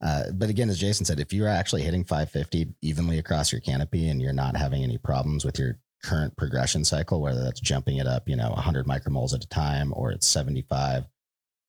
uh, 0.01 0.23
but 0.33 0.49
again, 0.49 0.69
as 0.69 0.79
Jason 0.79 1.05
said, 1.05 1.19
if 1.19 1.33
you're 1.33 1.47
actually 1.47 1.81
hitting 1.81 2.03
550 2.03 2.73
evenly 2.81 3.17
across 3.17 3.51
your 3.51 3.61
canopy 3.61 4.09
and 4.09 4.21
you're 4.21 4.33
not 4.33 4.55
having 4.55 4.83
any 4.83 4.97
problems 4.97 5.43
with 5.43 5.57
your 5.57 5.79
current 6.03 6.35
progression 6.37 6.83
cycle, 6.83 7.19
whether 7.19 7.43
that's 7.43 7.59
jumping 7.59 7.97
it 7.97 8.05
up, 8.05 8.29
you 8.29 8.35
know, 8.35 8.51
100 8.51 8.85
micromoles 8.85 9.33
at 9.33 9.43
a 9.43 9.47
time, 9.47 9.91
or 9.95 10.11
it's 10.11 10.27
75, 10.27 11.05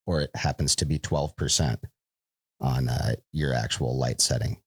or 0.06 0.20
it 0.22 0.30
happens 0.34 0.76
to 0.76 0.84
be 0.84 0.98
12% 0.98 1.78
on 2.60 2.88
uh, 2.88 3.14
your 3.32 3.54
actual 3.54 3.96
light 3.96 4.20
setting. 4.20 4.58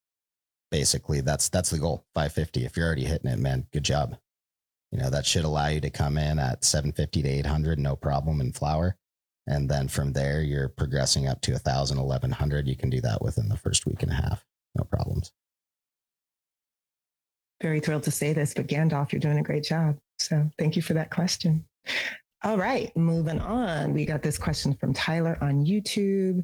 Basically, 0.71 1.21
that's 1.21 1.49
that's 1.49 1.69
the 1.69 1.79
goal. 1.79 2.05
550. 2.15 2.65
If 2.65 2.77
you're 2.77 2.85
already 2.85 3.03
hitting 3.03 3.29
it, 3.29 3.39
man, 3.39 3.67
good 3.73 3.83
job. 3.83 4.17
You 4.91 4.99
know 4.99 5.09
that 5.09 5.25
should 5.25 5.43
allow 5.43 5.67
you 5.67 5.81
to 5.81 5.89
come 5.89 6.17
in 6.17 6.39
at 6.39 6.63
750 6.63 7.23
to 7.23 7.29
800, 7.29 7.77
no 7.77 7.95
problem 7.95 8.41
in 8.41 8.53
flower 8.53 8.97
and 9.51 9.69
then 9.69 9.87
from 9.87 10.13
there 10.13 10.41
you're 10.41 10.69
progressing 10.69 11.27
up 11.27 11.39
to 11.41 11.51
1000 11.51 11.97
1100 11.97 12.67
you 12.67 12.75
can 12.75 12.89
do 12.89 13.01
that 13.01 13.21
within 13.21 13.47
the 13.49 13.57
first 13.57 13.85
week 13.85 14.01
and 14.01 14.11
a 14.11 14.15
half 14.15 14.43
no 14.75 14.83
problems 14.83 15.31
Very 17.61 17.79
thrilled 17.79 18.03
to 18.03 18.11
say 18.11 18.33
this, 18.33 18.55
but 18.55 18.65
Gandalf, 18.67 19.11
you're 19.11 19.19
doing 19.19 19.37
a 19.37 19.43
great 19.43 19.63
job. 19.63 19.97
So 20.17 20.49
thank 20.57 20.75
you 20.75 20.81
for 20.81 20.95
that 20.95 21.11
question. 21.11 21.63
All 22.43 22.57
right, 22.57 22.95
moving 22.97 23.39
on. 23.39 23.93
We 23.93 24.03
got 24.03 24.23
this 24.23 24.39
question 24.39 24.73
from 24.73 24.93
Tyler 24.93 25.37
on 25.41 25.63
YouTube. 25.63 26.43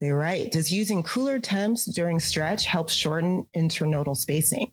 They 0.00 0.10
write 0.10 0.50
Does 0.50 0.72
using 0.72 1.04
cooler 1.04 1.38
temps 1.38 1.84
during 1.84 2.18
stretch 2.18 2.66
help 2.66 2.90
shorten 2.90 3.46
internodal 3.56 4.16
spacing? 4.16 4.72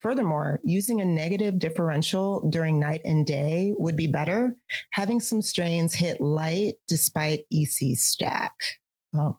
Furthermore, 0.00 0.60
using 0.64 1.00
a 1.00 1.04
negative 1.04 1.58
differential 1.58 2.48
during 2.48 2.80
night 2.80 3.02
and 3.04 3.26
day 3.26 3.74
would 3.76 3.96
be 3.96 4.06
better. 4.06 4.56
Having 4.92 5.20
some 5.20 5.42
strains 5.42 5.94
hit 5.94 6.20
light 6.20 6.74
despite 6.88 7.44
EC 7.52 7.96
stack. 7.96 8.54
Oh, 9.14 9.38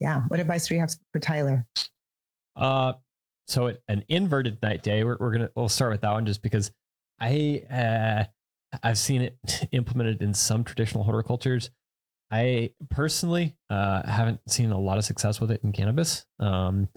yeah. 0.00 0.22
What 0.28 0.40
advice 0.40 0.66
do 0.66 0.74
you 0.74 0.80
have 0.80 0.94
for 1.12 1.18
Tyler? 1.20 1.66
Uh, 2.56 2.94
so 3.46 3.66
it, 3.66 3.82
an 3.88 4.04
inverted 4.08 4.58
night 4.62 4.82
day, 4.82 5.04
we're, 5.04 5.16
we're 5.20 5.32
gonna 5.32 5.50
we'll 5.54 5.68
start 5.68 5.92
with 5.92 6.00
that 6.02 6.12
one 6.12 6.26
just 6.26 6.42
because 6.42 6.70
I 7.20 7.62
uh, 7.70 8.24
I've 8.82 8.98
seen 8.98 9.22
it 9.22 9.68
implemented 9.72 10.22
in 10.22 10.32
some 10.32 10.64
traditional 10.64 11.04
horticultures. 11.04 11.70
I 12.30 12.70
personally 12.88 13.56
uh, 13.68 14.08
haven't 14.08 14.40
seen 14.48 14.72
a 14.72 14.78
lot 14.78 14.96
of 14.96 15.04
success 15.04 15.38
with 15.38 15.50
it 15.50 15.62
in 15.62 15.72
cannabis. 15.72 16.24
Um, 16.40 16.88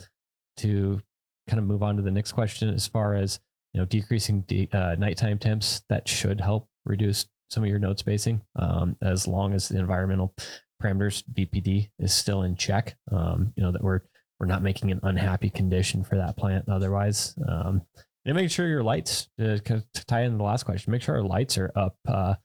to 0.57 1.01
kind 1.47 1.59
of 1.59 1.65
move 1.65 1.83
on 1.83 1.95
to 1.97 2.01
the 2.01 2.11
next 2.11 2.31
question, 2.31 2.69
as 2.69 2.87
far 2.87 3.15
as 3.15 3.39
you 3.73 3.81
know, 3.81 3.85
decreasing 3.85 4.41
de- 4.41 4.69
uh, 4.71 4.95
nighttime 4.95 5.37
temps, 5.37 5.81
that 5.89 6.07
should 6.07 6.39
help 6.39 6.67
reduce 6.85 7.25
some 7.49 7.63
of 7.63 7.69
your 7.69 7.79
node 7.79 7.99
spacing, 7.99 8.41
um, 8.57 8.95
as 9.01 9.27
long 9.27 9.53
as 9.53 9.69
the 9.69 9.77
environmental 9.77 10.33
parameters 10.81 11.23
VPD 11.33 11.89
is 11.99 12.13
still 12.13 12.43
in 12.43 12.55
check. 12.55 12.95
Um, 13.11 13.53
you 13.55 13.63
know 13.63 13.71
that 13.71 13.83
we're 13.83 14.01
we're 14.39 14.47
not 14.47 14.63
making 14.63 14.91
an 14.91 14.99
unhappy 15.03 15.49
condition 15.49 16.03
for 16.03 16.17
that 16.17 16.37
plant 16.37 16.67
otherwise. 16.67 17.35
Um, 17.47 17.81
and 18.25 18.35
make 18.35 18.51
sure 18.51 18.67
your 18.67 18.83
lights 18.83 19.29
uh, 19.39 19.57
kind 19.63 19.81
of 19.81 19.91
to 19.93 20.05
tie 20.05 20.23
in 20.23 20.37
the 20.37 20.43
last 20.43 20.63
question. 20.63 20.91
Make 20.91 21.01
sure 21.01 21.15
our 21.15 21.23
lights 21.23 21.57
are 21.57 21.71
up 21.75 21.95
uh, 22.07 22.35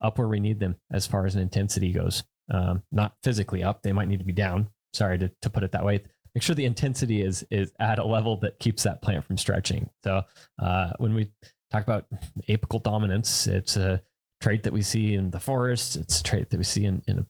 up 0.00 0.18
where 0.18 0.28
we 0.28 0.40
need 0.40 0.60
them 0.60 0.76
as 0.92 1.06
far 1.06 1.26
as 1.26 1.34
an 1.34 1.42
intensity 1.42 1.92
goes. 1.92 2.24
Um, 2.50 2.82
not 2.92 3.14
physically 3.22 3.62
up; 3.62 3.82
they 3.82 3.92
might 3.92 4.08
need 4.08 4.20
to 4.20 4.24
be 4.24 4.32
down. 4.32 4.68
Sorry 4.92 5.18
to, 5.18 5.30
to 5.42 5.50
put 5.50 5.64
it 5.64 5.72
that 5.72 5.84
way. 5.84 6.04
Make 6.34 6.42
sure 6.42 6.54
the 6.54 6.64
intensity 6.64 7.22
is 7.22 7.46
is 7.50 7.72
at 7.78 7.98
a 7.98 8.04
level 8.04 8.36
that 8.38 8.58
keeps 8.58 8.82
that 8.82 9.02
plant 9.02 9.24
from 9.24 9.38
stretching. 9.38 9.88
So 10.02 10.22
uh, 10.60 10.92
when 10.98 11.14
we 11.14 11.30
talk 11.70 11.84
about 11.84 12.06
apical 12.48 12.82
dominance, 12.82 13.46
it's 13.46 13.76
a 13.76 14.02
trait 14.40 14.64
that 14.64 14.72
we 14.72 14.82
see 14.82 15.14
in 15.14 15.30
the 15.30 15.40
forest. 15.40 15.96
It's 15.96 16.20
a 16.20 16.22
trait 16.22 16.50
that 16.50 16.58
we 16.58 16.64
see 16.64 16.84
in, 16.84 17.02
in 17.06 17.26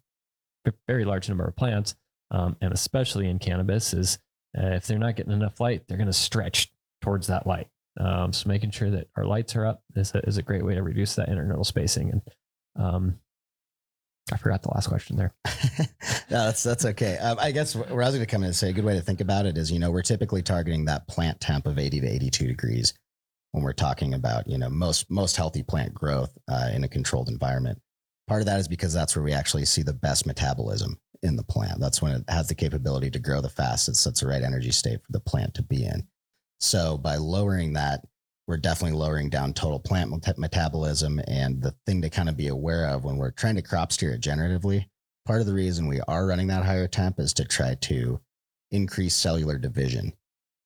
a 0.66 0.72
very 0.88 1.04
large 1.04 1.28
number 1.28 1.44
of 1.44 1.54
plants, 1.54 1.94
um, 2.30 2.56
and 2.60 2.72
especially 2.72 3.28
in 3.28 3.38
cannabis. 3.38 3.92
Is 3.92 4.18
uh, 4.56 4.68
if 4.68 4.86
they're 4.86 4.98
not 4.98 5.16
getting 5.16 5.32
enough 5.32 5.60
light, 5.60 5.86
they're 5.86 5.98
going 5.98 6.06
to 6.06 6.12
stretch 6.12 6.72
towards 7.02 7.26
that 7.26 7.46
light. 7.46 7.68
Um, 8.00 8.32
so 8.32 8.48
making 8.48 8.70
sure 8.70 8.90
that 8.90 9.08
our 9.16 9.24
lights 9.24 9.54
are 9.54 9.66
up 9.66 9.82
is 9.94 10.14
a, 10.14 10.18
is 10.26 10.38
a 10.38 10.42
great 10.42 10.64
way 10.64 10.74
to 10.74 10.82
reduce 10.82 11.14
that 11.14 11.28
internodal 11.28 11.66
spacing. 11.66 12.10
And 12.10 12.22
um, 12.76 13.18
I 14.32 14.36
forgot 14.38 14.62
the 14.62 14.70
last 14.70 14.88
question 14.88 15.16
there. 15.16 15.34
no, 16.30 16.46
that's 16.46 16.62
that's 16.62 16.84
okay. 16.86 17.18
Um, 17.18 17.38
I 17.38 17.52
guess 17.52 17.76
where 17.76 18.02
I 18.02 18.06
was 18.06 18.14
going 18.14 18.26
to 18.26 18.30
come 18.30 18.42
in 18.42 18.46
and 18.46 18.56
say 18.56 18.70
a 18.70 18.72
good 18.72 18.84
way 18.84 18.94
to 18.94 19.02
think 19.02 19.20
about 19.20 19.44
it 19.44 19.58
is, 19.58 19.70
you 19.70 19.78
know, 19.78 19.90
we're 19.90 20.02
typically 20.02 20.42
targeting 20.42 20.86
that 20.86 21.06
plant 21.08 21.40
temp 21.40 21.66
of 21.66 21.78
80 21.78 22.00
to 22.00 22.08
82 22.08 22.46
degrees 22.46 22.94
when 23.52 23.62
we're 23.62 23.72
talking 23.72 24.14
about, 24.14 24.48
you 24.48 24.56
know, 24.56 24.70
most 24.70 25.10
most 25.10 25.36
healthy 25.36 25.62
plant 25.62 25.92
growth 25.92 26.36
uh, 26.48 26.70
in 26.72 26.84
a 26.84 26.88
controlled 26.88 27.28
environment. 27.28 27.78
Part 28.26 28.40
of 28.40 28.46
that 28.46 28.60
is 28.60 28.68
because 28.68 28.94
that's 28.94 29.14
where 29.14 29.24
we 29.24 29.32
actually 29.32 29.66
see 29.66 29.82
the 29.82 29.92
best 29.92 30.26
metabolism 30.26 30.98
in 31.22 31.36
the 31.36 31.44
plant. 31.44 31.78
That's 31.78 32.00
when 32.00 32.12
it 32.12 32.24
has 32.28 32.48
the 32.48 32.54
capability 32.54 33.10
to 33.10 33.18
grow 33.18 33.42
the 33.42 33.50
fastest. 33.50 34.04
That's 34.04 34.20
the 34.20 34.26
right 34.26 34.42
energy 34.42 34.70
state 34.70 35.02
for 35.04 35.12
the 35.12 35.20
plant 35.20 35.52
to 35.54 35.62
be 35.62 35.84
in. 35.84 36.06
So 36.60 36.96
by 36.96 37.16
lowering 37.16 37.74
that, 37.74 38.06
we're 38.46 38.56
definitely 38.56 38.96
lowering 38.96 39.30
down 39.30 39.54
total 39.54 39.78
plant 39.78 40.10
met- 40.10 40.38
metabolism. 40.38 41.20
And 41.26 41.62
the 41.62 41.74
thing 41.86 42.02
to 42.02 42.10
kind 42.10 42.28
of 42.28 42.36
be 42.36 42.48
aware 42.48 42.88
of 42.88 43.04
when 43.04 43.16
we're 43.16 43.30
trying 43.30 43.56
to 43.56 43.62
crop 43.62 43.92
steer 43.92 44.12
it 44.12 44.20
generatively, 44.20 44.86
part 45.26 45.40
of 45.40 45.46
the 45.46 45.54
reason 45.54 45.86
we 45.86 46.00
are 46.08 46.26
running 46.26 46.48
that 46.48 46.64
higher 46.64 46.88
temp 46.88 47.18
is 47.18 47.32
to 47.34 47.44
try 47.44 47.74
to 47.82 48.20
increase 48.70 49.14
cellular 49.14 49.56
division, 49.56 50.12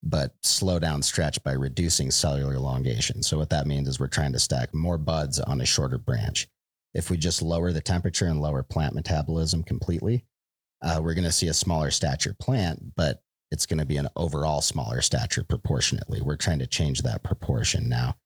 but 0.02 0.34
slow 0.42 0.78
down 0.78 1.02
stretch 1.02 1.42
by 1.44 1.52
reducing 1.52 2.10
cellular 2.10 2.54
elongation. 2.54 3.22
So 3.22 3.38
what 3.38 3.50
that 3.50 3.66
means 3.66 3.88
is 3.88 4.00
we're 4.00 4.08
trying 4.08 4.32
to 4.32 4.38
stack 4.38 4.74
more 4.74 4.98
buds 4.98 5.38
on 5.40 5.60
a 5.60 5.66
shorter 5.66 5.98
branch. 5.98 6.48
If 6.94 7.10
we 7.10 7.16
just 7.16 7.42
lower 7.42 7.70
the 7.70 7.80
temperature 7.80 8.26
and 8.26 8.40
lower 8.40 8.62
plant 8.62 8.94
metabolism 8.94 9.62
completely, 9.62 10.24
uh, 10.82 11.00
we're 11.02 11.14
going 11.14 11.24
to 11.24 11.32
see 11.32 11.48
a 11.48 11.54
smaller 11.54 11.90
stature 11.90 12.34
plant, 12.40 12.94
but 12.96 13.20
it's 13.50 13.66
going 13.66 13.78
to 13.78 13.86
be 13.86 13.96
an 13.96 14.08
overall 14.16 14.60
smaller 14.60 15.00
stature 15.00 15.44
proportionately. 15.44 16.20
We're 16.20 16.36
trying 16.36 16.58
to 16.58 16.66
change 16.66 17.02
that 17.02 17.22
proportion 17.22 17.88
now. 17.88 18.16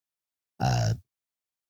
Uh, 0.60 0.94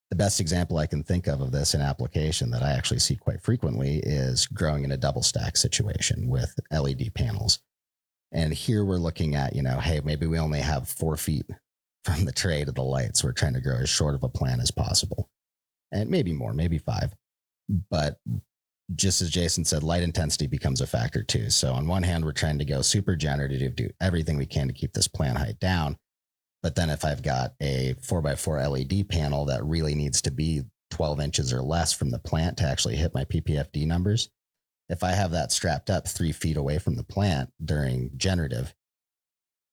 the 0.09 0.17
best 0.17 0.39
example 0.39 0.77
I 0.77 0.85
can 0.85 1.03
think 1.03 1.27
of 1.27 1.41
of 1.41 1.51
this 1.51 1.73
in 1.73 1.81
application 1.81 2.51
that 2.51 2.61
I 2.61 2.71
actually 2.71 2.99
see 2.99 3.15
quite 3.15 3.41
frequently 3.41 3.97
is 3.97 4.45
growing 4.45 4.83
in 4.83 4.91
a 4.91 4.97
double 4.97 5.23
stack 5.23 5.57
situation 5.57 6.29
with 6.29 6.53
LED 6.71 7.13
panels. 7.15 7.59
And 8.31 8.53
here 8.53 8.85
we're 8.85 8.97
looking 8.97 9.35
at, 9.35 9.55
you 9.55 9.61
know, 9.61 9.79
hey, 9.79 10.01
maybe 10.03 10.27
we 10.27 10.39
only 10.39 10.59
have 10.59 10.87
four 10.87 11.17
feet 11.17 11.45
from 12.05 12.25
the 12.25 12.31
tray 12.31 12.63
to 12.63 12.71
the 12.71 12.83
lights. 12.83 13.23
We're 13.23 13.31
trying 13.31 13.53
to 13.53 13.61
grow 13.61 13.77
as 13.77 13.89
short 13.89 14.15
of 14.15 14.23
a 14.23 14.29
plant 14.29 14.61
as 14.61 14.71
possible. 14.71 15.29
And 15.91 16.09
maybe 16.09 16.33
more, 16.33 16.53
maybe 16.53 16.77
five. 16.77 17.15
But 17.89 18.17
just 18.95 19.21
as 19.21 19.29
Jason 19.29 19.63
said, 19.63 19.83
light 19.83 20.03
intensity 20.03 20.47
becomes 20.47 20.81
a 20.81 20.87
factor 20.87 21.23
too. 21.23 21.49
So 21.49 21.73
on 21.73 21.87
one 21.87 22.03
hand, 22.03 22.25
we're 22.25 22.33
trying 22.33 22.59
to 22.59 22.65
go 22.65 22.81
super 22.81 23.15
generative, 23.15 23.75
do 23.75 23.89
everything 24.01 24.37
we 24.37 24.45
can 24.45 24.67
to 24.67 24.73
keep 24.73 24.93
this 24.93 25.07
plant 25.07 25.37
height 25.37 25.59
down. 25.59 25.97
But 26.61 26.75
then 26.75 26.89
if 26.89 27.03
I've 27.03 27.21
got 27.21 27.53
a 27.61 27.95
four 28.01 28.21
by 28.21 28.35
four 28.35 28.65
LED 28.65 29.09
panel 29.09 29.45
that 29.45 29.63
really 29.65 29.95
needs 29.95 30.21
to 30.23 30.31
be 30.31 30.63
12 30.91 31.19
inches 31.19 31.53
or 31.53 31.61
less 31.61 31.91
from 31.91 32.09
the 32.09 32.19
plant 32.19 32.57
to 32.57 32.65
actually 32.65 32.95
hit 32.95 33.13
my 33.13 33.25
PPFD 33.25 33.85
numbers, 33.85 34.29
if 34.89 35.03
I 35.03 35.11
have 35.11 35.31
that 35.31 35.51
strapped 35.51 35.89
up 35.89 36.07
three 36.07 36.31
feet 36.31 36.57
away 36.57 36.77
from 36.77 36.95
the 36.95 37.03
plant 37.03 37.49
during 37.63 38.11
generative, 38.17 38.73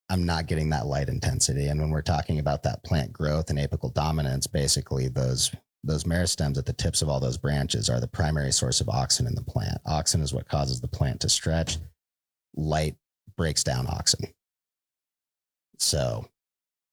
I'm 0.09 0.27
not 0.27 0.47
getting 0.47 0.71
that 0.71 0.87
light 0.87 1.09
intensity. 1.09 1.69
And 1.69 1.81
when 1.81 1.91
we're 1.91 2.03
talking 2.03 2.39
about 2.39 2.65
that 2.65 2.83
plant 2.83 3.13
growth 3.13 3.51
and 3.51 3.59
apical 3.59 3.93
dominance, 3.95 4.47
basically 4.47 5.09
those 5.09 5.53
those 5.83 6.05
meristems 6.05 6.59
at 6.59 6.67
the 6.67 6.73
tips 6.73 7.03
of 7.03 7.09
all 7.09 7.21
those 7.21 7.39
branches 7.39 7.89
are 7.89 8.01
the 8.01 8.09
primary 8.09 8.53
source 8.53 8.81
of 8.81 8.89
auxin 8.89 9.27
in 9.27 9.35
the 9.35 9.43
plant. 9.43 9.79
Auxin 9.87 10.23
is 10.23 10.35
what 10.35 10.49
causes 10.49 10.81
the 10.81 10.89
plant 10.89 11.21
to 11.21 11.29
stretch. 11.29 11.79
Light 12.55 12.97
breaks 13.37 13.65
down 13.65 13.87
auxin. 13.87 14.33
So 15.79 16.27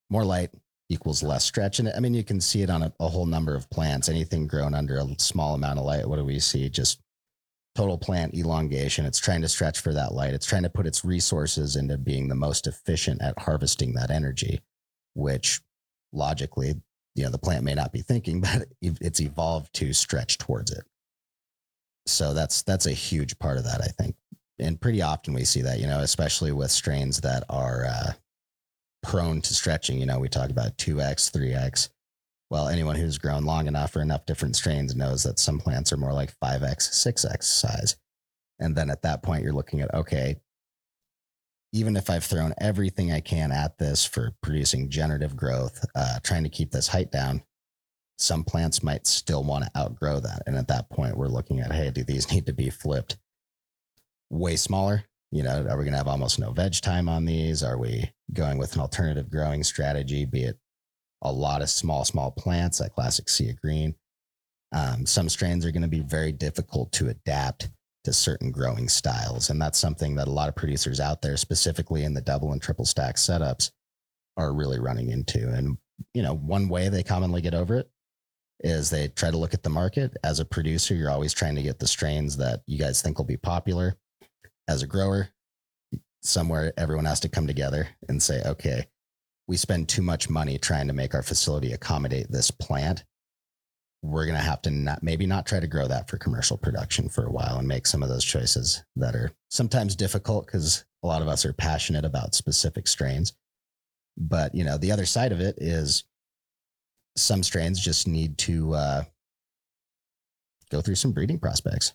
more 0.10 0.24
light 0.24 0.52
equals 0.90 1.22
less 1.22 1.44
stretch. 1.44 1.80
And 1.80 1.90
I 1.90 2.00
mean, 2.00 2.14
you 2.14 2.24
can 2.24 2.40
see 2.40 2.62
it 2.62 2.70
on 2.70 2.84
a, 2.84 2.94
a 3.00 3.10
whole 3.10 3.26
number 3.26 3.56
of 3.56 3.70
plants. 3.70 4.08
Anything 4.08 4.48
grown 4.48 4.74
under 4.74 4.98
a 4.98 5.08
small 5.18 5.54
amount 5.54 5.80
of 5.80 5.86
light, 5.86 6.08
what 6.08 6.16
do 6.16 6.24
we 6.24 6.40
see? 6.40 6.70
Just 6.70 7.02
total 7.76 7.98
plant 7.98 8.34
elongation. 8.34 9.06
It's 9.06 9.20
trying 9.20 9.42
to 9.42 9.50
stretch 9.50 9.80
for 9.80 9.94
that 9.94 10.14
light. 10.14 10.34
It's 10.34 10.46
trying 10.46 10.64
to 10.64 10.70
put 10.70 10.88
its 10.88 11.04
resources 11.04 11.76
into 11.76 11.98
being 11.98 12.28
the 12.28 12.36
most 12.36 12.68
efficient 12.68 13.22
at 13.22 13.38
harvesting 13.38 13.94
that 13.94 14.10
energy, 14.10 14.62
which 15.14 15.62
logically, 16.14 16.76
you 17.18 17.24
know, 17.24 17.30
the 17.30 17.38
plant 17.38 17.64
may 17.64 17.74
not 17.74 17.92
be 17.92 18.02
thinking, 18.02 18.42
but 18.42 18.68
it's 18.82 19.20
evolved 19.20 19.74
to 19.76 19.94
stretch 19.94 20.38
towards 20.38 20.72
it. 20.72 20.84
So 22.06 22.34
that's 22.34 22.62
that's 22.62 22.86
a 22.86 22.92
huge 22.92 23.38
part 23.40 23.58
of 23.58 23.66
that, 23.66 23.82
I 23.82 23.88
think. 23.88 24.16
And 24.60 24.80
pretty 24.80 25.02
often 25.02 25.34
we 25.34 25.44
see 25.44 25.62
that, 25.62 25.80
you 25.80 25.88
know, 25.88 26.00
especially 26.00 26.52
with 26.52 26.72
strains 26.72 27.22
that 27.22 27.44
are 27.50 27.86
uh, 27.86 28.14
prone 29.04 29.42
to 29.42 29.54
stretching. 29.54 30.00
You 30.00 30.06
know, 30.06 30.20
we 30.20 30.30
talk 30.30 30.50
about 30.50 30.78
2x, 30.78 31.32
3x 31.32 31.90
well, 32.50 32.70
anyone 32.70 32.96
who's 32.96 33.18
grown 33.18 33.44
long 33.44 33.68
enough 33.68 33.96
or 33.96 34.02
enough 34.02 34.26
different 34.26 34.56
strains 34.56 34.96
knows 34.96 35.24
that 35.24 35.40
some 35.40 35.60
plants 35.60 35.92
are 35.92 35.98
more 35.98 36.14
like 36.14 36.34
5x, 36.40 36.78
6x 36.78 37.44
size. 37.44 37.98
And 38.60 38.76
then 38.76 38.90
at 38.90 39.02
that 39.02 39.22
point, 39.22 39.44
you're 39.44 39.54
looking 39.54 39.82
at, 39.82 39.94
okay, 39.94 40.38
even 41.78 41.96
if 41.96 42.10
I've 42.10 42.24
thrown 42.24 42.54
everything 42.60 43.12
I 43.12 43.20
can 43.20 43.52
at 43.52 43.78
this 43.78 44.04
for 44.04 44.34
producing 44.42 44.90
generative 44.90 45.36
growth, 45.36 45.86
uh, 45.96 46.20
trying 46.24 46.44
to 46.44 46.50
keep 46.50 46.72
this 46.72 46.88
height 46.88 47.12
down, 47.12 47.44
some 48.18 48.44
plants 48.44 48.82
might 48.82 49.06
still 49.06 49.44
want 49.44 49.66
to 49.66 49.80
outgrow 49.80 50.20
that. 50.20 50.42
And 50.48 50.58
at 50.58 50.68
that 50.70 50.90
point, 50.90 51.16
we're 51.16 51.28
looking 51.28 51.60
at, 51.60 51.72
hey, 51.72 51.92
do 51.92 52.04
these 52.04 52.32
need 52.34 52.46
to 52.48 52.54
be 52.54 52.70
flipped 52.70 53.18
way 54.30 54.56
smaller? 54.56 55.04
You 55.32 55.44
know, 55.44 55.68
are 55.70 55.78
we 55.78 55.84
going 55.84 55.92
to 55.92 55.98
have 55.98 56.08
almost 56.08 56.40
no 56.40 56.52
veg 56.52 56.74
time 56.82 57.08
on 57.08 57.26
these? 57.26 57.62
Are 57.62 57.78
we 57.78 58.10
going 58.34 58.58
with 58.58 58.74
an 58.76 58.82
alternative 58.82 59.30
growing 59.30 59.64
strategy, 59.64 60.26
be 60.26 60.44
it 60.44 60.58
a 61.24 61.32
lot 61.32 61.62
of 61.62 61.70
small, 61.70 62.06
small 62.06 62.32
plants 62.32 62.80
like 62.80 62.94
classic 62.94 63.30
sea 63.30 63.54
green. 63.62 63.96
Um, 64.72 65.06
some 65.06 65.30
strains 65.30 65.66
are 65.66 65.72
going 65.72 65.82
to 65.82 65.88
be 65.88 66.02
very 66.02 66.32
difficult 66.32 66.92
to 66.94 67.10
adapt 67.10 67.70
to 68.08 68.14
certain 68.14 68.52
growing 68.52 68.88
styles. 68.88 69.50
And 69.50 69.62
that's 69.62 69.78
something 69.78 70.16
that 70.16 70.30
a 70.30 70.32
lot 70.32 70.48
of 70.48 70.56
producers 70.56 71.02
out 71.02 71.22
there, 71.22 71.36
specifically 71.36 72.06
in 72.06 72.14
the 72.14 72.22
double 72.22 72.54
and 72.54 72.62
triple 72.62 72.86
stack 72.86 73.18
setups, 73.18 73.72
are 74.38 74.54
really 74.54 74.80
running 74.80 75.10
into. 75.10 75.50
And, 75.50 75.78
you 76.14 76.24
know, 76.24 76.34
one 76.34 76.70
way 76.70 76.88
they 76.88 77.04
commonly 77.04 77.42
get 77.42 77.54
over 77.54 77.76
it 77.76 77.92
is 78.62 78.90
they 78.90 79.10
try 79.10 79.30
to 79.30 79.38
look 79.38 79.54
at 79.54 79.62
the 79.62 79.70
market. 79.70 80.16
As 80.24 80.40
a 80.40 80.46
producer, 80.46 80.96
you're 80.96 81.12
always 81.12 81.34
trying 81.34 81.56
to 81.56 81.62
get 81.62 81.80
the 81.80 81.88
strains 81.88 82.38
that 82.38 82.62
you 82.66 82.80
guys 82.80 83.02
think 83.02 83.18
will 83.18 83.26
be 83.26 83.36
popular. 83.36 83.98
As 84.70 84.84
a 84.84 84.88
grower, 84.88 85.28
somewhere 86.22 86.72
everyone 86.78 87.04
has 87.04 87.20
to 87.20 87.30
come 87.30 87.46
together 87.46 87.90
and 88.08 88.24
say, 88.24 88.42
okay, 88.46 88.88
we 89.50 89.58
spend 89.58 89.90
too 89.90 90.02
much 90.02 90.30
money 90.30 90.58
trying 90.58 90.88
to 90.88 90.94
make 90.94 91.14
our 91.14 91.24
facility 91.24 91.74
accommodate 91.74 92.32
this 92.32 92.52
plant 92.52 93.04
we're 94.04 94.26
going 94.26 94.38
to 94.38 94.44
have 94.44 94.62
to 94.62 94.72
not 94.72 95.02
maybe 95.02 95.26
not 95.26 95.46
try 95.46 95.60
to 95.60 95.68
grow 95.68 95.88
that 95.88 96.10
for 96.10 96.18
commercial 96.18 96.58
production 96.58 97.10
for 97.10 97.26
a 97.26 97.32
while 97.32 97.58
and 97.58 97.68
make 97.68 97.88
some 97.88 98.04
of 98.04 98.10
those 98.10 98.24
choices 98.24 98.84
that 98.96 99.16
are 99.16 99.32
sometimes 99.50 99.96
difficult 99.96 100.46
because 100.46 100.86
a 101.04 101.08
lot 101.08 101.22
of 101.22 101.28
us 101.28 101.46
are 101.46 101.54
passionate 101.54 102.06
about 102.06 102.36
specific 102.36 102.88
strains. 102.88 103.34
But 104.18 104.54
you 104.54 104.64
know 104.64 104.78
the 104.78 104.92
other 104.92 105.06
side 105.06 105.32
of 105.32 105.42
it 105.42 105.56
is 105.58 106.04
some 107.16 107.44
strains 107.44 107.80
just 107.80 108.08
need 108.08 108.38
to 108.40 108.74
uh, 108.74 109.04
go 110.70 110.82
through 110.82 110.96
some 110.96 111.12
breeding 111.12 111.40
prospects. 111.40 111.94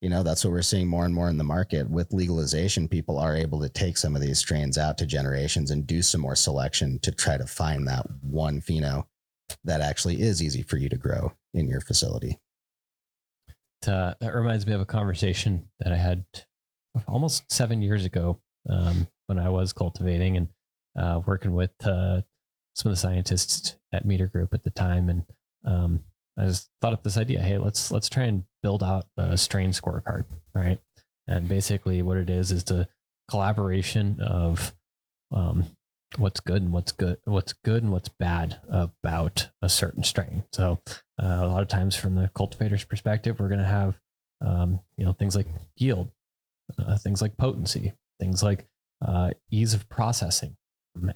You 0.00 0.10
know 0.10 0.24
that's 0.24 0.44
what 0.44 0.50
we're 0.50 0.62
seeing 0.62 0.88
more 0.88 1.04
and 1.04 1.14
more 1.14 1.30
in 1.30 1.38
the 1.38 1.44
market. 1.44 1.88
With 1.88 2.12
legalization 2.12 2.88
people 2.88 3.18
are 3.18 3.36
able 3.36 3.60
to 3.60 3.68
take 3.68 3.96
some 3.96 4.16
of 4.16 4.22
these 4.22 4.40
strains 4.40 4.76
out 4.76 4.98
to 4.98 5.06
generations 5.06 5.70
and 5.70 5.86
do 5.86 6.02
some 6.02 6.20
more 6.20 6.34
selection 6.34 6.98
to 7.00 7.12
try 7.12 7.36
to 7.36 7.46
find 7.46 7.86
that 7.86 8.04
one 8.22 8.60
pheno 8.60 9.04
that 9.64 9.80
actually 9.80 10.20
is 10.20 10.42
easy 10.42 10.62
for 10.62 10.76
you 10.76 10.88
to 10.88 10.96
grow 10.96 11.32
in 11.54 11.68
your 11.68 11.80
facility 11.80 12.38
uh, 13.86 14.14
that 14.20 14.34
reminds 14.34 14.66
me 14.66 14.72
of 14.72 14.80
a 14.80 14.86
conversation 14.86 15.68
that 15.80 15.92
i 15.92 15.96
had 15.96 16.24
almost 17.08 17.50
seven 17.50 17.82
years 17.82 18.04
ago 18.04 18.40
um, 18.68 19.06
when 19.26 19.38
i 19.38 19.48
was 19.48 19.72
cultivating 19.72 20.36
and 20.36 20.48
uh, 20.98 21.20
working 21.26 21.54
with 21.54 21.72
uh, 21.84 22.20
some 22.74 22.90
of 22.90 22.96
the 22.96 23.00
scientists 23.00 23.76
at 23.92 24.04
METER 24.04 24.30
Group 24.30 24.52
at 24.52 24.62
the 24.62 24.70
time 24.70 25.08
and 25.08 25.24
um, 25.64 26.02
I 26.38 26.46
just 26.46 26.70
thought 26.80 26.92
up 26.92 27.02
this 27.02 27.18
idea. 27.18 27.40
Hey, 27.40 27.58
let's 27.58 27.90
let's 27.90 28.08
try 28.08 28.24
and 28.24 28.44
build 28.62 28.82
out 28.82 29.06
a 29.16 29.36
strain 29.36 29.70
scorecard, 29.70 30.24
right? 30.54 30.78
And 31.26 31.48
basically, 31.48 32.02
what 32.02 32.16
it 32.16 32.30
is 32.30 32.52
is 32.52 32.64
the 32.64 32.88
collaboration 33.30 34.20
of 34.20 34.74
um, 35.30 35.66
what's 36.18 36.40
good 36.40 36.62
and 36.62 36.72
what's 36.72 36.92
good, 36.92 37.18
what's 37.24 37.52
good 37.52 37.82
and 37.82 37.92
what's 37.92 38.08
bad 38.08 38.60
about 38.68 39.48
a 39.62 39.68
certain 39.68 40.02
strain. 40.02 40.44
So, 40.52 40.80
uh, 41.22 41.40
a 41.42 41.48
lot 41.48 41.62
of 41.62 41.68
times, 41.68 41.96
from 41.96 42.14
the 42.14 42.30
cultivator's 42.34 42.84
perspective, 42.84 43.38
we're 43.38 43.48
going 43.48 43.60
to 43.60 43.66
have 43.66 43.98
um, 44.40 44.80
you 44.96 45.04
know 45.04 45.12
things 45.12 45.36
like 45.36 45.46
yield, 45.76 46.10
uh, 46.78 46.96
things 46.98 47.22
like 47.22 47.36
potency, 47.36 47.92
things 48.20 48.42
like 48.42 48.66
uh, 49.06 49.30
ease 49.50 49.74
of 49.74 49.88
processing, 49.88 50.56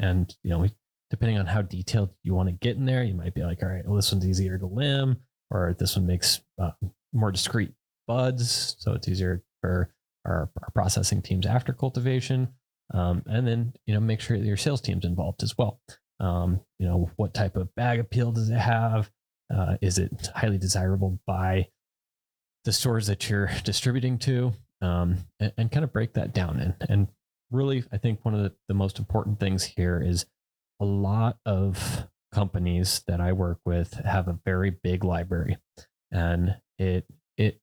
and 0.01 0.37
you 0.43 0.51
know 0.51 0.59
we 0.59 0.71
depending 1.11 1.39
on 1.39 1.47
how 1.47 1.63
detailed 1.63 2.11
you 2.23 2.35
want 2.35 2.49
to 2.49 2.53
get 2.53 2.77
in 2.77 2.85
there, 2.85 3.05
you 3.05 3.15
might 3.15 3.35
be 3.35 3.43
like, 3.43 3.63
all 3.63 3.69
right, 3.69 3.87
well, 3.87 3.97
this 3.97 4.11
one's 4.11 4.27
easier 4.27 4.59
to 4.59 4.67
limb, 4.67 5.17
or 5.51 5.75
this 5.79 5.97
one 5.97 6.07
makes 6.07 6.41
uh, 6.61 6.73
more 7.13 7.31
discrete 7.31 7.73
buds. 8.09 8.77
So 8.79 8.93
it's 8.93 9.09
easier 9.09 9.43
for 9.61 9.91
our, 10.25 10.51
our 10.63 10.71
processing 10.75 11.23
teams 11.23 11.47
after 11.47 11.73
cultivation. 11.73 12.49
Um, 12.93 13.23
and 13.27 13.47
then, 13.47 13.73
you 13.87 13.95
know, 13.95 14.01
make 14.01 14.21
sure 14.21 14.39
that 14.39 14.45
your 14.45 14.57
sales 14.57 14.81
team's 14.81 15.05
involved 15.05 15.43
as 15.43 15.57
well. 15.59 15.81
Um, 16.21 16.61
you 16.79 16.87
know, 16.87 17.11
what 17.17 17.35
type 17.35 17.57
of 17.57 17.75
bag 17.75 17.99
appeal 17.99 18.33
does 18.33 18.49
it 18.49 18.59
have? 18.59 19.11
Uh, 19.55 19.77
is 19.81 19.99
it 19.99 20.29
highly 20.35 20.59
desirable 20.59 21.19
by 21.27 21.69
the 22.65 22.73
stores 22.73 23.07
that 23.07 23.29
you're 23.29 23.51
distributing 23.65 24.19
to? 24.19 24.53
Um, 24.83 25.19
and, 25.41 25.53
and, 25.57 25.73
kind 25.73 25.85
of 25.85 25.93
break 25.93 26.15
that 26.15 26.35
down. 26.35 26.59
And, 26.59 26.75
and 26.89 27.09
really, 27.51 27.85
I 27.93 27.97
think 27.97 28.25
one 28.25 28.35
of 28.35 28.43
the, 28.43 28.53
the 28.69 28.75
most 28.75 28.99
important 28.99 29.41
things 29.41 29.65
here 29.65 30.03
is 30.05 30.27
a 30.81 30.85
lot 30.85 31.39
of 31.47 32.09
companies 32.33 33.03
that 33.07 33.21
I 33.21 33.33
work 33.33 33.59
with 33.65 33.95
have 34.05 34.29
a 34.29 34.39
very 34.45 34.71
big 34.71 35.05
library, 35.05 35.57
and 36.11 36.57
it 36.79 37.07
it 37.39 37.61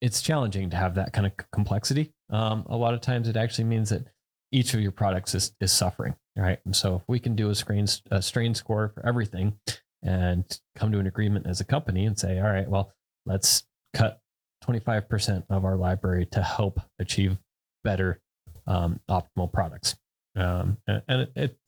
it's 0.00 0.22
challenging 0.22 0.70
to 0.70 0.76
have 0.76 0.96
that 0.96 1.12
kind 1.12 1.26
of 1.26 1.32
complexity. 1.52 2.12
Um, 2.30 2.64
a 2.68 2.76
lot 2.76 2.94
of 2.94 3.00
times, 3.00 3.28
it 3.28 3.36
actually 3.36 3.64
means 3.64 3.90
that 3.90 4.06
each 4.50 4.74
of 4.74 4.80
your 4.80 4.92
products 4.92 5.34
is 5.34 5.52
is 5.60 5.72
suffering, 5.72 6.16
right? 6.36 6.58
And 6.64 6.74
so, 6.74 6.96
if 6.96 7.02
we 7.08 7.18
can 7.18 7.34
do 7.34 7.50
a 7.50 7.54
screen, 7.54 7.86
a 8.10 8.22
strain 8.22 8.54
score 8.54 8.90
for 8.94 9.06
everything, 9.06 9.58
and 10.02 10.60
come 10.76 10.92
to 10.92 10.98
an 10.98 11.06
agreement 11.06 11.46
as 11.46 11.60
a 11.60 11.64
company 11.64 12.06
and 12.06 12.18
say, 12.18 12.38
all 12.38 12.48
right, 12.48 12.68
well, 12.68 12.92
let's 13.26 13.64
cut 13.94 14.20
25% 14.64 15.44
of 15.50 15.64
our 15.64 15.76
library 15.76 16.26
to 16.26 16.42
help 16.42 16.80
achieve 16.98 17.38
better 17.84 18.20
um, 18.66 19.00
optimal 19.10 19.52
products. 19.52 19.96
Um, 20.36 20.76
and, 20.86 21.02
and 21.08 21.20
it, 21.22 21.32
it, 21.34 21.58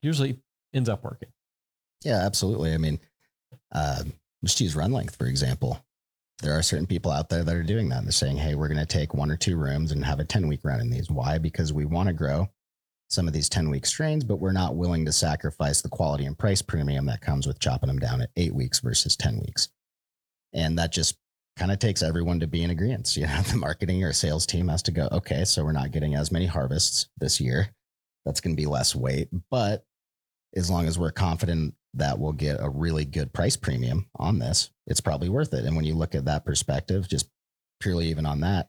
usually 0.00 0.38
ends 0.72 0.88
up 0.88 1.02
working. 1.02 1.28
Yeah, 2.04 2.24
absolutely. 2.24 2.72
I 2.72 2.76
mean, 2.76 3.00
uh, 3.72 4.04
just 4.44 4.60
use 4.60 4.76
run 4.76 4.92
length, 4.92 5.16
for 5.16 5.26
example. 5.26 5.84
There 6.42 6.56
are 6.56 6.62
certain 6.62 6.86
people 6.86 7.10
out 7.10 7.28
there 7.28 7.42
that 7.42 7.54
are 7.54 7.64
doing 7.64 7.88
that. 7.88 8.04
They're 8.04 8.12
saying, 8.12 8.36
hey, 8.36 8.54
we're 8.54 8.68
going 8.68 8.78
to 8.78 8.86
take 8.86 9.12
one 9.12 9.30
or 9.30 9.36
two 9.36 9.56
rooms 9.56 9.90
and 9.90 10.04
have 10.04 10.20
a 10.20 10.24
10 10.24 10.46
week 10.46 10.60
run 10.62 10.80
in 10.80 10.90
these. 10.90 11.10
Why? 11.10 11.38
Because 11.38 11.72
we 11.72 11.84
want 11.84 12.08
to 12.08 12.12
grow 12.12 12.48
some 13.08 13.26
of 13.26 13.32
these 13.32 13.48
10 13.48 13.70
week 13.70 13.86
strains, 13.86 14.22
but 14.22 14.36
we're 14.36 14.52
not 14.52 14.76
willing 14.76 15.04
to 15.06 15.12
sacrifice 15.12 15.80
the 15.80 15.88
quality 15.88 16.26
and 16.26 16.38
price 16.38 16.62
premium 16.62 17.06
that 17.06 17.20
comes 17.20 17.46
with 17.46 17.58
chopping 17.58 17.88
them 17.88 17.98
down 17.98 18.20
at 18.20 18.30
eight 18.36 18.54
weeks 18.54 18.80
versus 18.80 19.16
10 19.16 19.40
weeks. 19.40 19.70
And 20.52 20.78
that 20.78 20.92
just 20.92 21.16
kind 21.56 21.72
of 21.72 21.78
takes 21.78 22.02
everyone 22.02 22.38
to 22.40 22.46
be 22.46 22.62
in 22.62 22.70
agreement. 22.70 23.16
You 23.16 23.26
know, 23.26 23.40
the 23.50 23.56
marketing 23.56 24.04
or 24.04 24.12
sales 24.12 24.46
team 24.46 24.68
has 24.68 24.82
to 24.84 24.92
go, 24.92 25.08
okay, 25.10 25.44
so 25.44 25.64
we're 25.64 25.72
not 25.72 25.90
getting 25.90 26.14
as 26.14 26.30
many 26.30 26.46
harvests 26.46 27.08
this 27.18 27.40
year. 27.40 27.68
That's 28.24 28.40
going 28.40 28.54
to 28.54 28.60
be 28.60 28.66
less 28.66 28.94
weight. 28.94 29.28
But 29.50 29.84
as 30.58 30.70
long 30.70 30.86
as 30.86 30.98
we're 30.98 31.12
confident 31.12 31.74
that 31.94 32.18
we'll 32.18 32.32
get 32.32 32.58
a 32.60 32.68
really 32.68 33.04
good 33.04 33.32
price 33.32 33.56
premium 33.56 34.06
on 34.16 34.38
this, 34.38 34.70
it's 34.86 35.00
probably 35.00 35.28
worth 35.28 35.54
it. 35.54 35.64
And 35.64 35.76
when 35.76 35.84
you 35.84 35.94
look 35.94 36.14
at 36.14 36.26
that 36.26 36.44
perspective, 36.44 37.08
just 37.08 37.28
purely 37.80 38.08
even 38.08 38.26
on 38.26 38.40
that, 38.40 38.68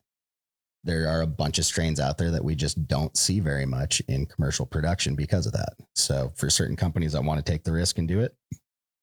there 0.83 1.09
are 1.09 1.21
a 1.21 1.27
bunch 1.27 1.59
of 1.59 1.65
strains 1.65 1.99
out 1.99 2.17
there 2.17 2.31
that 2.31 2.43
we 2.43 2.55
just 2.55 2.87
don't 2.87 3.17
see 3.17 3.39
very 3.39 3.65
much 3.65 4.01
in 4.07 4.25
commercial 4.25 4.65
production 4.65 5.15
because 5.15 5.45
of 5.45 5.53
that. 5.53 5.73
So 5.95 6.31
for 6.35 6.49
certain 6.49 6.75
companies 6.75 7.13
that 7.13 7.23
want 7.23 7.43
to 7.43 7.51
take 7.51 7.63
the 7.63 7.73
risk 7.73 7.97
and 7.97 8.07
do 8.07 8.21
it, 8.21 8.33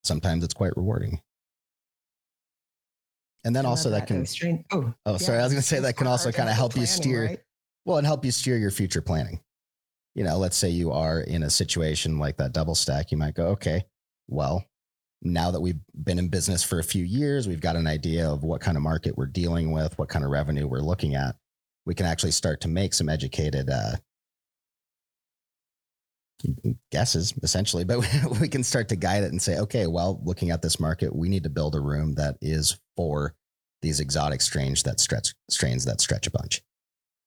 sometimes 0.04 0.42
it's 0.42 0.54
quite 0.54 0.76
rewarding. 0.76 1.20
And 3.44 3.54
then 3.54 3.66
also 3.66 3.90
that 3.90 4.06
can 4.06 4.24
strain. 4.26 4.64
Oh, 4.72 4.94
oh 5.04 5.16
sorry, 5.18 5.38
I 5.38 5.42
was 5.42 5.52
going 5.52 5.62
to 5.62 5.68
say 5.68 5.80
that 5.80 5.96
can 5.96 6.06
also 6.06 6.32
kind 6.32 6.48
of 6.48 6.56
help 6.56 6.76
you 6.76 6.86
steer 6.86 7.26
Right? 7.26 7.40
well 7.84 7.98
and 7.98 8.06
help 8.06 8.24
you 8.24 8.30
steer 8.30 8.56
your 8.56 8.70
future 8.70 9.02
planning. 9.02 9.40
You 10.16 10.24
know, 10.24 10.38
let's 10.38 10.56
say 10.56 10.70
you 10.70 10.92
are 10.92 11.20
in 11.20 11.42
a 11.42 11.50
situation 11.50 12.18
like 12.18 12.38
that 12.38 12.54
double 12.54 12.74
stack, 12.74 13.12
you 13.12 13.18
might 13.18 13.34
go, 13.34 13.48
okay, 13.48 13.84
well, 14.28 14.64
now 15.20 15.50
that 15.50 15.60
we've 15.60 15.78
been 16.04 16.18
in 16.18 16.28
business 16.28 16.64
for 16.64 16.78
a 16.78 16.84
few 16.84 17.04
years, 17.04 17.46
we've 17.46 17.60
got 17.60 17.76
an 17.76 17.86
idea 17.86 18.26
of 18.26 18.42
what 18.42 18.62
kind 18.62 18.78
of 18.78 18.82
market 18.82 19.18
we're 19.18 19.26
dealing 19.26 19.72
with, 19.72 19.96
what 19.98 20.08
kind 20.08 20.24
of 20.24 20.30
revenue 20.30 20.66
we're 20.66 20.80
looking 20.80 21.14
at. 21.14 21.36
We 21.84 21.94
can 21.94 22.06
actually 22.06 22.30
start 22.30 22.62
to 22.62 22.68
make 22.68 22.94
some 22.94 23.10
educated 23.10 23.68
uh, 23.68 23.96
guesses, 26.90 27.34
essentially, 27.42 27.84
but 27.84 28.00
we 28.40 28.48
can 28.48 28.64
start 28.64 28.88
to 28.88 28.96
guide 28.96 29.22
it 29.22 29.32
and 29.32 29.42
say, 29.42 29.58
okay, 29.58 29.86
well, 29.86 30.18
looking 30.24 30.50
at 30.50 30.62
this 30.62 30.80
market, 30.80 31.14
we 31.14 31.28
need 31.28 31.42
to 31.42 31.50
build 31.50 31.74
a 31.74 31.80
room 31.80 32.14
that 32.14 32.38
is 32.40 32.78
for 32.96 33.34
these 33.82 34.00
exotic 34.00 34.40
strains 34.40 34.82
that 34.84 34.98
stretch 34.98 35.34
strains 35.50 35.84
that 35.84 36.00
stretch 36.00 36.26
a 36.26 36.30
bunch. 36.30 36.62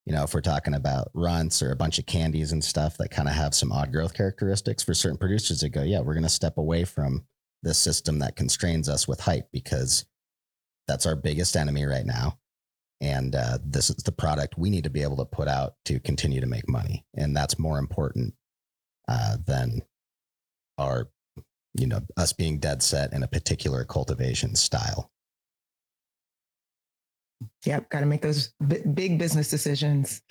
You 0.06 0.14
know, 0.14 0.24
if 0.24 0.34
we're 0.34 0.42
talking 0.42 0.74
about 0.74 1.12
Runtz 1.14 1.62
or 1.62 1.72
a 1.72 1.76
bunch 1.76 2.00
of 2.00 2.06
candies 2.06 2.52
and 2.52 2.64
stuff 2.64 2.98
that 2.98 3.12
kind 3.12 3.28
of 3.28 3.36
have 3.36 3.54
some 3.54 3.72
odd 3.72 3.92
growth 3.92 4.14
characteristics 4.14 4.82
for 4.82 4.94
certain 4.94 5.18
producers 5.18 5.60
that 5.60 5.70
go, 5.70 5.84
yeah, 5.84 6.00
we're 6.00 6.16
going 6.16 6.24
to 6.24 6.30
step 6.30 6.58
away 6.58 6.84
from 6.84 7.26
this 7.62 7.78
system 7.78 8.20
that 8.20 8.36
constrains 8.36 8.90
us 8.90 9.08
with 9.08 9.20
height 9.20 9.44
because 9.52 10.06
that's 10.88 11.06
our 11.06 11.16
biggest 11.16 11.56
enemy 11.56 11.86
right 11.86 12.06
now. 12.06 12.40
And 13.02 13.36
uh, 13.36 13.60
this 13.64 13.90
is 13.90 13.98
the 13.98 14.12
product 14.12 14.58
we 14.58 14.70
need 14.70 14.84
to 14.84 14.90
be 14.90 15.04
able 15.04 15.18
to 15.18 15.26
put 15.26 15.48
out 15.48 15.76
to 15.86 16.00
continue 16.00 16.42
to 16.42 16.48
make 16.48 16.68
money. 16.68 17.06
And 17.16 17.36
that's 17.36 17.60
more 17.60 17.78
important 17.80 18.34
uh, 19.08 19.38
than 19.46 19.82
our, 20.78 21.10
you 21.76 21.88
know, 21.88 22.02
us 22.18 22.34
being 22.34 22.60
dead 22.60 22.82
set 22.84 23.14
in 23.14 23.24
a 23.24 23.28
particular 23.28 23.86
cultivation 23.86 24.56
style. 24.56 25.12
Yep, 27.66 27.90
got 27.90 28.02
to 28.02 28.06
make 28.06 28.22
those 28.22 28.54
b- 28.68 28.82
big 28.94 29.18
business 29.18 29.50
decisions. 29.50 30.22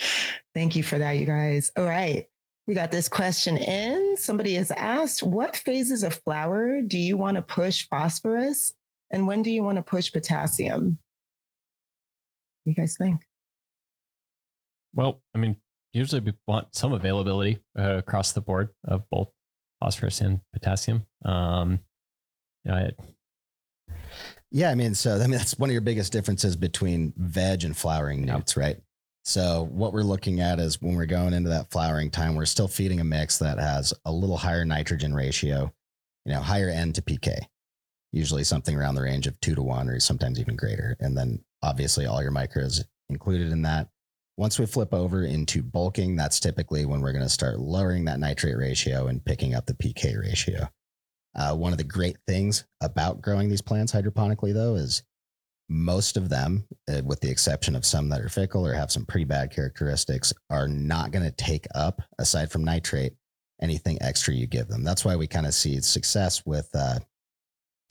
Thank 0.55 0.77
you 0.77 0.83
for 0.83 0.99
that, 0.99 1.13
you 1.13 1.27
guys. 1.27 1.71
All 1.77 1.85
right. 1.85 2.27
We 2.67 2.75
got 2.75 2.91
this 2.91 3.09
question 3.09 3.57
in. 3.57 4.17
Somebody 4.19 4.55
has 4.55 4.71
asked, 4.71 5.23
what 5.23 5.57
phases 5.57 6.03
of 6.03 6.15
flower 6.25 6.83
do 6.83 6.99
you 6.99 7.17
want 7.17 7.37
to 7.37 7.43
push 7.43 7.89
phosphorus? 7.89 8.75
And 9.11 9.27
when 9.27 9.43
do 9.43 9.51
you 9.51 9.63
want 9.63 9.77
to 9.77 9.83
push 9.83 10.13
potassium? 10.13 10.99
You 12.67 12.75
guys 12.75 12.97
think? 12.99 13.23
Well, 14.93 15.23
I 15.35 15.39
mean, 15.39 15.57
usually 15.95 16.21
we 16.21 16.35
want 16.47 16.75
some 16.75 16.93
availability 16.93 17.61
uh, 17.79 17.97
across 17.97 18.33
the 18.33 18.43
board 18.43 18.69
of 18.85 19.09
both 19.11 19.31
phosphorus 19.81 20.21
and 20.21 20.41
potassium. 20.53 21.07
Um, 21.25 21.79
you 22.65 22.73
know, 22.73 22.91
Yeah, 24.51 24.71
I 24.71 24.75
mean, 24.75 24.95
so 24.95 25.17
I 25.17 25.21
mean 25.21 25.33
that's 25.33 25.59
one 25.59 25.69
of 25.69 25.73
your 25.73 25.83
biggest 25.83 26.13
differences 26.13 26.57
between 26.57 27.13
veg 27.17 27.65
and 27.65 27.77
flowering 27.77 28.27
Yeah. 28.27 28.37
newts, 28.37 28.57
right? 28.57 28.81
So 29.25 29.69
what 29.71 29.93
we're 29.93 30.03
looking 30.03 30.41
at 30.41 30.59
is 30.59 30.81
when 30.81 30.95
we're 30.95 31.05
going 31.07 31.35
into 31.35 31.51
that 31.51 31.71
flowering 31.71 32.11
time, 32.11 32.35
we're 32.35 32.47
still 32.47 32.69
feeding 32.69 33.01
a 33.01 33.05
mix 33.05 33.39
that 33.39 33.59
has 33.59 33.93
a 34.07 34.13
little 34.13 34.39
higher 34.39 34.65
nitrogen 34.65 35.13
ratio, 35.15 35.73
you 36.25 36.33
know, 36.33 36.41
higher 36.41 36.71
N 36.71 36.95
to 36.95 37.03
PK, 37.03 37.41
usually 38.11 38.43
something 38.45 38.75
around 38.75 38.95
the 38.95 39.03
range 39.03 39.27
of 39.27 39.39
two 39.41 39.55
to 39.55 39.63
one 39.63 39.89
or 39.91 40.01
sometimes 40.01 40.41
even 40.41 40.57
greater. 40.57 40.97
And 40.99 41.15
then 41.17 41.45
obviously 41.63 42.07
all 42.07 42.23
your 42.23 42.33
micros 42.33 42.83
included 43.11 43.53
in 43.53 43.63
that. 43.63 43.89
Once 44.39 44.59
we 44.59 44.65
flip 44.65 44.95
over 44.95 45.25
into 45.25 45.63
bulking, 45.63 46.17
that's 46.17 46.41
typically 46.41 46.87
when 46.87 47.01
we're 47.01 47.13
going 47.13 47.25
to 47.25 47.29
start 47.29 47.59
lowering 47.59 48.05
that 48.07 48.21
nitrate 48.21 48.57
ratio 48.57 49.09
and 49.09 49.23
picking 49.25 49.55
up 49.55 49.67
the 49.67 49.75
PK 49.75 50.19
ratio. 50.19 50.69
Uh, 51.35 51.55
one 51.55 51.73
of 51.73 51.79
the 51.79 51.85
great 51.85 52.17
things 52.27 52.65
about 52.83 53.21
growing 53.21 53.49
these 53.49 53.63
plants 53.63 53.93
hydroponically, 53.93 54.53
though, 54.53 54.75
is 54.75 55.03
most 55.69 56.17
of 56.17 56.29
them, 56.29 56.67
uh, 56.91 57.03
with 57.05 57.21
the 57.21 57.31
exception 57.31 57.77
of 57.77 57.85
some 57.85 58.09
that 58.09 58.21
are 58.21 58.29
fickle 58.29 58.67
or 58.67 58.73
have 58.73 58.91
some 58.91 59.05
pretty 59.05 59.25
bad 59.25 59.51
characteristics, 59.51 60.33
are 60.51 60.67
not 60.67 61.11
going 61.11 61.25
to 61.25 61.31
take 61.33 61.67
up, 61.75 62.01
aside 62.19 62.51
from 62.51 62.65
nitrate, 62.65 63.13
anything 63.61 63.99
extra 64.01 64.33
you 64.33 64.47
give 64.47 64.69
them. 64.69 64.83
That's 64.83 65.05
why 65.05 65.17
we 65.17 65.27
kind 65.27 65.47
of 65.47 65.55
see 65.55 65.81
success 65.81 66.47
with, 66.47 66.69
uh, 66.75 66.99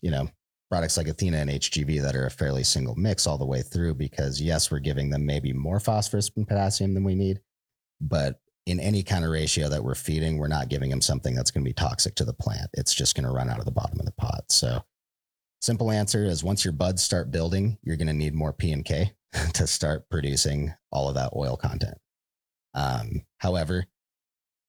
you 0.02 0.10
know, 0.10 0.28
products 0.70 0.98
like 0.98 1.08
Athena 1.08 1.38
and 1.38 1.50
HGV 1.50 2.02
that 2.02 2.16
are 2.16 2.26
a 2.26 2.32
fairly 2.32 2.64
single 2.64 2.96
mix 2.96 3.28
all 3.28 3.38
the 3.38 3.46
way 3.46 3.62
through. 3.62 3.94
Because 3.94 4.42
yes, 4.42 4.72
we're 4.72 4.80
giving 4.80 5.10
them 5.10 5.26
maybe 5.26 5.54
more 5.54 5.80
phosphorus 5.80 6.32
and 6.36 6.48
potassium 6.48 6.94
than 6.94 7.04
we 7.04 7.16
need, 7.16 7.42
but 8.02 8.40
in 8.68 8.82
any 8.82 9.02
kind 9.02 9.24
of 9.24 9.32
ratio 9.32 9.70
that 9.70 9.84
we're 9.84 9.96
feeding, 9.96 10.38
we're 10.38 10.50
not 10.50 10.68
giving 10.68 10.90
them 10.90 11.00
something 11.00 11.34
that's 11.34 11.52
going 11.52 11.64
to 11.64 11.70
be 11.70 11.74
toxic 11.74 12.16
to 12.16 12.26
the 12.26 12.34
plant. 12.34 12.70
It's 12.74 12.94
just 12.94 13.16
going 13.16 13.26
to 13.26 13.32
run 13.32 13.50
out 13.50 13.60
of 13.60 13.66
the 13.66 13.72
bottom 13.72 13.98
of 13.98 14.06
the 14.06 14.12
pot. 14.12 14.52
So, 14.52 14.84
simple 15.62 15.90
answer 15.90 16.26
is 16.26 16.44
once 16.44 16.66
your 16.66 16.74
buds 16.74 17.02
start 17.02 17.32
building, 17.32 17.78
you're 17.82 17.96
going 17.96 18.10
to 18.10 18.14
need 18.14 18.36
more 18.36 18.52
P 18.52 18.74
and 18.74 18.84
K 18.84 19.14
to 19.54 19.66
start 19.66 20.10
producing 20.10 20.74
all 20.92 21.08
of 21.08 21.16
that 21.16 21.32
oil 21.34 21.56
content. 21.56 21.98
Um, 22.74 23.24
however, 23.38 23.86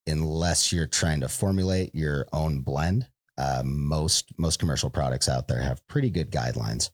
unless 0.06 0.72
you're 0.72 0.86
trying 0.86 1.20
to 1.20 1.28
formulate 1.28 1.92
your 1.92 2.26
own 2.32 2.60
blend, 2.60 3.08
uh, 3.36 3.62
most 3.64 4.32
most 4.38 4.60
commercial 4.60 4.90
products 4.90 5.28
out 5.28 5.48
there 5.48 5.60
have 5.60 5.86
pretty 5.88 6.10
good 6.10 6.30
guidelines 6.30 6.90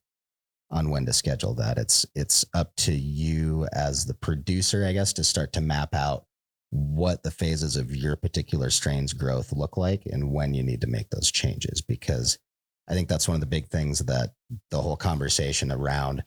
on 0.71 0.89
when 0.89 1.05
to 1.05 1.13
schedule 1.13 1.55
that. 1.55 1.77
It's 1.77 2.07
it's 2.15 2.47
up 2.55 2.75
to 2.77 2.95
you 2.95 3.69
as 3.75 4.07
the 4.07 4.15
producer, 4.15 4.87
I 4.87 4.93
guess, 4.93 5.13
to 5.15 5.25
start 5.25 5.53
to 5.53 5.61
map 5.61 5.95
out 5.95 6.25
what 6.75 7.23
the 7.23 7.31
phases 7.31 7.77
of 7.77 7.95
your 7.95 8.17
particular 8.17 8.69
strain's 8.69 9.13
growth 9.13 9.53
look 9.53 9.77
like 9.77 10.03
and 10.07 10.33
when 10.33 10.53
you 10.53 10.63
need 10.63 10.81
to 10.81 10.89
make 10.89 11.09
those 11.11 11.31
changes 11.31 11.81
because 11.81 12.37
I 12.89 12.95
think 12.95 13.09
that's 13.09 13.29
one 13.29 13.37
of 13.37 13.41
the 13.41 13.47
big 13.47 13.69
things 13.69 14.01
that 14.01 14.33
the 14.71 14.83
whole 14.83 14.97
conversation 14.97 15.71
around 15.71 16.25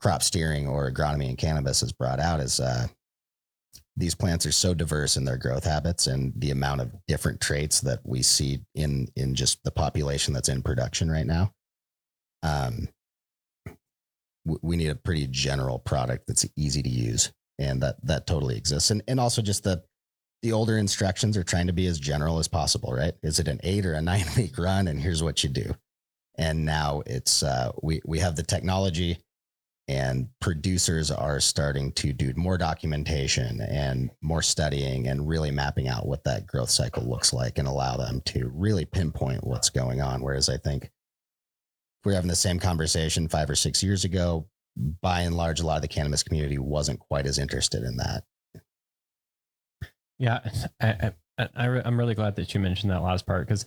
crop 0.00 0.22
steering 0.22 0.68
or 0.68 0.90
agronomy 0.90 1.28
and 1.28 1.36
cannabis 1.36 1.80
has 1.80 1.92
brought 1.92 2.20
out 2.20 2.38
is 2.38 2.60
uh, 2.60 2.86
these 3.96 4.14
plants 4.14 4.44
are 4.46 4.52
so 4.52 4.74
diverse 4.74 5.16
in 5.16 5.24
their 5.24 5.36
growth 5.36 5.64
habits 5.64 6.06
and 6.06 6.32
the 6.36 6.50
amount 6.50 6.80
of 6.80 6.92
different 7.06 7.40
traits 7.40 7.80
that 7.80 8.00
we 8.04 8.22
see 8.22 8.60
in 8.74 9.08
in 9.16 9.34
just 9.34 9.62
the 9.64 9.70
population 9.70 10.34
that's 10.34 10.48
in 10.48 10.62
production 10.62 11.10
right 11.10 11.26
now. 11.26 11.52
Um, 12.42 12.88
we 14.44 14.76
need 14.76 14.88
a 14.88 14.94
pretty 14.94 15.26
general 15.26 15.78
product 15.78 16.26
that's 16.26 16.46
easy 16.56 16.82
to 16.82 16.88
use, 16.88 17.32
and 17.58 17.82
that 17.82 18.04
that 18.04 18.26
totally 18.26 18.56
exists. 18.56 18.90
And 18.90 19.02
and 19.08 19.20
also 19.20 19.42
just 19.42 19.64
the 19.64 19.82
the 20.42 20.52
older 20.52 20.76
instructions 20.76 21.38
are 21.38 21.42
trying 21.42 21.66
to 21.66 21.72
be 21.72 21.86
as 21.86 21.98
general 21.98 22.38
as 22.38 22.48
possible, 22.48 22.92
right? 22.92 23.14
Is 23.22 23.38
it 23.38 23.48
an 23.48 23.60
eight 23.62 23.86
or 23.86 23.94
a 23.94 24.02
nine 24.02 24.26
week 24.36 24.58
run? 24.58 24.88
And 24.88 25.00
here's 25.00 25.22
what 25.22 25.42
you 25.42 25.50
do. 25.50 25.74
And 26.36 26.64
now 26.64 27.02
it's 27.06 27.42
uh, 27.42 27.72
we 27.82 28.00
we 28.04 28.18
have 28.18 28.36
the 28.36 28.42
technology, 28.42 29.18
and 29.86 30.28
producers 30.40 31.10
are 31.10 31.38
starting 31.40 31.92
to 31.92 32.12
do 32.12 32.32
more 32.36 32.58
documentation 32.58 33.60
and 33.60 34.10
more 34.20 34.42
studying 34.42 35.08
and 35.08 35.28
really 35.28 35.50
mapping 35.50 35.88
out 35.88 36.06
what 36.06 36.24
that 36.24 36.46
growth 36.46 36.70
cycle 36.70 37.04
looks 37.04 37.32
like 37.32 37.58
and 37.58 37.68
allow 37.68 37.96
them 37.96 38.20
to 38.26 38.50
really 38.52 38.84
pinpoint 38.84 39.44
what's 39.44 39.70
going 39.70 40.02
on. 40.02 40.22
Whereas 40.22 40.48
I 40.48 40.56
think 40.56 40.84
if 40.84 40.90
we're 42.04 42.14
having 42.14 42.28
the 42.28 42.36
same 42.36 42.58
conversation 42.58 43.28
five 43.28 43.48
or 43.48 43.54
six 43.54 43.82
years 43.82 44.04
ago, 44.04 44.46
by 44.76 45.20
and 45.20 45.36
large, 45.36 45.60
a 45.60 45.66
lot 45.66 45.76
of 45.76 45.82
the 45.82 45.88
cannabis 45.88 46.22
community 46.22 46.58
wasn't 46.58 47.00
quite 47.00 47.26
as 47.26 47.38
interested 47.38 47.82
in 47.82 47.96
that. 47.98 48.24
Yeah, 50.18 50.40
I, 50.80 51.12
I, 51.38 51.48
I, 51.56 51.82
I'm 51.84 51.98
really 51.98 52.14
glad 52.14 52.36
that 52.36 52.54
you 52.54 52.60
mentioned 52.60 52.90
that 52.92 53.02
last 53.02 53.26
part 53.26 53.46
because 53.46 53.66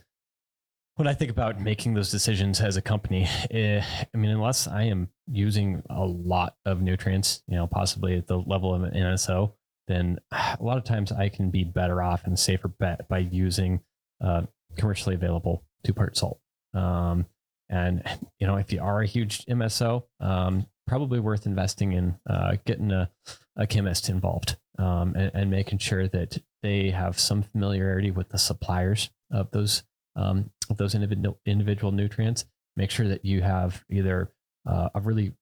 when 0.95 1.07
I 1.07 1.13
think 1.13 1.29
about 1.29 1.61
making 1.61 1.93
those 1.93 2.09
decisions 2.09 2.59
as 2.59 2.75
a 2.75 2.81
company, 2.81 3.27
eh, 3.51 3.81
I 4.13 4.17
mean, 4.17 4.31
unless 4.31 4.67
I 4.67 4.83
am 4.83 5.09
using 5.27 5.83
a 5.89 6.03
lot 6.03 6.55
of 6.65 6.81
nutrients, 6.81 7.43
you 7.47 7.55
know, 7.55 7.67
possibly 7.67 8.17
at 8.17 8.27
the 8.27 8.39
level 8.39 8.73
of 8.73 8.83
an 8.83 8.93
MSO, 8.93 9.53
then 9.87 10.19
a 10.31 10.57
lot 10.59 10.77
of 10.77 10.83
times 10.83 11.11
I 11.11 11.29
can 11.29 11.49
be 11.51 11.63
better 11.63 12.01
off 12.01 12.25
and 12.25 12.37
safer 12.37 12.67
bet 12.67 13.07
by 13.07 13.19
using 13.19 13.81
uh, 14.23 14.43
commercially 14.75 15.15
available 15.15 15.63
two 15.83 15.93
part 15.93 16.17
salt. 16.17 16.39
Um, 16.73 17.27
and 17.69 18.03
you 18.39 18.47
know, 18.47 18.55
if 18.55 18.73
you 18.73 18.81
are 18.81 19.01
a 19.01 19.07
huge 19.07 19.45
MSO, 19.45 20.03
um, 20.19 20.65
probably 20.87 21.19
worth 21.19 21.45
investing 21.45 21.91
in 21.91 22.17
uh, 22.29 22.55
getting 22.65 22.91
a, 22.91 23.09
a 23.55 23.67
chemist 23.67 24.09
involved 24.09 24.57
um, 24.79 25.13
and, 25.15 25.31
and 25.33 25.51
making 25.51 25.77
sure 25.77 26.07
that 26.07 26.39
they 26.63 26.89
have 26.89 27.19
some 27.19 27.43
familiarity 27.43 28.09
with 28.09 28.29
the 28.29 28.37
suppliers 28.37 29.09
of 29.31 29.51
those 29.51 29.83
um, 30.15 30.49
of 30.69 30.77
those 30.77 30.95
individual 30.95 31.39
individual 31.45 31.91
nutrients. 31.91 32.45
Make 32.75 32.91
sure 32.91 33.07
that 33.07 33.25
you 33.25 33.41
have 33.41 33.83
either 33.89 34.31
uh, 34.67 34.89
a 34.95 35.01
really 35.01 35.33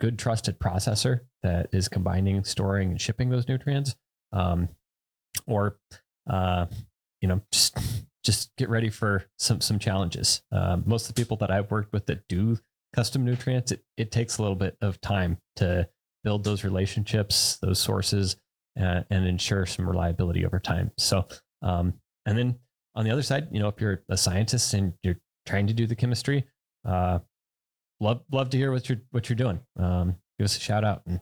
good 0.00 0.18
trusted 0.18 0.58
processor 0.58 1.20
that 1.42 1.68
is 1.72 1.88
combining, 1.88 2.42
storing, 2.44 2.90
and 2.90 3.00
shipping 3.00 3.30
those 3.30 3.48
nutrients, 3.48 3.94
um, 4.32 4.68
or 5.46 5.78
uh, 6.28 6.66
you 7.20 7.28
know 7.28 7.40
just 7.52 7.78
just 8.24 8.54
get 8.56 8.68
ready 8.68 8.90
for 8.90 9.24
some 9.38 9.60
some 9.60 9.78
challenges. 9.78 10.42
Uh, 10.52 10.78
most 10.84 11.08
of 11.08 11.14
the 11.14 11.20
people 11.20 11.36
that 11.38 11.50
I've 11.50 11.70
worked 11.70 11.92
with 11.92 12.06
that 12.06 12.26
do 12.28 12.58
custom 12.94 13.24
nutrients, 13.24 13.72
it, 13.72 13.82
it 13.96 14.10
takes 14.10 14.38
a 14.38 14.42
little 14.42 14.56
bit 14.56 14.76
of 14.80 15.00
time 15.00 15.38
to 15.56 15.88
build 16.24 16.44
those 16.44 16.64
relationships, 16.64 17.58
those 17.62 17.78
sources, 17.78 18.36
uh, 18.80 19.02
and 19.10 19.26
ensure 19.26 19.66
some 19.66 19.88
reliability 19.88 20.44
over 20.44 20.58
time. 20.58 20.90
So, 20.98 21.26
um, 21.62 21.94
and 22.26 22.38
then 22.38 22.58
on 22.94 23.04
the 23.04 23.10
other 23.10 23.22
side, 23.22 23.48
you 23.50 23.60
know, 23.60 23.68
if 23.68 23.80
you're 23.80 24.02
a 24.08 24.16
scientist 24.16 24.74
and 24.74 24.92
you're 25.02 25.18
trying 25.46 25.66
to 25.66 25.72
do 25.72 25.86
the 25.86 25.96
chemistry, 25.96 26.44
uh, 26.84 27.18
love 28.00 28.22
love 28.30 28.50
to 28.50 28.56
hear 28.56 28.72
what 28.72 28.88
you're 28.88 29.00
what 29.10 29.28
you're 29.28 29.36
doing. 29.36 29.60
Um, 29.78 30.16
give 30.38 30.44
us 30.44 30.56
a 30.56 30.60
shout 30.60 30.84
out, 30.84 31.02
and 31.06 31.20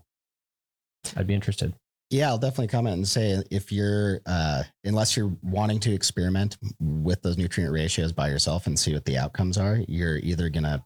I'd 1.16 1.26
be 1.26 1.34
interested. 1.34 1.74
Yeah, 2.10 2.28
I'll 2.28 2.38
definitely 2.38 2.68
comment 2.68 2.96
and 2.96 3.08
say 3.08 3.42
if 3.50 3.72
you're, 3.72 4.20
uh, 4.26 4.62
unless 4.84 5.16
you're 5.16 5.36
wanting 5.42 5.80
to 5.80 5.92
experiment 5.92 6.56
with 6.78 7.20
those 7.22 7.36
nutrient 7.36 7.72
ratios 7.72 8.12
by 8.12 8.28
yourself 8.28 8.68
and 8.68 8.78
see 8.78 8.94
what 8.94 9.04
the 9.04 9.18
outcomes 9.18 9.58
are, 9.58 9.80
you're 9.88 10.18
either 10.18 10.48
going 10.48 10.62
to 10.62 10.84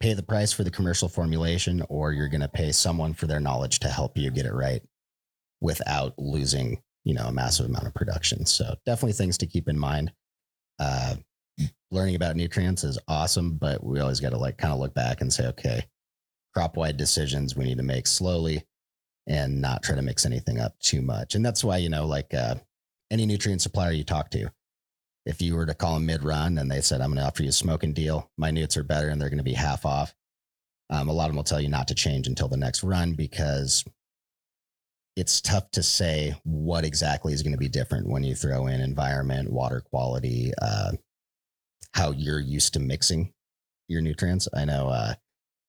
pay 0.00 0.12
the 0.12 0.22
price 0.22 0.52
for 0.52 0.64
the 0.64 0.70
commercial 0.70 1.08
formulation 1.08 1.82
or 1.88 2.12
you're 2.12 2.28
going 2.28 2.40
to 2.40 2.48
pay 2.48 2.72
someone 2.72 3.14
for 3.14 3.26
their 3.26 3.40
knowledge 3.40 3.78
to 3.80 3.88
help 3.88 4.16
you 4.18 4.30
get 4.30 4.46
it 4.46 4.52
right 4.52 4.82
without 5.60 6.14
losing, 6.18 6.82
you 7.04 7.14
know, 7.14 7.26
a 7.26 7.32
massive 7.32 7.66
amount 7.66 7.86
of 7.86 7.94
production. 7.94 8.44
So 8.44 8.74
definitely 8.84 9.14
things 9.14 9.38
to 9.38 9.46
keep 9.46 9.68
in 9.68 9.78
mind. 9.78 10.12
Uh, 10.78 11.16
learning 11.90 12.16
about 12.16 12.36
nutrients 12.36 12.84
is 12.84 12.98
awesome, 13.08 13.52
but 13.52 13.82
we 13.82 14.00
always 14.00 14.20
got 14.20 14.30
to 14.30 14.36
like 14.36 14.58
kind 14.58 14.74
of 14.74 14.80
look 14.80 14.94
back 14.94 15.20
and 15.20 15.32
say, 15.32 15.46
okay, 15.46 15.86
crop 16.52 16.76
wide 16.76 16.96
decisions 16.96 17.56
we 17.56 17.64
need 17.64 17.78
to 17.78 17.82
make 17.82 18.06
slowly 18.06 18.64
and 19.26 19.60
not 19.60 19.82
try 19.82 19.94
to 19.94 20.02
mix 20.02 20.26
anything 20.26 20.60
up 20.60 20.78
too 20.78 21.00
much. 21.02 21.34
And 21.34 21.44
that's 21.44 21.64
why, 21.64 21.78
you 21.78 21.88
know, 21.88 22.06
like 22.06 22.32
uh, 22.34 22.56
any 23.10 23.26
nutrient 23.26 23.62
supplier 23.62 23.92
you 23.92 24.04
talk 24.04 24.30
to, 24.30 24.50
if 25.26 25.42
you 25.42 25.56
were 25.56 25.66
to 25.66 25.74
call 25.74 25.94
them 25.94 26.06
mid 26.06 26.22
run 26.22 26.56
and 26.58 26.70
they 26.70 26.80
said, 26.80 27.00
I'm 27.00 27.10
going 27.10 27.18
to 27.18 27.26
offer 27.26 27.42
you 27.42 27.48
a 27.48 27.52
smoking 27.52 27.92
deal, 27.92 28.30
my 28.38 28.50
newts 28.50 28.76
are 28.76 28.84
better 28.84 29.08
and 29.08 29.20
they're 29.20 29.28
going 29.28 29.38
to 29.38 29.44
be 29.44 29.52
half 29.52 29.84
off. 29.84 30.14
Um, 30.88 31.08
a 31.08 31.12
lot 31.12 31.24
of 31.24 31.30
them 31.30 31.36
will 31.36 31.44
tell 31.44 31.60
you 31.60 31.68
not 31.68 31.88
to 31.88 31.94
change 31.94 32.28
until 32.28 32.46
the 32.46 32.56
next 32.56 32.84
run 32.84 33.14
because 33.14 33.84
it's 35.16 35.40
tough 35.40 35.68
to 35.72 35.82
say 35.82 36.36
what 36.44 36.84
exactly 36.84 37.32
is 37.32 37.42
going 37.42 37.52
to 37.52 37.58
be 37.58 37.68
different 37.68 38.08
when 38.08 38.22
you 38.22 38.34
throw 38.34 38.68
in 38.68 38.80
environment, 38.80 39.50
water 39.50 39.80
quality, 39.80 40.52
uh, 40.62 40.92
how 41.92 42.12
you're 42.12 42.38
used 42.38 42.74
to 42.74 42.80
mixing 42.80 43.32
your 43.88 44.02
nutrients. 44.02 44.46
I 44.54 44.64
know 44.64 44.88
uh, 44.88 45.14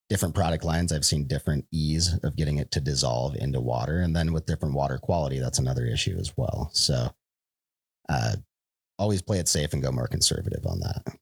different 0.09 0.35
product 0.35 0.63
lines, 0.63 0.91
I've 0.91 1.05
seen 1.05 1.27
different 1.27 1.65
ease 1.71 2.13
of 2.23 2.35
getting 2.35 2.57
it 2.57 2.71
to 2.71 2.81
dissolve 2.81 3.35
into 3.35 3.61
water. 3.61 3.99
And 4.01 4.15
then 4.15 4.33
with 4.33 4.45
different 4.45 4.75
water 4.75 4.97
quality, 4.97 5.39
that's 5.39 5.59
another 5.59 5.85
issue 5.85 6.17
as 6.19 6.33
well. 6.37 6.69
So 6.73 7.09
uh, 8.09 8.35
always 8.97 9.21
play 9.21 9.39
it 9.39 9.47
safe 9.47 9.73
and 9.73 9.83
go 9.83 9.91
more 9.91 10.07
conservative 10.07 10.65
on 10.65 10.79
that. 10.79 11.15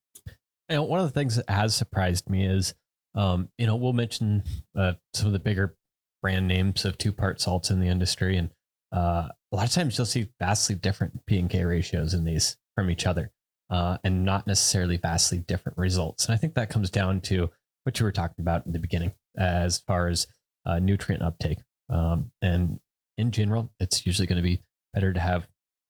Know, 0.70 0.84
one 0.84 1.00
of 1.00 1.06
the 1.06 1.12
things 1.12 1.36
that 1.36 1.50
has 1.50 1.76
surprised 1.76 2.30
me 2.30 2.46
is, 2.46 2.74
um, 3.14 3.50
you 3.58 3.68
know, 3.68 3.76
we'll 3.76 3.94
mention 3.94 4.44
uh, 4.76 4.94
some 5.14 5.28
of 5.28 5.34
the 5.34 5.40
bigger 5.40 5.76
brand 6.22 6.48
names 6.48 6.86
of 6.86 6.98
two 6.98 7.12
part 7.12 7.40
salts 7.40 7.70
in 7.70 7.80
the 7.80 7.88
industry. 7.88 8.38
And 8.38 8.50
uh, 8.92 9.30
a 9.52 9.56
lot 9.56 9.68
of 9.68 9.72
times 9.72 9.98
you'll 9.98 10.06
see 10.06 10.30
vastly 10.40 10.76
different 10.76 11.26
P 11.28 11.38
and 11.38 11.50
K 11.50 11.64
ratios 11.64 12.14
in 12.14 12.24
these 12.24 12.58
from 12.76 12.90
each 12.90 13.06
other 13.06 13.32
uh, 13.70 13.98
and 14.04 14.26
not 14.26 14.48
necessarily 14.48 14.98
vastly 14.98 15.40
different 15.40 15.78
results. 15.78 16.26
And 16.26 16.34
I 16.34 16.38
think 16.38 16.56
that 16.56 16.70
comes 16.70 16.90
down 16.90 17.22
to 17.22 17.50
what 17.84 18.00
you 18.00 18.06
were 18.06 18.12
talking 18.12 18.42
about 18.42 18.66
in 18.66 18.72
the 18.72 18.80
beginning 18.80 19.14
as 19.38 19.80
far 19.80 20.08
as 20.08 20.28
uh, 20.66 20.80
nutrient 20.80 21.24
uptake. 21.24 21.60
Um, 21.90 22.32
and 22.42 22.80
in 23.18 23.32
general, 23.32 23.72
it's 23.80 24.06
usually 24.06 24.28
going 24.28 24.38
to 24.38 24.44
be 24.44 24.62
better 24.94 25.14
to 25.14 25.20
have 25.20 25.48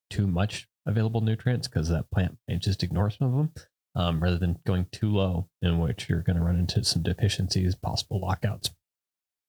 too 0.09 0.27
much 0.27 0.67
available 0.85 1.21
nutrients 1.21 1.67
because 1.67 1.89
that 1.89 2.09
plant 2.11 2.37
may 2.47 2.57
just 2.57 2.83
ignore 2.83 3.09
some 3.09 3.27
of 3.27 3.33
them 3.33 3.51
um, 3.95 4.21
rather 4.21 4.37
than 4.37 4.59
going 4.65 4.87
too 4.91 5.09
low, 5.09 5.49
in 5.61 5.79
which 5.79 6.09
you're 6.09 6.21
going 6.21 6.35
to 6.35 6.43
run 6.43 6.57
into 6.59 6.83
some 6.83 7.01
deficiencies, 7.01 7.75
possible 7.75 8.19
lockouts. 8.19 8.71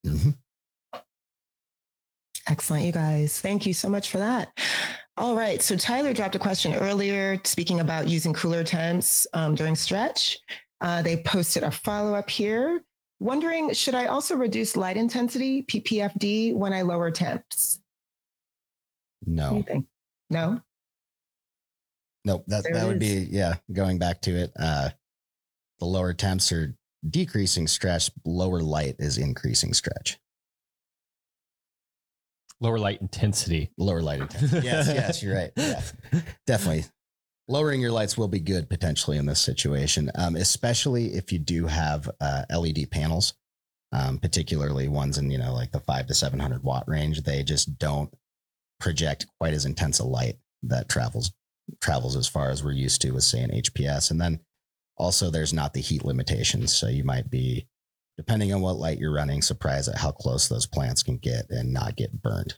Mm-hmm. 0.06 0.30
Excellent, 2.48 2.84
you 2.84 2.92
guys. 2.92 3.40
Thank 3.40 3.66
you 3.66 3.74
so 3.74 3.88
much 3.88 4.10
for 4.10 4.18
that. 4.18 4.56
All 5.16 5.34
right. 5.34 5.60
So 5.62 5.76
Tyler 5.76 6.12
dropped 6.12 6.36
a 6.36 6.38
question 6.38 6.74
earlier 6.74 7.40
speaking 7.44 7.80
about 7.80 8.08
using 8.08 8.32
cooler 8.32 8.62
temps 8.62 9.26
um, 9.32 9.54
during 9.54 9.74
stretch. 9.74 10.38
Uh, 10.80 11.02
they 11.02 11.16
posted 11.16 11.62
a 11.62 11.70
follow 11.70 12.14
up 12.14 12.30
here 12.30 12.82
wondering 13.18 13.72
should 13.72 13.94
I 13.94 14.06
also 14.06 14.36
reduce 14.36 14.76
light 14.76 14.96
intensity, 14.96 15.62
PPFD, 15.62 16.54
when 16.54 16.72
I 16.72 16.82
lower 16.82 17.10
temps? 17.10 17.80
No. 19.24 19.64
No? 20.30 20.60
Nope. 22.26 22.44
That, 22.48 22.64
that 22.72 22.86
would 22.86 22.98
be, 22.98 23.28
yeah, 23.30 23.54
going 23.72 23.98
back 23.98 24.20
to 24.22 24.32
it. 24.32 24.52
Uh, 24.58 24.90
the 25.78 25.86
lower 25.86 26.12
temps 26.12 26.50
are 26.50 26.76
decreasing 27.08 27.68
stretch, 27.68 28.10
lower 28.24 28.60
light 28.60 28.96
is 28.98 29.16
increasing 29.16 29.72
stretch. 29.72 30.18
Lower 32.60 32.78
light 32.78 33.00
intensity. 33.00 33.70
Lower 33.78 34.02
light 34.02 34.20
intensity. 34.22 34.66
Yes, 34.66 34.88
yes, 34.88 35.22
you're 35.22 35.36
right. 35.36 35.52
Yeah, 35.56 35.80
definitely 36.46 36.84
lowering 37.48 37.80
your 37.80 37.92
lights 37.92 38.18
will 38.18 38.26
be 38.26 38.40
good 38.40 38.68
potentially 38.68 39.18
in 39.18 39.26
this 39.26 39.40
situation, 39.40 40.10
um, 40.16 40.34
especially 40.36 41.14
if 41.14 41.32
you 41.32 41.38
do 41.38 41.66
have 41.66 42.10
uh, 42.20 42.42
LED 42.50 42.90
panels, 42.90 43.34
um, 43.92 44.18
particularly 44.18 44.88
ones 44.88 45.18
in 45.18 45.30
you 45.30 45.38
know 45.38 45.52
like 45.52 45.70
the 45.70 45.80
five 45.80 46.06
to 46.08 46.14
seven 46.14 46.40
hundred 46.40 46.64
watt 46.64 46.84
range. 46.88 47.22
They 47.22 47.42
just 47.42 47.78
don't 47.78 48.12
project 48.80 49.26
quite 49.38 49.54
as 49.54 49.64
intense 49.64 50.00
a 50.00 50.04
light 50.04 50.36
that 50.64 50.88
travels 50.88 51.32
travels 51.80 52.16
as 52.16 52.28
far 52.28 52.50
as 52.50 52.62
we're 52.62 52.72
used 52.72 53.00
to 53.02 53.10
with 53.10 53.24
say 53.24 53.40
an 53.40 53.50
HPS. 53.50 54.10
And 54.10 54.20
then 54.20 54.40
also 54.96 55.30
there's 55.30 55.52
not 55.52 55.74
the 55.74 55.80
heat 55.80 56.04
limitations, 56.04 56.76
so 56.76 56.88
you 56.88 57.04
might 57.04 57.30
be 57.30 57.66
depending 58.16 58.52
on 58.52 58.62
what 58.62 58.76
light 58.76 58.98
you're 58.98 59.12
running, 59.12 59.42
surprised 59.42 59.88
at 59.88 59.98
how 59.98 60.10
close 60.10 60.48
those 60.48 60.66
plants 60.66 61.02
can 61.02 61.18
get 61.18 61.50
and 61.50 61.72
not 61.72 61.96
get 61.96 62.22
burned. 62.22 62.54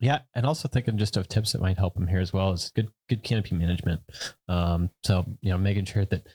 Yeah, 0.00 0.20
and 0.34 0.44
also 0.44 0.66
thinking 0.66 0.98
just 0.98 1.16
of 1.16 1.28
tips 1.28 1.52
that 1.52 1.60
might 1.60 1.78
help 1.78 1.94
them 1.94 2.08
here 2.08 2.18
as 2.18 2.32
well 2.32 2.52
is 2.52 2.72
good 2.74 2.90
good 3.08 3.22
canopy 3.22 3.54
management. 3.54 4.00
Um, 4.48 4.90
so 5.04 5.24
you 5.40 5.50
know, 5.50 5.58
making 5.58 5.84
sure 5.84 6.04
that 6.06 6.26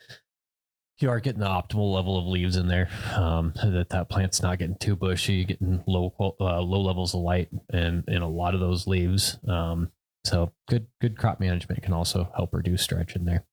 you 1.00 1.10
are 1.10 1.20
getting 1.20 1.42
the 1.42 1.48
optimal 1.48 1.94
level 1.94 2.18
of 2.18 2.26
leaves 2.26 2.56
in 2.56 2.70
there, 2.70 2.90
um, 3.14 3.52
that 3.56 3.90
that 3.90 4.10
plant's 4.10 4.42
not 4.42 4.58
getting 4.58 4.78
too 4.78 4.96
bushy, 4.96 5.44
getting 5.44 5.84
low 5.86 6.14
uh, 6.40 6.62
low 6.62 6.82
levels 6.82 7.14
of 7.14 7.20
light 7.20 7.50
and 7.72 8.06
in 8.08 8.22
a 8.22 8.30
lot 8.30 8.54
of 8.54 8.62
those 8.62 8.88
leaves. 8.88 9.38
Um, 9.48 9.92
so 10.28 10.52
good 10.68 10.88
good 11.02 11.18
crop 11.18 11.40
management 11.40 11.82
can 11.84 11.94
also 11.94 12.32
help 12.36 12.54
reduce 12.54 12.82
stretch 12.82 13.16
in 13.16 13.26
there. 13.26 13.46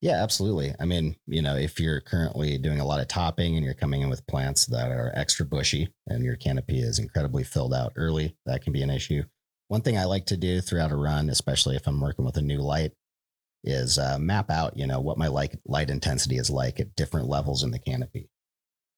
Yeah, 0.00 0.22
absolutely. 0.22 0.72
I 0.78 0.84
mean, 0.84 1.16
you 1.26 1.42
know, 1.42 1.56
if 1.56 1.80
you're 1.80 2.00
currently 2.00 2.58
doing 2.58 2.78
a 2.78 2.84
lot 2.84 3.00
of 3.00 3.08
topping 3.08 3.56
and 3.56 3.64
you're 3.64 3.74
coming 3.74 4.02
in 4.02 4.08
with 4.08 4.26
plants 4.26 4.66
that 4.66 4.92
are 4.92 5.12
extra 5.16 5.44
bushy 5.44 5.92
and 6.06 6.24
your 6.24 6.36
canopy 6.36 6.78
is 6.78 7.00
incredibly 7.00 7.42
filled 7.42 7.74
out 7.74 7.92
early, 7.96 8.36
that 8.46 8.62
can 8.62 8.72
be 8.72 8.82
an 8.82 8.90
issue. 8.90 9.24
One 9.68 9.80
thing 9.80 9.98
I 9.98 10.04
like 10.04 10.26
to 10.26 10.36
do 10.36 10.60
throughout 10.60 10.92
a 10.92 10.96
run, 10.96 11.28
especially 11.28 11.74
if 11.74 11.88
I'm 11.88 12.00
working 12.00 12.24
with 12.24 12.36
a 12.36 12.42
new 12.42 12.58
light, 12.58 12.92
is 13.64 13.98
uh, 13.98 14.18
map 14.18 14.50
out, 14.50 14.76
you 14.76 14.86
know, 14.86 15.00
what 15.00 15.18
my 15.18 15.26
light 15.26 15.58
light 15.64 15.90
intensity 15.90 16.36
is 16.36 16.50
like 16.50 16.78
at 16.78 16.94
different 16.94 17.28
levels 17.28 17.64
in 17.64 17.70
the 17.72 17.78
canopy 17.78 18.28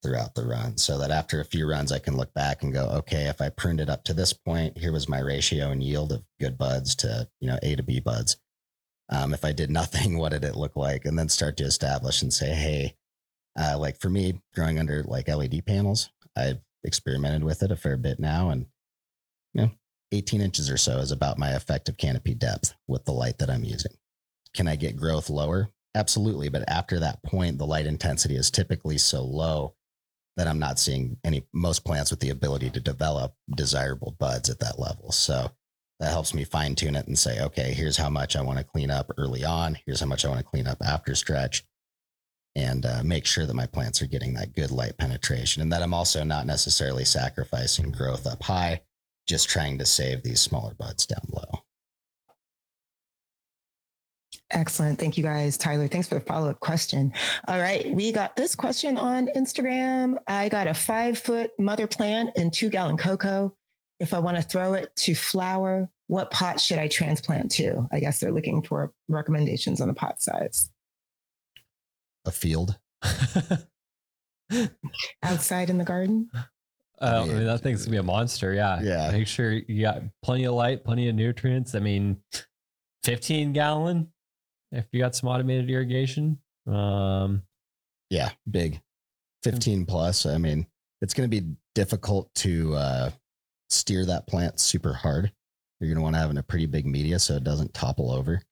throughout 0.03 0.35
the 0.35 0.47
run, 0.47 0.77
so 0.77 0.99
that 0.99 1.11
after 1.11 1.41
a 1.41 1.45
few 1.45 1.69
runs, 1.69 1.93
I 1.93 1.99
can 1.99 2.17
look 2.17 2.33
back 2.35 2.63
and 2.63 2.73
go, 2.73 2.87
okay, 2.87 3.25
if 3.25 3.41
I 3.41 3.49
pruned 3.49 3.81
it 3.81 3.91
up 3.91 4.05
to 4.05 4.15
this 4.15 4.33
point, 4.33 4.79
here 4.79 4.93
was 4.93 5.09
my 5.09 5.21
ratio 5.21 5.71
and 5.71 5.83
yield 5.83 6.13
of 6.13 6.25
good 6.41 6.57
buds 6.59 6.95
to 6.97 7.29
you 7.41 7.49
know 7.49 7.59
A 7.63 7.77
to 7.77 7.83
B 7.83 8.01
buds. 8.01 8.37
Um, 9.09 9.33
if 9.35 9.45
I 9.45 9.53
did 9.53 9.71
nothing, 9.71 10.19
what 10.19 10.33
did 10.33 10.45
it 10.45 10.57
look 10.57 10.77
like? 10.77 11.05
And 11.05 11.19
then 11.19 11.29
start 11.29 11.57
to 11.59 11.65
establish 11.65 12.23
and 12.23 12.33
say, 12.33 12.55
hey, 12.55 12.95
uh, 13.59 13.79
like 13.79 13.99
for 13.99 14.11
me, 14.11 14.41
growing 14.55 14.79
under 14.79 15.03
like 15.03 15.29
LED 15.29 15.65
panels, 15.67 16.11
I've 16.37 16.61
experimented 16.85 17.45
with 17.45 17.63
it 17.63 17.73
a 17.73 17.77
fair 17.77 17.97
bit 17.97 18.21
now, 18.21 18.51
and 18.51 18.67
you 19.55 19.63
know, 19.63 19.71
18 20.13 20.41
inches 20.41 20.71
or 20.71 20.77
so 20.77 20.99
is 20.99 21.11
about 21.11 21.39
my 21.39 21.55
effective 21.55 21.97
canopy 21.97 22.35
depth 22.35 22.75
with 22.87 23.05
the 23.05 23.13
light 23.13 23.39
that 23.39 23.51
I'm 23.51 23.65
using. 23.65 23.93
Can 24.55 24.69
I 24.69 24.77
get 24.77 24.97
growth 24.97 25.29
lower? 25.29 25.71
Absolutely. 25.95 26.49
But 26.49 26.69
after 26.69 27.01
that 27.01 27.23
point, 27.23 27.59
the 27.59 27.67
light 27.67 27.87
intensity 27.87 28.37
is 28.37 28.51
typically 28.51 28.99
so 28.99 29.25
low 29.25 29.75
that 30.37 30.47
I'm 30.47 30.59
not 30.59 30.79
seeing 30.79 31.17
any, 31.25 31.45
most 31.53 31.85
plants 31.85 32.11
with 32.11 32.21
the 32.21 32.31
ability 32.31 32.71
to 32.71 32.81
develop 32.81 33.35
desirable 33.55 34.17
buds 34.19 34.51
at 34.51 34.61
that 34.61 34.79
level. 34.79 35.13
So 35.13 35.51
that 35.99 36.11
helps 36.11 36.35
me 36.35 36.45
fine 36.45 36.75
tune 36.75 36.97
it 36.97 37.07
and 37.07 37.19
say, 37.19 37.41
okay, 37.41 37.73
here's 37.73 37.97
how 37.97 38.11
much 38.11 38.37
I 38.37 38.43
want 38.43 38.59
to 38.59 38.65
clean 38.65 38.91
up 38.91 39.11
early 39.17 39.45
on. 39.45 39.79
Here's 39.87 40.01
how 40.01 40.07
much 40.07 40.25
I 40.25 40.29
want 40.29 40.41
to 40.41 40.47
clean 40.47 40.67
up 40.67 40.79
after 40.85 41.15
stretch 41.15 41.65
and 42.55 42.85
uh, 42.85 43.03
make 43.03 43.27
sure 43.27 43.47
that 43.47 43.55
my 43.55 43.67
plants 43.67 44.03
are 44.03 44.07
getting 44.07 44.35
that 44.35 44.55
good 44.55 44.71
light 44.71 44.97
penetration 44.99 45.63
and 45.63 45.73
that 45.73 45.83
I'm 45.83 45.95
also 45.95 46.23
not 46.23 46.47
necessarily 46.47 47.05
sacrificing 47.05 47.91
growth 47.91 48.27
up 48.27 48.43
high 48.43 48.83
just 49.27 49.49
trying 49.49 49.79
to 49.79 49.87
save 49.87 50.23
these 50.23 50.41
smaller 50.41 50.75
buds 50.75 51.07
down 51.07 51.27
low. 51.31 51.66
Excellent. 54.53 54.99
Thank 54.99 55.17
you 55.17 55.25
guys. 55.25 55.57
Tyler, 55.57 55.89
thanks 55.89 56.09
for 56.09 56.15
the 56.15 56.21
follow 56.21 56.51
up 56.51 56.61
question. 56.61 57.13
All 57.49 57.59
right. 57.59 57.93
We 57.93 58.13
got 58.13 58.37
this 58.37 58.55
question 58.55 58.97
on 58.97 59.29
Instagram. 59.35 60.17
I 60.29 60.49
got 60.49 60.69
a 60.69 60.75
five 60.75 61.19
foot 61.19 61.51
mother 61.59 61.87
plant 61.89 62.31
and 62.37 62.53
two 62.53 62.71
gallon 62.71 62.97
coco. 62.97 63.57
If 63.99 64.15
I 64.15 64.21
want 64.21 64.37
to 64.37 64.43
throw 64.43 64.75
it 64.75 64.95
to 64.97 65.15
flower, 65.15 65.89
what 66.07 66.31
pot 66.31 66.61
should 66.61 66.79
I 66.79 66.87
transplant 66.87 67.51
to? 67.53 67.89
I 67.91 67.99
guess 67.99 68.21
they're 68.21 68.31
looking 68.31 68.63
for 68.63 68.93
recommendations 69.09 69.81
on 69.81 69.89
the 69.89 69.95
pot 69.95 70.23
size. 70.23 70.71
A 72.25 72.31
field. 72.31 72.79
Outside 75.25 75.71
in 75.71 75.79
the 75.79 75.85
garden? 75.85 76.31
Uh, 77.01 77.25
I 77.25 77.27
mean, 77.27 77.45
that 77.45 77.63
thing's 77.63 77.85
gonna 77.85 77.93
be 77.93 77.99
a 77.99 78.03
monster. 78.03 78.55
Yeah. 78.55 78.81
Yeah. 78.81 79.11
Make 79.11 79.27
sure 79.27 79.53
you 79.53 79.83
got 79.83 80.03
plenty 80.23 80.45
of 80.45 80.55
light, 80.55 80.85
plenty 80.85 81.09
of 81.09 81.17
nutrients. 81.17 81.75
I 81.75 81.81
mean, 81.81 82.19
15 83.03 83.53
gallon 83.53 84.13
if 84.73 84.87
you 84.93 85.01
got 85.01 85.15
some 85.15 85.29
automated 85.29 85.71
irrigation. 85.71 86.39
Um, 86.67 87.43
Yeah, 88.11 88.31
big. 88.51 88.81
15 89.43 89.87
plus. 89.87 90.27
I 90.27 90.39
mean, 90.39 90.67
it's 91.01 91.15
going 91.15 91.31
to 91.31 91.41
be 91.41 91.49
difficult 91.75 92.35
to 92.37 92.75
uh, 92.75 93.11
steer 93.69 94.05
that 94.07 94.27
plant 94.27 94.59
super 94.59 94.93
hard. 94.93 95.33
You're 95.81 95.89
going 95.89 95.99
to 95.99 96.03
want 96.03 96.15
to 96.15 96.21
have 96.21 96.31
in 96.31 96.39
a 96.39 96.43
pretty 96.43 96.67
big 96.67 96.87
media 96.87 97.19
so 97.19 97.35
it 97.35 97.45
doesn't 97.45 97.75
topple 97.75 98.11
over. 98.11 98.43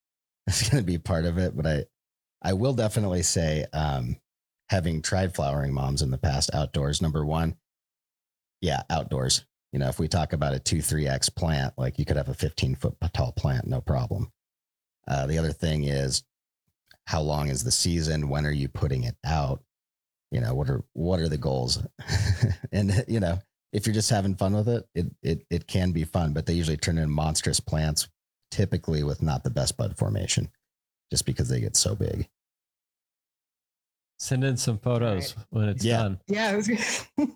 It's 0.47 0.69
going 0.69 0.83
to 0.83 0.87
be 0.87 0.99
part 0.99 1.25
of 1.25 1.39
it. 1.39 1.57
But 1.57 1.67
I, 1.67 1.85
I 2.43 2.53
will 2.53 2.75
definitely 2.75 3.23
say, 3.23 3.65
um, 3.73 4.19
having 4.69 5.01
tried 5.01 5.35
flowering 5.35 5.73
moms 5.73 6.03
in 6.03 6.11
the 6.11 6.19
past 6.19 6.51
outdoors, 6.55 7.01
number 7.01 7.25
one, 7.25 7.57
yeah, 8.61 8.83
outdoors. 8.91 9.47
You 9.73 9.79
know, 9.79 9.89
if 9.89 9.99
we 9.99 10.07
talk 10.07 10.35
about 10.35 10.53
a 10.53 10.59
two, 10.59 10.83
three 10.83 11.09
X 11.09 11.29
plant, 11.31 11.73
like 11.79 11.99
you 11.99 12.05
could 12.05 12.19
have 12.19 12.29
a 12.29 12.35
15 12.35 12.75
foot 12.77 12.95
tall 13.15 13.33
plant, 13.33 13.67
no 13.67 13.81
problem. 13.81 14.31
Uh, 15.09 15.27
the 15.27 15.39
other 15.39 15.53
thing 15.53 15.85
is, 15.85 16.23
how 17.07 17.21
long 17.21 17.49
is 17.49 17.63
the 17.65 17.71
season? 17.71 18.29
When 18.29 18.47
are 18.47 18.51
you 18.53 18.69
putting 18.69 19.05
it 19.05 19.17
out? 19.27 19.63
You 20.31 20.41
know, 20.41 20.55
what 20.55 20.69
are 20.71 20.83
what 20.95 21.21
are 21.21 21.29
the 21.29 21.37
goals? 21.39 21.83
and 22.73 23.05
you 23.07 23.21
know, 23.21 23.39
if 23.73 23.87
you're 23.87 23.95
just 23.95 24.11
having 24.11 24.35
fun 24.35 24.55
with 24.55 24.69
it, 24.69 24.85
it 24.95 25.07
it 25.23 25.47
it 25.51 25.67
can 25.67 25.93
be 25.93 26.05
fun, 26.05 26.33
but 26.33 26.47
they 26.47 26.55
usually 26.55 26.77
turn 26.77 26.99
in 26.99 27.11
monstrous 27.11 27.61
plants, 27.61 28.09
typically 28.51 29.03
with 29.03 29.23
not 29.23 29.45
the 29.45 29.51
best 29.51 29.77
bud 29.77 29.97
formation, 29.97 30.51
just 31.11 31.27
because 31.27 31.49
they 31.49 31.61
get 31.61 31.77
so 31.77 31.95
big. 31.95 32.29
send 34.19 34.45
in 34.45 34.57
some 34.57 34.79
photos 34.79 35.35
when 35.51 35.69
it's 35.69 35.85
Yeah. 35.85 35.99
done. 35.99 36.21
Yeah. 36.29 36.51
I, 36.51 36.57
was, 36.57 36.71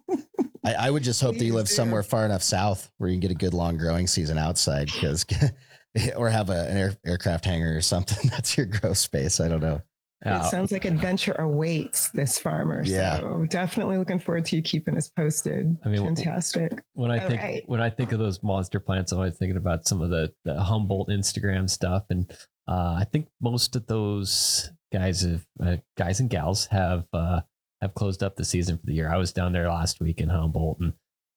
I, 0.65 0.75
I 0.75 0.91
would 0.91 1.03
just 1.03 1.21
hope 1.21 1.37
that 1.37 1.45
you 1.45 1.55
live 1.55 1.67
do. 1.69 1.75
somewhere 1.75 2.03
far 2.03 2.25
enough 2.25 2.43
south 2.43 2.91
where 2.99 3.11
you 3.11 3.15
can 3.15 3.21
get 3.21 3.31
a 3.31 3.35
good 3.35 3.53
long 3.53 3.77
growing 3.77 4.07
season 4.07 4.39
outside, 4.39 4.87
because 4.87 5.27
or 6.17 6.29
have 6.29 6.51
a, 6.51 6.69
an 6.69 6.77
air, 6.77 6.93
aircraft 7.07 7.45
hangar 7.45 7.77
or 7.77 7.81
something. 7.81 8.29
That's 8.31 8.57
your 8.57 8.67
grow 8.67 8.93
space. 8.93 9.41
I 9.41 9.49
don't 9.49 9.61
know. 9.61 9.77
it 10.25 10.27
Yeah. 10.27 10.43
sounds 10.43 10.73
like 10.73 10.85
adventure 10.85 11.33
awaits 11.39 12.11
this 12.11 12.39
farmer. 12.39 12.83
Yeah. 12.85 13.19
So 13.21 13.47
definitely 13.49 13.99
looking 13.99 14.19
forward 14.19 14.45
to 14.47 14.57
you 14.57 14.63
keeping 14.63 14.97
us 14.97 15.09
posted. 15.09 15.77
I 15.85 15.89
mean, 15.89 16.05
fantastic. 16.05 16.83
when 16.95 17.11
I 17.11 17.19
All 17.19 17.29
think 17.29 17.41
right. 17.43 17.63
when 17.67 17.81
I 17.81 17.91
think 17.91 18.13
of 18.13 18.19
those 18.19 18.43
monster 18.43 18.81
plants, 18.81 19.13
I'm 19.13 19.19
always 19.19 19.37
thinking 19.37 19.57
about 19.57 19.87
some 19.87 20.01
of 20.03 20.11
the, 20.11 20.33
the 20.45 20.61
Humboldt 20.61 21.09
Instagram 21.09 21.69
stuff, 21.71 22.05
and 22.11 22.31
uh, 22.69 22.97
I 22.99 23.07
think 23.11 23.29
most 23.41 23.77
of 23.77 23.87
those 23.87 24.71
guys 24.93 25.23
have 25.23 25.47
uh, 25.63 25.77
guys 25.97 26.21
and 26.21 26.29
gals 26.29 26.67
have 26.67 27.07
uh, 27.13 27.41
have 27.81 27.95
closed 27.95 28.23
up 28.23 28.37
the 28.37 28.45
season 28.45 28.77
for 28.77 28.87
the 28.87 28.95
year. 28.95 29.11
I 29.11 29.17
was 29.17 29.33
down 29.33 29.53
there 29.53 29.69
last 29.69 30.01
week 30.01 30.21
in 30.21 30.29
Humboldt, 30.29 30.81
and 30.81 30.93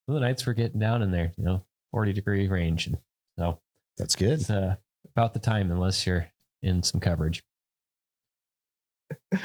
the 0.08 0.20
nights 0.20 0.45
were 0.45 0.54
getting 0.54 0.80
down 0.80 1.02
in 1.04 1.12
there, 1.12 1.32
you 1.38 1.43
know, 1.45 1.64
40 1.91 2.12
degree 2.14 2.47
range, 2.47 2.88
and 2.88 2.97
so 3.39 3.60
That's 3.97 4.15
good. 4.15 4.39
it's 4.39 4.49
uh, 4.49 4.75
about 5.15 5.33
the 5.33 5.39
time 5.39 5.71
unless 5.71 6.05
you're 6.05 6.27
in 6.61 6.83
some 6.83 6.99
coverage. 6.99 7.43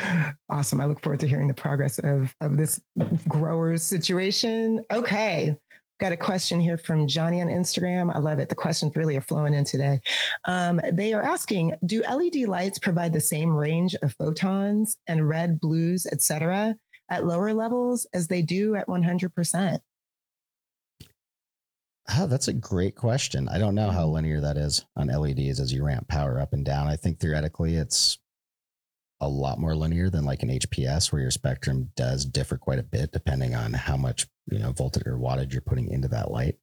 Awesome. 0.48 0.80
I 0.80 0.86
look 0.86 1.02
forward 1.02 1.20
to 1.20 1.28
hearing 1.28 1.48
the 1.48 1.54
progress 1.54 1.98
of, 1.98 2.34
of 2.40 2.56
this 2.56 2.80
growers 3.28 3.82
situation. 3.82 4.84
Okay. 4.92 5.56
Got 5.98 6.12
a 6.12 6.16
question 6.16 6.60
here 6.60 6.76
from 6.76 7.08
Johnny 7.08 7.40
on 7.40 7.48
Instagram. 7.48 8.14
I 8.14 8.18
love 8.18 8.38
it. 8.38 8.48
The 8.48 8.54
questions 8.54 8.94
really 8.94 9.16
are 9.16 9.22
flowing 9.22 9.54
in 9.54 9.64
today. 9.64 10.00
Um, 10.44 10.80
they 10.92 11.14
are 11.14 11.22
asking 11.22 11.74
Do 11.86 12.02
LED 12.02 12.48
lights 12.48 12.78
provide 12.78 13.12
the 13.12 13.20
same 13.20 13.50
range 13.50 13.94
of 14.02 14.14
photons 14.18 14.98
and 15.06 15.28
red, 15.28 15.58
blues, 15.58 16.06
etc., 16.06 16.76
at 17.08 17.26
lower 17.26 17.54
levels 17.54 18.06
as 18.12 18.28
they 18.28 18.42
do 18.42 18.74
at 18.74 18.86
100%? 18.88 19.78
Oh, 22.14 22.26
that's 22.26 22.48
a 22.48 22.52
great 22.52 22.94
question. 22.94 23.48
I 23.48 23.58
don't 23.58 23.74
know 23.74 23.90
how 23.90 24.06
linear 24.06 24.40
that 24.40 24.56
is 24.56 24.84
on 24.96 25.08
LEDs 25.08 25.58
as 25.58 25.72
you 25.72 25.84
ramp 25.84 26.08
power 26.08 26.40
up 26.40 26.52
and 26.52 26.64
down. 26.64 26.86
I 26.86 26.96
think 26.96 27.18
theoretically 27.18 27.74
it's 27.76 28.18
a 29.20 29.28
lot 29.28 29.58
more 29.58 29.74
linear 29.74 30.10
than 30.10 30.24
like 30.24 30.42
an 30.42 30.50
HPS 30.50 31.10
where 31.10 31.22
your 31.22 31.30
spectrum 31.30 31.90
does 31.96 32.24
differ 32.24 32.58
quite 32.58 32.78
a 32.78 32.84
bit 32.84 33.12
depending 33.12 33.54
on 33.54 33.72
how 33.72 33.96
much, 33.96 34.26
you 34.50 34.58
know, 34.58 34.72
voltage 34.72 35.06
or 35.06 35.16
wattage 35.16 35.52
you're 35.52 35.62
putting 35.62 35.90
into 35.90 36.08
that 36.08 36.30
light 36.30 36.56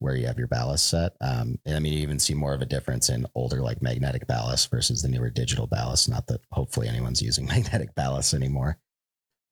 where 0.00 0.16
you 0.16 0.26
have 0.26 0.38
your 0.38 0.48
ballast 0.48 0.88
set. 0.88 1.12
Um, 1.20 1.58
and 1.66 1.76
I 1.76 1.80
mean, 1.80 1.92
you 1.92 2.00
even 2.00 2.18
see 2.18 2.34
more 2.34 2.54
of 2.54 2.62
a 2.62 2.66
difference 2.66 3.08
in 3.08 3.26
older 3.34 3.60
like 3.60 3.82
magnetic 3.82 4.26
ballast 4.26 4.70
versus 4.70 5.02
the 5.02 5.08
newer 5.08 5.30
digital 5.30 5.66
ballast. 5.66 6.08
Not 6.08 6.26
that 6.28 6.40
hopefully 6.52 6.88
anyone's 6.88 7.22
using 7.28 7.46
magnetic 7.46 7.94
ballast 7.94 8.34
anymore. 8.34 8.78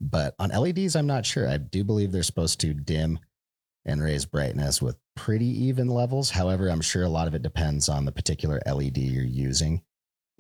But 0.01 0.35
on 0.39 0.51
LEDs, 0.51 0.95
I'm 0.95 1.07
not 1.07 1.25
sure. 1.25 1.49
I 1.49 1.57
do 1.57 1.83
believe 1.83 2.13
they're 2.13 2.23
supposed 2.23 2.61
to 2.61 2.75
dim 2.75 3.19
and 3.87 4.03
raise 4.03 4.27
brightness 4.27 4.83
with 4.83 4.97
pretty 5.15 5.47
even 5.47 5.89
levels. 5.89 6.29
However, 6.29 6.69
I'm 6.69 6.81
sure 6.81 7.05
a 7.05 7.09
lot 7.09 7.29
of 7.29 7.35
it 7.35 7.43
depends 7.43 7.89
on 7.89 8.05
the 8.05 8.13
particular 8.13 8.61
LED 8.67 8.99
you're 8.99 9.25
using 9.25 9.83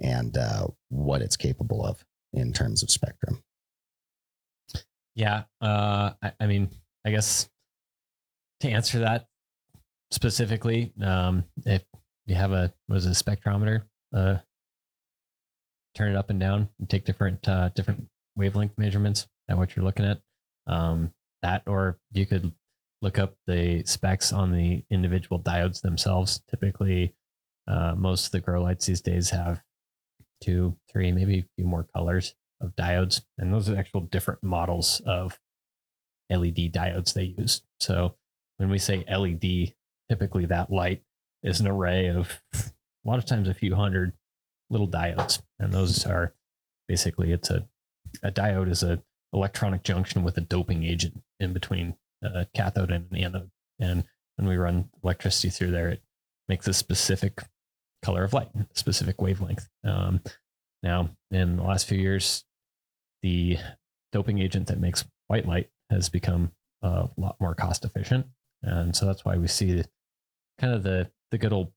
and 0.00 0.36
uh, 0.36 0.66
what 0.88 1.22
it's 1.22 1.36
capable 1.36 1.84
of 1.84 2.04
in 2.32 2.52
terms 2.52 2.82
of 2.82 2.90
spectrum. 2.90 3.42
Yeah. 5.14 5.44
Uh, 5.60 6.12
I, 6.22 6.32
I 6.40 6.46
mean, 6.46 6.68
I 7.06 7.10
guess 7.10 7.48
to 8.60 8.68
answer 8.68 8.98
that 9.00 9.26
specifically, 10.10 10.92
um, 11.02 11.44
if 11.64 11.82
you 12.26 12.34
have 12.34 12.52
a 12.52 12.72
it, 12.88 13.06
a 13.06 13.10
spectrometer, 13.10 13.82
uh, 14.14 14.36
turn 15.94 16.12
it 16.12 16.16
up 16.16 16.30
and 16.30 16.40
down 16.40 16.68
and 16.78 16.90
take 16.90 17.04
different 17.04 17.48
uh, 17.48 17.70
different 17.70 18.06
wavelength 18.34 18.76
measurements 18.76 19.26
at 19.48 19.56
what 19.56 19.74
you're 19.74 19.84
looking 19.84 20.04
at. 20.04 20.20
Um, 20.66 21.12
that, 21.42 21.62
or 21.66 21.98
you 22.12 22.26
could 22.26 22.52
look 23.02 23.18
up 23.18 23.34
the 23.46 23.82
specs 23.84 24.32
on 24.32 24.52
the 24.52 24.84
individual 24.90 25.40
diodes 25.40 25.80
themselves. 25.80 26.42
Typically, 26.50 27.14
uh, 27.68 27.94
most 27.96 28.26
of 28.26 28.32
the 28.32 28.40
grow 28.40 28.62
lights 28.62 28.86
these 28.86 29.00
days 29.00 29.30
have 29.30 29.62
two, 30.42 30.76
three, 30.90 31.12
maybe 31.12 31.38
a 31.38 31.46
few 31.56 31.66
more 31.66 31.86
colors 31.94 32.34
of 32.60 32.74
diodes, 32.76 33.22
and 33.38 33.52
those 33.52 33.68
are 33.68 33.76
actual 33.76 34.00
different 34.00 34.42
models 34.42 35.02
of 35.06 35.38
LED 36.30 36.72
diodes 36.72 37.12
they 37.12 37.34
use. 37.38 37.62
So 37.80 38.16
when 38.56 38.70
we 38.70 38.78
say 38.78 39.04
LED, 39.08 39.74
typically 40.08 40.46
that 40.46 40.70
light 40.70 41.02
is 41.42 41.60
an 41.60 41.66
array 41.66 42.08
of 42.08 42.40
a 42.54 42.58
lot 43.04 43.18
of 43.18 43.26
times 43.26 43.48
a 43.48 43.54
few 43.54 43.74
hundred 43.74 44.12
little 44.70 44.88
diodes, 44.88 45.42
and 45.58 45.72
those 45.72 46.06
are 46.06 46.34
basically 46.88 47.32
it's 47.32 47.50
a 47.50 47.66
a 48.22 48.30
diode 48.30 48.70
is 48.70 48.82
a 48.82 49.02
electronic 49.32 49.82
junction 49.82 50.22
with 50.24 50.38
a 50.38 50.40
doping 50.40 50.84
agent 50.84 51.22
in 51.38 51.52
between 51.52 51.94
a 52.22 52.46
cathode 52.54 52.90
and 52.90 53.06
an 53.10 53.16
anode, 53.16 53.50
and 53.78 54.04
when 54.36 54.48
we 54.48 54.56
run 54.56 54.90
electricity 55.02 55.50
through 55.50 55.70
there, 55.70 55.88
it 55.88 56.02
makes 56.48 56.66
a 56.68 56.74
specific 56.74 57.42
color 58.02 58.24
of 58.24 58.32
light, 58.32 58.50
specific 58.74 59.20
wavelength. 59.20 59.68
Um, 59.84 60.20
now, 60.82 61.10
in 61.30 61.56
the 61.56 61.62
last 61.62 61.86
few 61.86 61.98
years, 61.98 62.44
the 63.22 63.58
doping 64.12 64.38
agent 64.38 64.68
that 64.68 64.80
makes 64.80 65.04
white 65.28 65.46
light 65.46 65.68
has 65.90 66.08
become 66.08 66.52
a 66.82 67.08
lot 67.16 67.36
more 67.40 67.54
cost 67.54 67.84
efficient, 67.84 68.26
and 68.62 68.94
so 68.94 69.06
that's 69.06 69.24
why 69.24 69.36
we 69.36 69.48
see 69.48 69.82
kind 70.58 70.74
of 70.74 70.82
the 70.82 71.10
the 71.30 71.38
good 71.38 71.52
old 71.52 71.72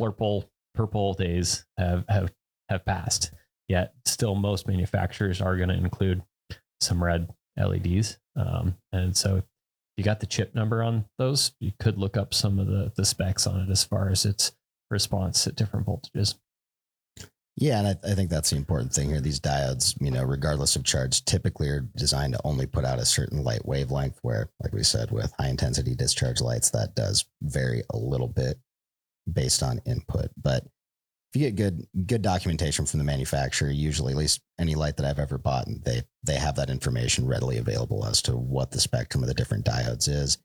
blurple 0.00 0.48
purple 0.74 1.14
days 1.14 1.66
have 1.78 2.04
have 2.08 2.32
have 2.68 2.84
passed. 2.84 3.32
Yet, 3.68 3.94
still, 4.04 4.34
most 4.34 4.66
manufacturers 4.66 5.40
are 5.40 5.56
going 5.56 5.70
to 5.70 5.74
include 5.74 6.22
some 6.80 7.02
red 7.02 7.30
LEDs, 7.56 8.18
um, 8.36 8.76
and 8.92 9.16
so 9.16 9.36
if 9.36 9.44
you 9.96 10.04
got 10.04 10.20
the 10.20 10.26
chip 10.26 10.54
number 10.54 10.82
on 10.82 11.04
those, 11.18 11.52
you 11.60 11.72
could 11.78 11.98
look 11.98 12.16
up 12.16 12.34
some 12.34 12.58
of 12.58 12.66
the 12.66 12.92
the 12.96 13.04
specs 13.04 13.46
on 13.46 13.60
it 13.60 13.70
as 13.70 13.84
far 13.84 14.08
as 14.08 14.24
its 14.24 14.52
response 14.90 15.46
at 15.46 15.56
different 15.56 15.86
voltages. 15.86 16.34
Yeah, 17.56 17.78
and 17.78 17.88
I, 17.88 18.10
I 18.10 18.14
think 18.14 18.30
that's 18.30 18.50
the 18.50 18.56
important 18.56 18.92
thing 18.92 19.10
here. 19.10 19.20
These 19.20 19.38
diodes, 19.38 19.94
you 20.00 20.10
know, 20.10 20.24
regardless 20.24 20.74
of 20.74 20.82
charge, 20.82 21.24
typically 21.24 21.68
are 21.68 21.86
designed 21.96 22.32
to 22.32 22.40
only 22.42 22.66
put 22.66 22.84
out 22.84 22.98
a 22.98 23.04
certain 23.04 23.44
light 23.44 23.64
wavelength. 23.64 24.18
Where, 24.22 24.50
like 24.60 24.72
we 24.72 24.82
said, 24.82 25.12
with 25.12 25.32
high 25.38 25.48
intensity 25.48 25.94
discharge 25.94 26.40
lights, 26.40 26.70
that 26.70 26.96
does 26.96 27.24
vary 27.42 27.82
a 27.90 27.96
little 27.96 28.26
bit 28.26 28.58
based 29.32 29.62
on 29.62 29.80
input. 29.86 30.30
But 30.40 30.64
if 31.34 31.40
you 31.40 31.50
get 31.50 31.56
good 31.56 32.06
good 32.06 32.22
documentation 32.22 32.86
from 32.86 32.98
the 32.98 33.04
manufacturer, 33.04 33.70
usually 33.70 34.12
at 34.12 34.18
least 34.18 34.40
any 34.58 34.76
light 34.76 34.96
that 34.96 35.06
I've 35.06 35.18
ever 35.18 35.36
bought, 35.36 35.66
they 35.84 36.02
they 36.22 36.36
have 36.36 36.54
that 36.56 36.70
information 36.70 37.26
readily 37.26 37.58
available 37.58 38.06
as 38.06 38.22
to 38.22 38.36
what 38.36 38.70
the 38.70 38.80
spectrum 38.80 39.22
of 39.22 39.28
the 39.28 39.34
different 39.34 39.64
diodes 39.64 40.08
is. 40.08 40.38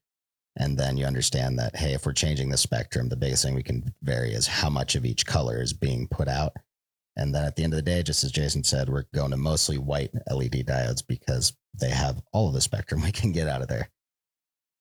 And 0.57 0.77
then 0.77 0.97
you 0.97 1.05
understand 1.05 1.59
that, 1.59 1.75
hey, 1.75 1.93
if 1.93 2.05
we're 2.05 2.13
changing 2.13 2.49
the 2.49 2.57
spectrum, 2.57 3.07
the 3.07 3.15
biggest 3.15 3.45
thing 3.45 3.53
we 3.53 3.63
can 3.63 3.93
vary 4.01 4.33
is 4.33 4.47
how 4.47 4.69
much 4.69 4.95
of 4.95 5.05
each 5.05 5.25
color 5.25 5.61
is 5.61 5.73
being 5.73 6.07
put 6.07 6.27
out 6.27 6.53
And 7.15 7.35
then 7.35 7.45
at 7.45 7.55
the 7.55 7.63
end 7.63 7.73
of 7.73 7.77
the 7.77 7.83
day, 7.83 8.01
just 8.01 8.23
as 8.23 8.31
Jason 8.31 8.63
said, 8.63 8.89
we're 8.89 9.05
going 9.13 9.31
to 9.31 9.37
mostly 9.37 9.77
white 9.77 10.11
LED 10.31 10.65
diodes 10.65 11.05
because 11.05 11.53
they 11.79 11.89
have 11.89 12.21
all 12.33 12.47
of 12.47 12.53
the 12.53 12.61
spectrum 12.61 13.01
we 13.03 13.11
can 13.11 13.31
get 13.31 13.47
out 13.47 13.61
of 13.61 13.67
there. 13.67 13.89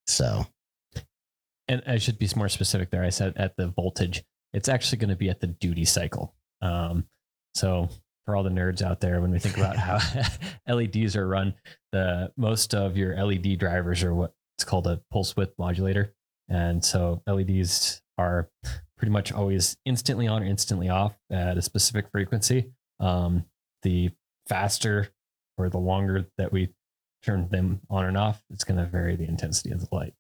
So, 0.07 0.47
and 1.69 1.83
I 1.87 1.99
should 1.99 2.19
be 2.19 2.29
more 2.35 2.49
specific 2.49 2.91
there. 2.91 3.05
I 3.05 3.11
said 3.11 3.35
at 3.37 3.57
the 3.57 3.69
voltage, 3.69 4.25
it's 4.53 4.69
actually 4.69 4.99
going 4.99 5.11
to 5.11 5.17
be 5.17 5.31
at 5.31 5.41
the 5.41 5.47
duty 5.47 5.85
cycle. 5.85 6.35
Um, 6.63 7.07
so 7.55 7.89
for 8.25 8.37
all 8.37 8.43
the 8.43 8.51
nerds 8.51 8.83
out 8.83 9.01
there, 9.01 9.21
when 9.21 9.31
we 9.31 9.39
think 9.39 9.57
about 9.57 9.77
how 9.77 9.99
LEDs 10.69 11.17
are 11.17 11.27
run, 11.27 11.55
the 11.93 12.33
most 12.37 12.75
of 12.75 12.97
your 12.97 13.17
LED 13.23 13.59
drivers 13.59 14.03
are 14.03 14.15
what's 14.15 14.35
called 14.65 14.87
a 14.87 15.01
pulse 15.11 15.37
width 15.37 15.55
modulator. 15.59 16.15
And 16.49 16.85
so 16.85 17.23
LEDs 17.27 18.03
are 18.17 18.51
pretty 18.97 19.13
much 19.13 19.33
always 19.33 19.77
instantly 19.85 20.27
on 20.27 20.43
or 20.43 20.47
instantly 20.47 20.89
off 20.89 21.17
at 21.31 21.57
a 21.57 21.63
specific 21.63 22.11
frequency. 22.11 22.73
Um, 23.01 23.45
the 23.83 24.11
faster 24.49 25.09
or 25.57 25.69
the 25.69 25.79
longer 25.79 26.27
that 26.37 26.53
we 26.53 26.71
turn 27.23 27.49
them 27.49 27.81
on 27.91 28.05
and 28.05 28.17
off, 28.17 28.43
it's 28.51 28.65
going 28.65 28.79
to 28.79 28.87
vary 28.87 29.17
the 29.17 29.29
intensity 29.29 29.71
of 29.71 29.81
the 29.81 29.95
light. 29.95 30.15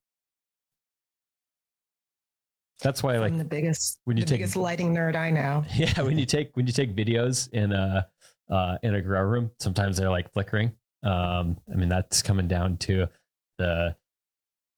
That's 2.82 3.02
why, 3.02 3.18
like 3.18 3.32
I'm 3.32 3.38
the 3.38 3.44
biggest, 3.44 4.00
when 4.04 4.16
you 4.16 4.22
the 4.22 4.30
take- 4.30 4.38
biggest 4.40 4.56
lighting 4.56 4.94
nerd 4.94 5.16
I 5.16 5.30
know. 5.30 5.64
yeah, 5.74 6.00
when 6.02 6.18
you 6.18 6.26
take 6.26 6.56
when 6.56 6.66
you 6.66 6.72
take 6.72 6.94
videos 6.94 7.48
in 7.52 7.72
a 7.72 8.06
uh, 8.50 8.78
in 8.82 8.94
a 8.94 9.02
grow 9.02 9.22
room, 9.22 9.50
sometimes 9.58 9.96
they're 9.96 10.10
like 10.10 10.32
flickering. 10.32 10.72
Um, 11.02 11.58
I 11.72 11.76
mean, 11.76 11.88
that's 11.88 12.22
coming 12.22 12.48
down 12.48 12.76
to 12.78 13.06
the 13.58 13.96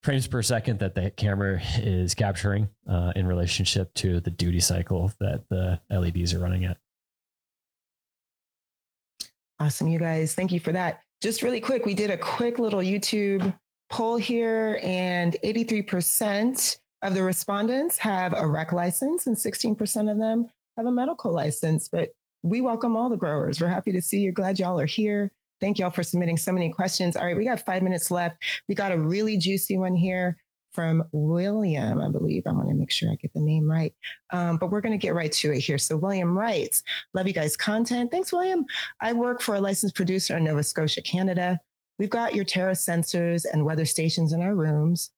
frames 0.02 0.26
per 0.26 0.42
second 0.42 0.78
that 0.78 0.94
the 0.94 1.10
camera 1.10 1.60
is 1.78 2.14
capturing 2.14 2.68
uh, 2.88 3.12
in 3.16 3.26
relationship 3.26 3.92
to 3.94 4.20
the 4.20 4.30
duty 4.30 4.60
cycle 4.60 5.12
that 5.20 5.42
the 5.50 5.78
LEDs 5.90 6.32
are 6.32 6.38
running 6.38 6.64
at. 6.64 6.78
Awesome, 9.58 9.88
you 9.88 9.98
guys. 9.98 10.34
Thank 10.34 10.52
you 10.52 10.60
for 10.60 10.72
that. 10.72 11.02
Just 11.20 11.42
really 11.42 11.60
quick, 11.60 11.84
we 11.84 11.92
did 11.92 12.10
a 12.10 12.16
quick 12.16 12.58
little 12.58 12.80
YouTube 12.80 13.54
poll 13.90 14.16
here, 14.16 14.80
and 14.82 15.36
83% 15.44 16.78
of 17.02 17.14
the 17.14 17.22
respondents 17.22 17.98
have 17.98 18.34
a 18.36 18.46
rec 18.46 18.72
license, 18.72 19.26
and 19.26 19.36
16% 19.36 20.10
of 20.10 20.18
them 20.18 20.48
have 20.76 20.86
a 20.86 20.92
medical 20.92 21.32
license. 21.32 21.88
But 21.88 22.10
we 22.42 22.60
welcome 22.60 22.96
all 22.96 23.08
the 23.08 23.16
growers. 23.16 23.60
We're 23.60 23.68
happy 23.68 23.92
to 23.92 24.02
see 24.02 24.20
you. 24.20 24.32
Glad 24.32 24.58
y'all 24.58 24.80
are 24.80 24.86
here. 24.86 25.32
Thank 25.60 25.78
y'all 25.78 25.90
for 25.90 26.02
submitting 26.02 26.38
so 26.38 26.52
many 26.52 26.70
questions. 26.70 27.16
All 27.16 27.24
right, 27.24 27.36
we 27.36 27.44
got 27.44 27.64
five 27.64 27.82
minutes 27.82 28.10
left. 28.10 28.42
We 28.68 28.74
got 28.74 28.92
a 28.92 28.98
really 28.98 29.36
juicy 29.36 29.76
one 29.76 29.94
here 29.94 30.38
from 30.72 31.04
William, 31.12 32.00
I 32.00 32.08
believe. 32.08 32.44
I 32.46 32.52
want 32.52 32.68
to 32.68 32.74
make 32.74 32.90
sure 32.90 33.10
I 33.10 33.16
get 33.16 33.32
the 33.34 33.40
name 33.40 33.70
right. 33.70 33.94
Um, 34.32 34.56
but 34.56 34.70
we're 34.70 34.80
going 34.80 34.98
to 34.98 34.98
get 34.98 35.14
right 35.14 35.32
to 35.32 35.52
it 35.52 35.60
here. 35.60 35.78
So, 35.78 35.96
William 35.96 36.36
writes, 36.36 36.82
Love 37.12 37.26
you 37.26 37.32
guys' 37.32 37.56
content. 37.56 38.10
Thanks, 38.10 38.32
William. 38.32 38.64
I 39.00 39.12
work 39.12 39.42
for 39.42 39.56
a 39.56 39.60
licensed 39.60 39.94
producer 39.94 40.36
in 40.36 40.44
Nova 40.44 40.62
Scotia, 40.62 41.02
Canada. 41.02 41.58
We've 41.98 42.08
got 42.08 42.34
your 42.34 42.46
TEROS 42.46 42.80
sensors 42.80 43.44
and 43.50 43.64
weather 43.64 43.84
stations 43.84 44.32
in 44.32 44.40
our 44.40 44.54
rooms. 44.54 45.10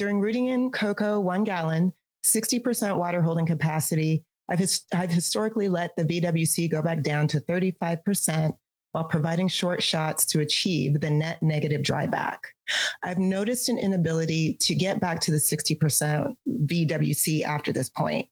During 0.00 0.18
rooting 0.18 0.46
in 0.46 0.70
coco, 0.70 1.20
one 1.20 1.44
gallon, 1.44 1.92
60% 2.24 2.96
water 2.96 3.20
holding 3.20 3.44
capacity, 3.44 4.24
I've, 4.48 4.58
his- 4.58 4.86
I've 4.94 5.10
historically 5.10 5.68
let 5.68 5.94
the 5.94 6.04
VWC 6.06 6.70
go 6.70 6.80
back 6.80 7.02
down 7.02 7.28
to 7.28 7.40
35% 7.42 8.54
while 8.92 9.04
providing 9.04 9.46
short 9.46 9.82
shots 9.82 10.24
to 10.24 10.40
achieve 10.40 11.02
the 11.02 11.10
net 11.10 11.42
negative 11.42 11.82
dryback. 11.82 12.38
I've 13.02 13.18
noticed 13.18 13.68
an 13.68 13.76
inability 13.76 14.54
to 14.60 14.74
get 14.74 15.00
back 15.00 15.20
to 15.20 15.32
the 15.32 15.36
60% 15.36 16.34
VWC 16.48 17.42
after 17.42 17.70
this 17.70 17.90
point, 17.90 18.26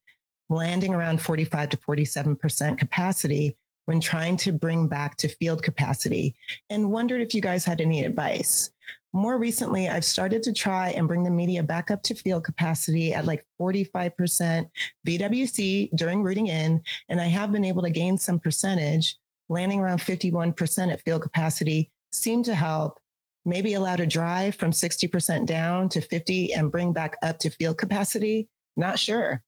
landing 0.49 0.95
around 0.95 1.21
45 1.21 1.69
to 1.69 1.77
47% 1.77 2.79
capacity 2.79 3.59
when 3.85 4.01
trying 4.01 4.39
to 4.39 4.53
bring 4.53 4.89
back 4.89 5.19
to 5.19 5.29
field 5.29 5.63
capacity, 5.63 6.35
and 6.71 6.91
wondered 6.91 7.21
if 7.21 7.35
you 7.35 7.43
guys 7.43 7.67
had 7.67 7.83
any 7.83 8.05
advice. 8.07 8.71
More 9.15 9.39
recently, 9.39 9.89
I've 9.89 10.05
started 10.05 10.43
to 10.43 10.53
try 10.53 10.91
and 10.91 11.09
bring 11.09 11.23
the 11.23 11.31
media 11.31 11.63
back 11.63 11.91
up 11.91 12.03
to 12.05 12.15
field 12.15 12.45
capacity 12.45 13.15
at 13.15 13.25
like 13.25 13.45
45% 13.61 14.69
VWC 15.07 15.91
during 15.97 16.23
rooting 16.23 16.49
in, 16.49 16.83
and 17.09 17.21
I 17.21 17.25
have 17.25 17.51
been 17.51 17.65
able 17.65 17.83
to 17.83 17.91
gain 17.91 18.19
some 18.19 18.39
percentage, 18.39 19.17
landing 19.49 19.81
around 19.81 20.01
51% 20.01 20.93
at 20.93 21.03
field 21.03 21.23
capacity, 21.23 21.91
seemed 22.13 22.45
to 22.47 22.55
help. 22.55 22.99
Maybe 23.47 23.75
allow 23.75 23.97
to 23.97 24.05
drive 24.05 24.57
from 24.57 24.73
60% 24.73 25.47
down 25.47 25.89
to 25.91 26.03
50 26.03 26.53
and 26.53 26.71
bring 26.71 26.93
back 26.93 27.17
up 27.23 27.39
to 27.39 27.51
field 27.51 27.79
capacity. 27.79 28.47
Not 28.77 28.99
sure. 28.99 29.43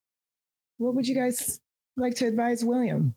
What 0.78 0.94
would 0.94 1.06
you 1.06 1.14
guys 1.14 1.60
like 1.98 2.14
to 2.14 2.26
advise 2.26 2.64
William? 2.64 3.14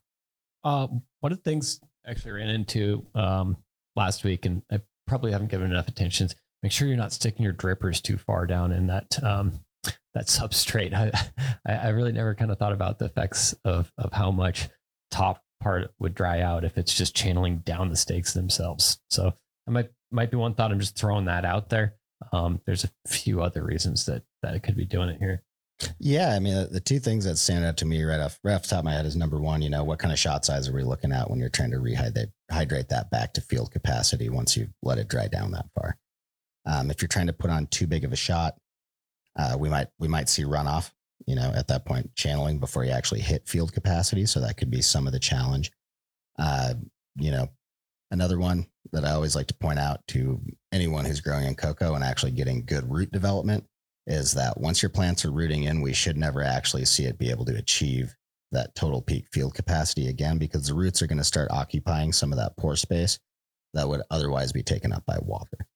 Uh, 0.65 0.87
one 1.21 1.31
of 1.31 1.37
the 1.41 1.49
things 1.49 1.79
I 2.05 2.11
actually 2.11 2.33
ran 2.33 2.49
into 2.49 3.05
um, 3.15 3.55
last 3.95 4.25
week, 4.25 4.45
and 4.45 4.61
I 4.69 4.81
probably 5.13 5.31
haven't 5.31 5.51
given 5.51 5.69
enough 5.69 5.87
attention. 5.87 6.27
Make 6.63 6.71
sure 6.71 6.87
you're 6.87 6.97
not 6.97 7.13
sticking 7.13 7.43
your 7.43 7.53
drippers 7.53 8.01
too 8.01 8.17
far 8.17 8.47
down 8.47 8.71
in 8.71 8.87
that 8.87 9.23
um, 9.23 9.59
that 10.15 10.25
substrate. 10.25 10.91
I, 11.67 11.71
I 11.71 11.89
really 11.89 12.11
never 12.11 12.33
kind 12.33 12.49
of 12.49 12.57
thought 12.57 12.71
about 12.73 12.97
the 12.97 13.05
effects 13.05 13.53
of 13.63 13.91
of 13.99 14.11
how 14.11 14.31
much 14.31 14.69
top 15.11 15.43
part 15.61 15.93
would 15.99 16.15
dry 16.15 16.41
out 16.41 16.65
if 16.65 16.79
it's 16.79 16.95
just 16.95 17.15
channeling 17.15 17.59
down 17.59 17.89
the 17.89 17.95
stakes 17.95 18.33
themselves. 18.33 18.99
So 19.11 19.35
that 19.67 19.71
might 19.71 19.91
might 20.09 20.31
be 20.31 20.37
one 20.37 20.55
thought. 20.55 20.71
I'm 20.71 20.79
just 20.79 20.97
throwing 20.97 21.25
that 21.25 21.45
out 21.45 21.69
there. 21.69 21.93
Um, 22.31 22.59
there's 22.65 22.83
a 22.83 22.89
few 23.07 23.43
other 23.43 23.63
reasons 23.63 24.07
that 24.07 24.23
that 24.41 24.55
it 24.55 24.63
could 24.63 24.75
be 24.75 24.85
doing 24.85 25.09
it 25.09 25.19
here. 25.19 25.43
Yeah, 25.99 26.33
I 26.35 26.39
mean, 26.39 26.55
the, 26.55 26.67
the 26.67 26.79
two 26.79 26.99
things 26.99 27.25
that 27.25 27.37
stand 27.37 27.65
out 27.65 27.77
to 27.77 27.85
me 27.85 28.03
right 28.03 28.19
off, 28.19 28.39
right 28.43 28.53
off 28.53 28.63
the 28.63 28.69
top 28.69 28.79
of 28.79 28.85
my 28.85 28.93
head 28.93 29.05
is 29.05 29.15
number 29.15 29.39
one, 29.39 29.61
you 29.61 29.69
know, 29.69 29.83
what 29.83 29.99
kind 29.99 30.11
of 30.11 30.19
shot 30.19 30.45
size 30.45 30.67
are 30.67 30.73
we 30.73 30.83
looking 30.83 31.11
at 31.11 31.29
when 31.29 31.39
you're 31.39 31.49
trying 31.49 31.71
to 31.71 31.77
rehydrate 31.77 32.89
that 32.89 33.09
back 33.11 33.33
to 33.33 33.41
field 33.41 33.71
capacity 33.71 34.29
once 34.29 34.55
you 34.57 34.67
let 34.81 34.97
it 34.97 35.07
dry 35.07 35.27
down 35.27 35.51
that 35.51 35.65
far? 35.73 35.97
Um, 36.65 36.91
if 36.91 37.01
you're 37.01 37.09
trying 37.09 37.27
to 37.27 37.33
put 37.33 37.49
on 37.49 37.67
too 37.67 37.87
big 37.87 38.03
of 38.03 38.13
a 38.13 38.17
shot, 38.17 38.55
uh, 39.37 39.55
we 39.57 39.69
might 39.69 39.87
we 39.99 40.07
might 40.07 40.29
see 40.29 40.43
runoff. 40.43 40.91
You 41.25 41.35
know, 41.35 41.53
at 41.55 41.67
that 41.69 41.85
point, 41.85 42.13
channeling 42.15 42.59
before 42.59 42.83
you 42.83 42.91
actually 42.91 43.21
hit 43.21 43.47
field 43.47 43.73
capacity. 43.73 44.25
So 44.25 44.41
that 44.41 44.57
could 44.57 44.69
be 44.69 44.81
some 44.81 45.07
of 45.07 45.13
the 45.13 45.19
challenge. 45.19 45.71
Uh, 46.37 46.73
you 47.15 47.31
know, 47.31 47.47
another 48.11 48.37
one 48.39 48.67
that 48.91 49.05
I 49.05 49.11
always 49.11 49.35
like 49.35 49.47
to 49.47 49.53
point 49.53 49.79
out 49.79 50.01
to 50.09 50.39
anyone 50.73 51.05
who's 51.05 51.21
growing 51.21 51.47
in 51.47 51.55
coco 51.55 51.95
and 51.95 52.03
actually 52.03 52.31
getting 52.31 52.65
good 52.65 52.89
root 52.91 53.11
development 53.11 53.65
is 54.07 54.33
that 54.33 54.59
once 54.59 54.81
your 54.81 54.89
plants 54.89 55.23
are 55.25 55.31
rooting 55.31 55.63
in, 55.63 55.81
we 55.81 55.93
should 55.93 56.17
never 56.17 56.43
actually 56.43 56.85
see 56.85 57.05
it 57.05 57.17
be 57.17 57.29
able 57.29 57.45
to 57.45 57.55
achieve 57.55 58.15
that 58.51 58.75
total 58.75 59.01
peak 59.01 59.27
field 59.31 59.53
capacity 59.53 60.09
again 60.09 60.37
because 60.37 60.67
the 60.67 60.73
roots 60.73 61.01
are 61.01 61.07
going 61.07 61.17
to 61.17 61.23
start 61.23 61.49
occupying 61.51 62.13
some 62.13 62.31
of 62.31 62.37
that 62.37 62.55
pore 62.57 62.75
space 62.75 63.19
that 63.73 63.87
would 63.87 64.01
otherwise 64.11 64.51
be 64.51 64.61
taken 64.61 64.93
up 64.93 65.03
by 65.05 65.17
water. 65.21 65.67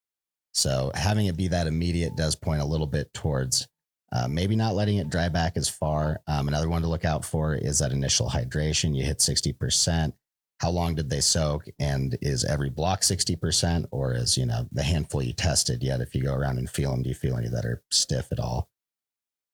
So 0.54 0.92
having 0.94 1.28
it 1.28 1.38
be 1.38 1.48
that 1.50 1.68
immediate 1.68 2.16
does 2.16 2.36
point 2.36 2.62
a 2.62 2.66
little 2.66 2.88
bit 2.88 3.14
towards 3.14 3.68
uh, 4.12 4.28
maybe 4.28 4.56
not 4.56 4.76
letting 4.76 4.98
it 4.98 5.10
dry 5.10 5.30
back 5.30 5.58
as 5.58 5.68
far. 5.68 6.22
Um, 6.28 6.48
another 6.48 6.70
one 6.70 6.82
to 6.82 6.88
look 6.88 7.06
out 7.06 7.26
for 7.26 7.56
is 7.56 7.80
that 7.80 7.92
initial 7.92 8.30
hydration. 8.30 8.96
You 8.96 9.04
hit 9.04 9.18
60%. 9.18 10.14
How 10.60 10.72
long 10.72 10.96
did 10.96 11.10
they 11.10 11.22
soak? 11.22 11.66
And 11.80 12.18
is 12.22 12.44
every 12.44 12.70
block 12.70 13.02
60% 13.02 13.86
or 13.92 14.16
is, 14.16 14.38
you 14.38 14.46
know, 14.46 14.68
the 14.72 14.84
handful 14.84 15.22
you 15.22 15.34
tested 15.34 15.84
yet? 15.84 16.02
If 16.02 16.16
you 16.16 16.24
go 16.24 16.34
around 16.34 16.58
and 16.58 16.70
feel 16.70 16.92
them, 16.92 17.04
do 17.04 17.10
you 17.10 17.16
feel 17.16 17.38
any 17.38 17.50
that 17.50 17.66
are 17.66 17.84
stiff 17.92 18.32
at 18.32 18.40
all? 18.40 18.70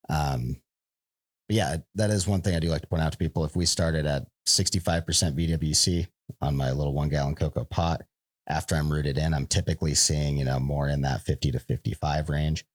Um, 0.09 0.61
but 1.47 1.57
yeah, 1.57 1.77
that 1.95 2.09
is 2.09 2.25
one 2.25 2.41
thing 2.41 2.55
I 2.55 2.59
do 2.59 2.69
like 2.69 2.81
to 2.81 2.87
point 2.87 3.03
out 3.03 3.11
to 3.11 3.17
people. 3.17 3.43
If 3.43 3.55
we 3.55 3.65
started 3.65 4.05
at 4.05 4.27
65% 4.47 5.03
VWC 5.05 6.07
on 6.41 6.55
my 6.55 6.71
little 6.71 6.93
one 6.93 7.09
gallon 7.09 7.35
coco 7.35 7.65
pot, 7.65 8.03
after 8.47 8.75
I'm 8.75 8.91
rooted 8.91 9.17
in, 9.17 9.33
I'm 9.33 9.47
typically 9.47 9.95
seeing, 9.95 10.37
you 10.37 10.45
know, 10.45 10.59
more 10.59 10.89
in 10.89 11.01
that 11.01 11.21
50 11.21 11.51
to 11.51 11.59
55 11.59 12.29
range 12.29 12.65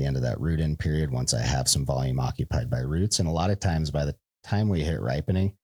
the 0.00 0.06
end 0.06 0.16
of 0.16 0.22
that 0.22 0.40
root 0.40 0.60
in 0.60 0.76
period 0.76 1.10
once 1.10 1.34
I 1.34 1.42
have 1.42 1.68
some 1.68 1.84
volume 1.84 2.18
occupied 2.18 2.70
by 2.70 2.80
roots. 2.80 3.18
And 3.18 3.28
a 3.28 3.32
lot 3.32 3.50
of 3.50 3.60
times 3.60 3.90
by 3.90 4.04
the 4.04 4.16
time 4.42 4.68
we 4.68 4.80
hit 4.80 5.00
ripening, 5.00 5.54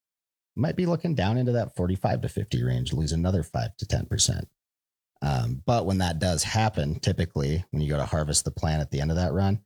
might 0.56 0.76
be 0.76 0.86
looking 0.86 1.14
down 1.14 1.36
into 1.38 1.52
that 1.52 1.76
45 1.76 2.22
to 2.22 2.28
50 2.28 2.62
range, 2.62 2.92
lose 2.92 3.12
another 3.12 3.42
five 3.42 3.76
to 3.76 3.86
10%. 3.86 4.44
Um, 5.22 5.62
but 5.66 5.86
when 5.86 5.98
that 5.98 6.18
does 6.18 6.42
happen, 6.42 6.98
typically 7.00 7.64
when 7.70 7.82
you 7.82 7.88
go 7.90 7.96
to 7.96 8.04
harvest 8.04 8.44
the 8.44 8.50
plant 8.50 8.80
at 8.82 8.90
the 8.90 9.00
end 9.00 9.10
of 9.10 9.16
that 9.16 9.32
run, 9.32 9.60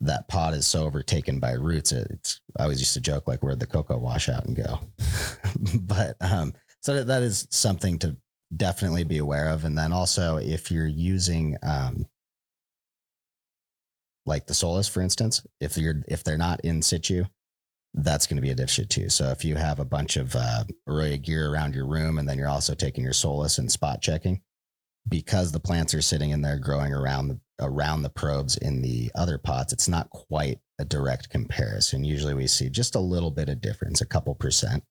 that 0.00 0.28
pod 0.28 0.54
is 0.54 0.66
so 0.66 0.84
overtaken 0.84 1.40
by 1.40 1.52
roots. 1.52 1.92
it- 1.92 2.06
It's 2.10 2.40
I 2.58 2.62
always 2.62 2.80
used 2.80 2.94
to 2.94 3.00
joke 3.00 3.26
like 3.28 3.42
where'd 3.42 3.60
the 3.60 3.66
coco 3.66 3.98
wash 3.98 4.28
out 4.28 4.46
and 4.46 4.56
go, 4.56 4.80
but 5.82 6.16
um, 6.20 6.54
so 6.80 6.94
that, 6.94 7.06
that 7.08 7.22
is 7.22 7.46
something 7.50 7.98
to 8.00 8.16
definitely 8.56 9.04
be 9.04 9.18
aware 9.18 9.48
of. 9.48 9.64
And 9.64 9.76
then 9.76 9.92
also 9.92 10.36
if 10.38 10.70
you're 10.70 10.86
using 10.86 11.56
um, 11.62 12.06
like 14.26 14.46
the 14.46 14.54
Solus, 14.54 14.88
for 14.88 15.02
instance, 15.02 15.44
if 15.60 15.76
you're 15.76 16.02
if 16.08 16.24
they're 16.24 16.38
not 16.38 16.60
in 16.62 16.82
situ, 16.82 17.24
that's 17.94 18.26
going 18.26 18.36
to 18.36 18.42
be 18.42 18.50
a 18.50 18.54
dipshit 18.54 18.88
too. 18.88 19.08
So 19.08 19.30
if 19.30 19.44
you 19.44 19.56
have 19.56 19.80
a 19.80 19.84
bunch 19.84 20.16
of 20.16 20.36
uh, 20.36 20.64
Aroya 20.88 21.20
gear 21.20 21.50
around 21.52 21.74
your 21.74 21.86
room, 21.86 22.18
and 22.18 22.28
then 22.28 22.38
you're 22.38 22.48
also 22.48 22.74
taking 22.74 23.04
your 23.04 23.12
Solus 23.12 23.58
and 23.58 23.70
spot 23.70 24.00
checking, 24.00 24.42
because 25.08 25.50
the 25.52 25.60
plants 25.60 25.94
are 25.94 26.02
sitting 26.02 26.30
in 26.30 26.42
there 26.42 26.58
growing 26.58 26.92
around 26.92 27.28
the 27.28 27.40
around 27.58 28.02
the 28.02 28.10
probes 28.10 28.56
in 28.56 28.80
the 28.80 29.10
other 29.14 29.38
pots, 29.38 29.72
it's 29.72 29.88
not 29.88 30.08
quite 30.10 30.58
a 30.78 30.84
direct 30.84 31.28
comparison. 31.28 32.04
Usually 32.04 32.32
we 32.34 32.46
see 32.46 32.70
just 32.70 32.94
a 32.94 33.00
little 33.00 33.30
bit 33.30 33.48
of 33.48 33.60
difference, 33.60 34.00
a 34.00 34.06
couple 34.06 34.34
percent. 34.34 34.82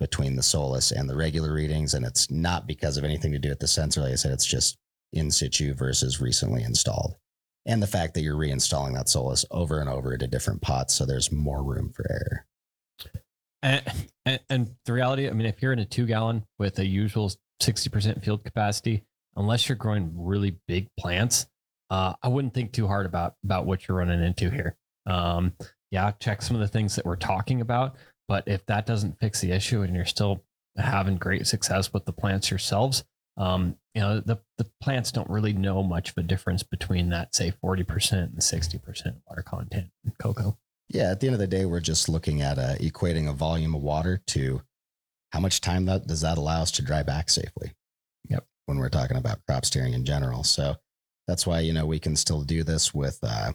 between 0.00 0.36
the 0.36 0.42
Solus 0.42 0.90
and 0.90 1.08
the 1.08 1.16
regular 1.16 1.52
readings. 1.52 1.94
And 1.94 2.04
it's 2.04 2.30
not 2.30 2.66
because 2.66 2.96
of 2.96 3.04
anything 3.04 3.32
to 3.32 3.38
do 3.38 3.50
with 3.50 3.60
the 3.60 3.68
sensor. 3.68 4.02
Like 4.02 4.12
I 4.12 4.16
said, 4.16 4.32
it's 4.32 4.46
just 4.46 4.76
in 5.12 5.30
situ 5.30 5.74
versus 5.74 6.20
recently 6.20 6.62
installed. 6.62 7.16
And 7.66 7.82
the 7.82 7.86
fact 7.86 8.14
that 8.14 8.22
you're 8.22 8.36
reinstalling 8.36 8.94
that 8.94 9.08
Solus 9.08 9.44
over 9.50 9.80
and 9.80 9.88
over 9.88 10.12
into 10.12 10.26
different 10.26 10.60
pots. 10.60 10.94
So 10.94 11.06
there's 11.06 11.32
more 11.32 11.62
room 11.62 11.92
for 11.92 12.04
error. 12.10 12.46
And, 13.62 13.82
and, 14.26 14.40
and 14.50 14.74
the 14.84 14.92
reality, 14.92 15.28
I 15.28 15.32
mean, 15.32 15.46
if 15.46 15.62
you're 15.62 15.72
in 15.72 15.78
a 15.78 15.86
two 15.86 16.04
gallon 16.04 16.44
with 16.58 16.78
a 16.78 16.86
usual 16.86 17.32
60% 17.62 18.22
field 18.22 18.44
capacity, 18.44 19.04
unless 19.36 19.68
you're 19.68 19.76
growing 19.76 20.12
really 20.14 20.58
big 20.68 20.88
plants, 20.98 21.46
uh, 21.90 22.14
I 22.22 22.28
wouldn't 22.28 22.54
think 22.54 22.72
too 22.72 22.86
hard 22.86 23.06
about 23.06 23.34
about 23.44 23.66
what 23.66 23.86
you're 23.86 23.98
running 23.98 24.22
into 24.22 24.50
here. 24.50 24.76
Um, 25.06 25.52
yeah, 25.90 26.12
check 26.18 26.42
some 26.42 26.56
of 26.56 26.60
the 26.60 26.68
things 26.68 26.96
that 26.96 27.04
we're 27.04 27.16
talking 27.16 27.60
about, 27.60 27.96
but 28.26 28.44
if 28.46 28.64
that 28.66 28.86
doesn't 28.86 29.20
fix 29.20 29.40
the 29.40 29.52
issue 29.52 29.82
and 29.82 29.94
you're 29.94 30.04
still 30.04 30.42
having 30.76 31.16
great 31.16 31.46
success 31.46 31.92
with 31.92 32.04
the 32.04 32.12
plants 32.12 32.50
yourselves, 32.50 33.04
um, 33.36 33.76
you 33.94 34.00
know, 34.00 34.20
the, 34.20 34.38
the 34.58 34.66
plants 34.80 35.12
don't 35.12 35.30
really 35.30 35.52
know 35.52 35.82
much 35.82 36.10
of 36.10 36.18
a 36.18 36.22
difference 36.22 36.62
between 36.62 37.10
that, 37.10 37.34
say, 37.34 37.52
40% 37.62 38.12
and 38.12 38.38
60% 38.38 39.16
water 39.28 39.42
content 39.42 39.88
in 40.04 40.12
coco. 40.20 40.56
Yeah, 40.88 41.10
at 41.10 41.20
the 41.20 41.26
end 41.26 41.34
of 41.34 41.40
the 41.40 41.46
day, 41.46 41.64
we're 41.64 41.80
just 41.80 42.08
looking 42.08 42.42
at 42.42 42.58
uh, 42.58 42.74
equating 42.76 43.28
a 43.28 43.32
volume 43.32 43.74
of 43.74 43.82
water 43.82 44.20
to 44.28 44.62
how 45.32 45.40
much 45.40 45.60
time 45.60 45.86
that 45.86 46.06
does 46.06 46.20
that 46.20 46.38
allow 46.38 46.62
us 46.62 46.70
to 46.72 46.82
dry 46.82 47.02
back 47.02 47.30
safely. 47.30 47.72
Yep. 48.28 48.44
When 48.66 48.78
we're 48.78 48.88
talking 48.88 49.16
about 49.16 49.40
crop 49.48 49.64
steering 49.64 49.94
in 49.94 50.04
general, 50.04 50.44
so 50.44 50.76
that's 51.26 51.46
why 51.46 51.60
you 51.60 51.72
know 51.72 51.86
we 51.86 51.98
can 51.98 52.16
still 52.16 52.42
do 52.42 52.62
this 52.62 52.94
with 52.94 53.18
uh, 53.22 53.52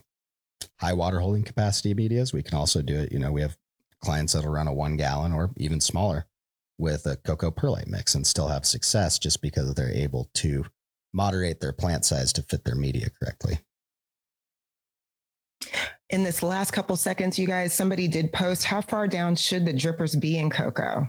high 0.80 0.94
water 0.94 1.20
holding 1.20 1.44
capacity 1.44 1.94
medias. 1.94 2.34
We 2.34 2.44
can 2.44 2.58
also 2.58 2.82
do 2.82 3.00
it. 3.00 3.12
You 3.12 3.20
know, 3.20 3.32
we 3.32 3.42
have 3.42 3.58
clients 4.02 4.34
that'll 4.34 4.52
run 4.52 4.68
a 4.68 4.74
one 4.74 4.98
gallon 4.98 5.34
or 5.34 5.52
even 5.58 5.80
smaller 5.80 6.26
with 6.80 7.06
a 7.06 7.18
coco 7.18 7.52
perlite 7.52 7.88
mix 7.88 8.16
and 8.16 8.26
still 8.26 8.48
have 8.48 8.66
success 8.66 9.20
just 9.20 9.42
because 9.42 9.74
they're 9.74 9.92
able 9.92 10.30
to 10.34 10.66
moderate 11.14 11.60
their 11.60 11.74
plant 11.74 12.06
size 12.06 12.32
to 12.34 12.42
fit 12.42 12.64
their 12.64 12.76
media 12.76 13.10
correctly. 13.22 13.60
In 16.10 16.24
this 16.24 16.42
last 16.42 16.72
couple 16.72 16.96
seconds, 16.96 17.38
you 17.38 17.46
guys, 17.46 17.74
somebody 17.74 18.08
did 18.08 18.32
post 18.32 18.64
how 18.64 18.82
far 18.82 19.08
down 19.08 19.36
should 19.36 19.66
the 19.66 19.74
drippers 19.74 20.20
be 20.20 20.38
in 20.38 20.50
coco? 20.50 21.08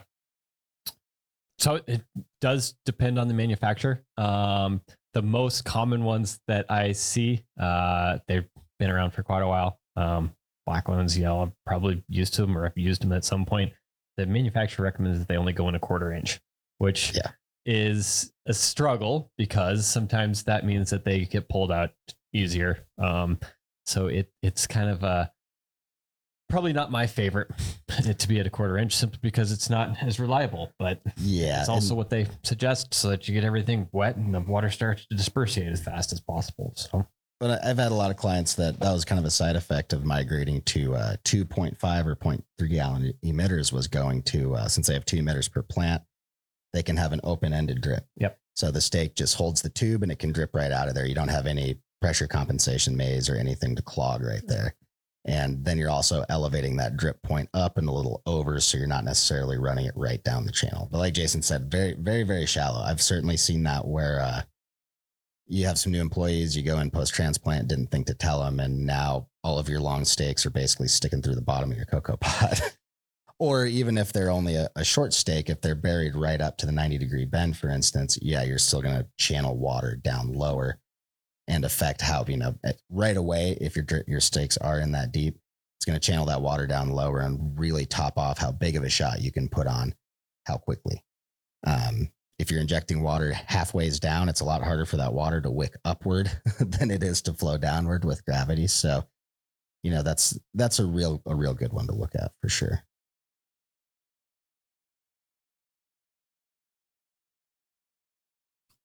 So 1.59 1.81
it 1.87 2.03
does 2.41 2.75
depend 2.85 3.19
on 3.19 3.29
the 3.29 3.35
manufacturer. 3.35 4.03
Um, 4.19 4.83
the 5.15 5.23
most 5.23 5.65
common 5.65 6.05
ones 6.05 6.41
that 6.49 6.67
I 6.71 6.93
see, 6.93 7.45
uh, 7.59 8.19
they've 8.29 8.47
been 8.79 8.91
around 8.91 9.13
for 9.13 9.23
quite 9.23 9.43
a 9.43 9.49
while. 9.49 9.79
Um, 9.97 10.35
black 10.67 10.89
ones, 10.89 11.19
yellow, 11.19 11.43
I've 11.43 11.53
probably 11.67 12.03
used 12.09 12.35
to 12.35 12.43
them 12.43 12.57
or 12.57 12.67
I've 12.67 12.77
used 12.77 13.03
them 13.03 13.13
at 13.13 13.25
some 13.25 13.45
point 13.45 13.73
the 14.21 14.27
manufacturer 14.27 14.85
recommends 14.85 15.19
that 15.19 15.29
they 15.29 15.37
only 15.37 15.53
go 15.53 15.69
in 15.69 15.75
a 15.75 15.81
quarter 15.81 16.13
inch, 16.13 16.41
which 16.79 17.15
yeah. 17.15 17.31
is 17.65 18.33
a 18.47 18.53
struggle 18.53 19.31
because 19.39 19.87
sometimes 19.87 20.45
that 20.45 20.67
means 20.67 20.91
that 20.91 21.05
they 21.05 21.25
get 21.25 21.49
pulled 21.49 21.73
out 21.73 21.91
easier. 22.33 22.87
Um, 22.99 23.39
so 23.87 24.07
it 24.07 24.31
it's 24.43 24.67
kind 24.67 24.91
of 24.91 25.03
a 25.03 25.33
probably 26.51 26.73
not 26.73 26.91
my 26.91 27.07
favorite 27.07 27.49
to 28.19 28.29
be 28.29 28.41
at 28.41 28.47
a 28.47 28.51
quarter 28.51 28.77
inch 28.77 28.95
simply 28.95 29.19
because 29.23 29.53
it's 29.53 29.71
not 29.71 29.97
as 30.03 30.21
reliable. 30.21 30.71
But 30.79 31.01
yeah, 31.17 31.61
it's 31.61 31.69
also 31.71 31.95
what 31.95 32.11
they 32.11 32.27
suggest 32.43 32.93
so 32.93 33.09
that 33.09 33.27
you 33.27 33.35
get 33.35 33.45
everything 33.45 33.89
wet 33.93 34.17
and 34.17 34.35
the 34.35 34.41
water 34.41 34.71
starts 34.71 35.07
to 35.07 35.17
disperse 35.17 35.57
as 35.57 35.83
fast 35.83 36.13
as 36.13 36.21
possible. 36.21 36.75
So 36.77 37.07
but 37.41 37.65
I've 37.65 37.79
had 37.79 37.91
a 37.91 37.95
lot 37.95 38.11
of 38.11 38.19
clients 38.19 38.55
that 38.55 38.79
that 38.81 38.93
was 38.93 39.07
kind 39.07 39.19
of 39.19 39.25
a 39.25 39.31
side 39.31 39.57
effect 39.57 39.95
of 39.95 40.05
migrating 40.05 40.61
to 40.63 40.95
uh, 40.95 41.17
2.5 41.25 42.07
or 42.07 42.15
0.3 42.15 42.71
gallon 42.71 43.15
emitters 43.25 43.73
was 43.73 43.89
going 43.89 44.23
to, 44.25 44.55
uh, 44.55 44.69
since 44.69 44.87
they 44.87 44.95
have 44.95 45.07
two 45.07 45.17
emitters 45.17 45.51
per 45.51 45.63
plant, 45.63 46.03
they 46.75 46.83
can 46.83 46.99
have 46.99 47.13
an 47.13 47.21
open 47.25 47.55
ended 47.55 47.81
drip. 47.81 48.05
Yep. 48.19 48.39
So 48.55 48.71
the 48.71 48.81
stake 48.81 49.15
just 49.15 49.37
holds 49.37 49.63
the 49.63 49.71
tube 49.71 50.03
and 50.03 50.13
it 50.13 50.19
can 50.19 50.33
drip 50.33 50.55
right 50.55 50.71
out 50.71 50.89
of 50.89 50.95
there. 50.95 51.07
You 51.07 51.15
don't 51.15 51.29
have 51.29 51.47
any 51.47 51.77
pressure 52.03 52.27
compensation 52.27 52.95
maze 52.95 53.31
or 53.31 53.37
anything 53.37 53.75
to 53.75 53.83
clog 53.83 54.23
right 54.23 54.47
there. 54.47 54.75
And 55.25 55.65
then 55.65 55.79
you're 55.79 55.91
also 55.91 56.25
elevating 56.29 56.77
that 56.77 56.97
drip 56.97 57.23
point 57.23 57.49
up 57.55 57.79
and 57.79 57.89
a 57.89 57.93
little 57.93 58.23
over. 58.27 58.61
So 58.61 58.77
you're 58.77 58.87
not 58.87 59.05
necessarily 59.05 59.59
running 59.59 59.87
it 59.87 59.95
right 59.97 60.23
down 60.25 60.45
the 60.45 60.53
channel. 60.53 60.89
But 60.91 60.99
like 60.99 61.15
Jason 61.15 61.43
said, 61.43 61.71
very, 61.71 61.95
very, 61.95 62.23
very 62.23 62.47
shallow. 62.47 62.81
I've 62.81 63.03
certainly 63.03 63.37
seen 63.37 63.63
that 63.65 63.87
where, 63.87 64.21
uh, 64.21 64.43
you 65.51 65.67
have 65.67 65.79
some 65.79 65.91
new 65.91 66.01
employees, 66.01 66.57
you 66.57 66.63
go 66.63 66.79
in 66.79 66.91
post 66.91 67.13
transplant, 67.13 67.67
didn't 67.67 67.91
think 67.91 68.07
to 68.07 68.15
tell 68.15 68.41
them, 68.41 68.61
and 68.61 68.87
now 68.87 69.27
all 69.43 69.59
of 69.59 69.69
your 69.69 69.81
long 69.81 70.05
stakes 70.05 70.47
are 70.47 70.51
basically 70.51 70.87
sticking 70.87 71.21
through 71.21 71.35
the 71.35 71.43
bottom 71.43 71.73
of 71.73 71.77
your 71.77 71.87
coco 71.87 72.17
pot. 72.21 72.61
or 73.41 73.67
even 73.67 73.99
if 73.99 74.13
they're 74.13 74.31
only 74.31 74.55
a, 74.55 74.71
a, 74.77 74.85
short 74.85 75.13
stake, 75.13 75.51
if 75.51 75.61
they're 75.61 75.75
buried 75.75 76.15
right 76.15 76.41
up 76.41 76.57
to 76.59 76.67
the 76.67 76.73
90 76.73 76.99
degree 76.99 77.25
bend, 77.25 77.57
for 77.57 77.69
instance, 77.69 78.17
yeah, 78.23 78.45
you're 78.45 78.59
still 78.59 78.81
going 78.81 78.95
to 78.95 79.07
channel 79.19 79.57
water 79.57 79.97
down 79.97 80.33
lower 80.33 80.79
and 81.49 81.65
affect 81.65 82.01
how, 82.01 82.25
you 82.29 82.37
know, 82.37 82.55
right 82.89 83.17
away, 83.17 83.59
if 83.61 83.75
your, 83.75 83.85
your 84.07 84.21
stakes 84.21 84.57
are 84.59 84.79
in 84.79 84.93
that 84.93 85.11
deep, 85.11 85.37
it's 85.79 85.85
going 85.85 85.99
to 85.99 86.07
channel 86.07 86.27
that 86.27 86.43
water 86.43 86.67
down 86.67 86.91
lower 86.91 87.21
and 87.21 87.59
really 87.59 87.87
top 87.87 88.19
off 88.19 88.39
how 88.39 88.53
big 88.53 88.77
of 88.77 88.85
a 88.85 88.91
shot 88.91 89.21
you 89.21 89.33
can 89.33 89.49
put 89.49 89.67
on 89.67 89.95
how 90.45 90.59
quickly. 90.59 91.03
Um, 91.67 92.09
if 92.41 92.51
you're 92.51 92.61
injecting 92.61 93.03
water 93.03 93.35
halfways 93.51 94.01
down, 94.01 94.31
it's 94.31 94.41
a 94.41 94.45
lot 94.47 94.63
harder 94.63 94.87
for 94.87 94.97
that 94.97 95.13
water 95.13 95.43
to 95.43 95.51
wick 95.51 95.75
upward 95.85 96.31
than 96.61 96.91
it 96.91 97.03
is 97.03 97.21
to 97.21 97.35
flow 97.35 97.59
downward 97.59 98.03
with 98.03 98.25
gravity. 98.25 98.67
So, 98.67 99.05
you 99.83 99.91
know, 99.91 100.03
that's 100.03 100.39
that's 100.55 100.79
a 100.79 100.87
real 100.87 101.21
a 101.27 101.35
real 101.35 101.53
good 101.53 101.73
one 101.73 101.87
to 101.87 101.93
look 101.93 102.15
at 102.15 102.33
for 102.41 102.49
sure. 102.49 102.83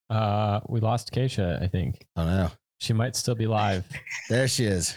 Uh, 0.10 0.60
we 0.68 0.82
lost 0.82 1.14
Keisha, 1.14 1.64
I 1.64 1.68
think. 1.68 2.06
Oh 2.18 2.26
no. 2.26 2.52
She 2.80 2.92
might 2.92 3.16
still 3.16 3.36
be 3.36 3.48
live. 3.48 3.88
there 4.30 4.50
she 4.50 4.66
is. 4.66 4.94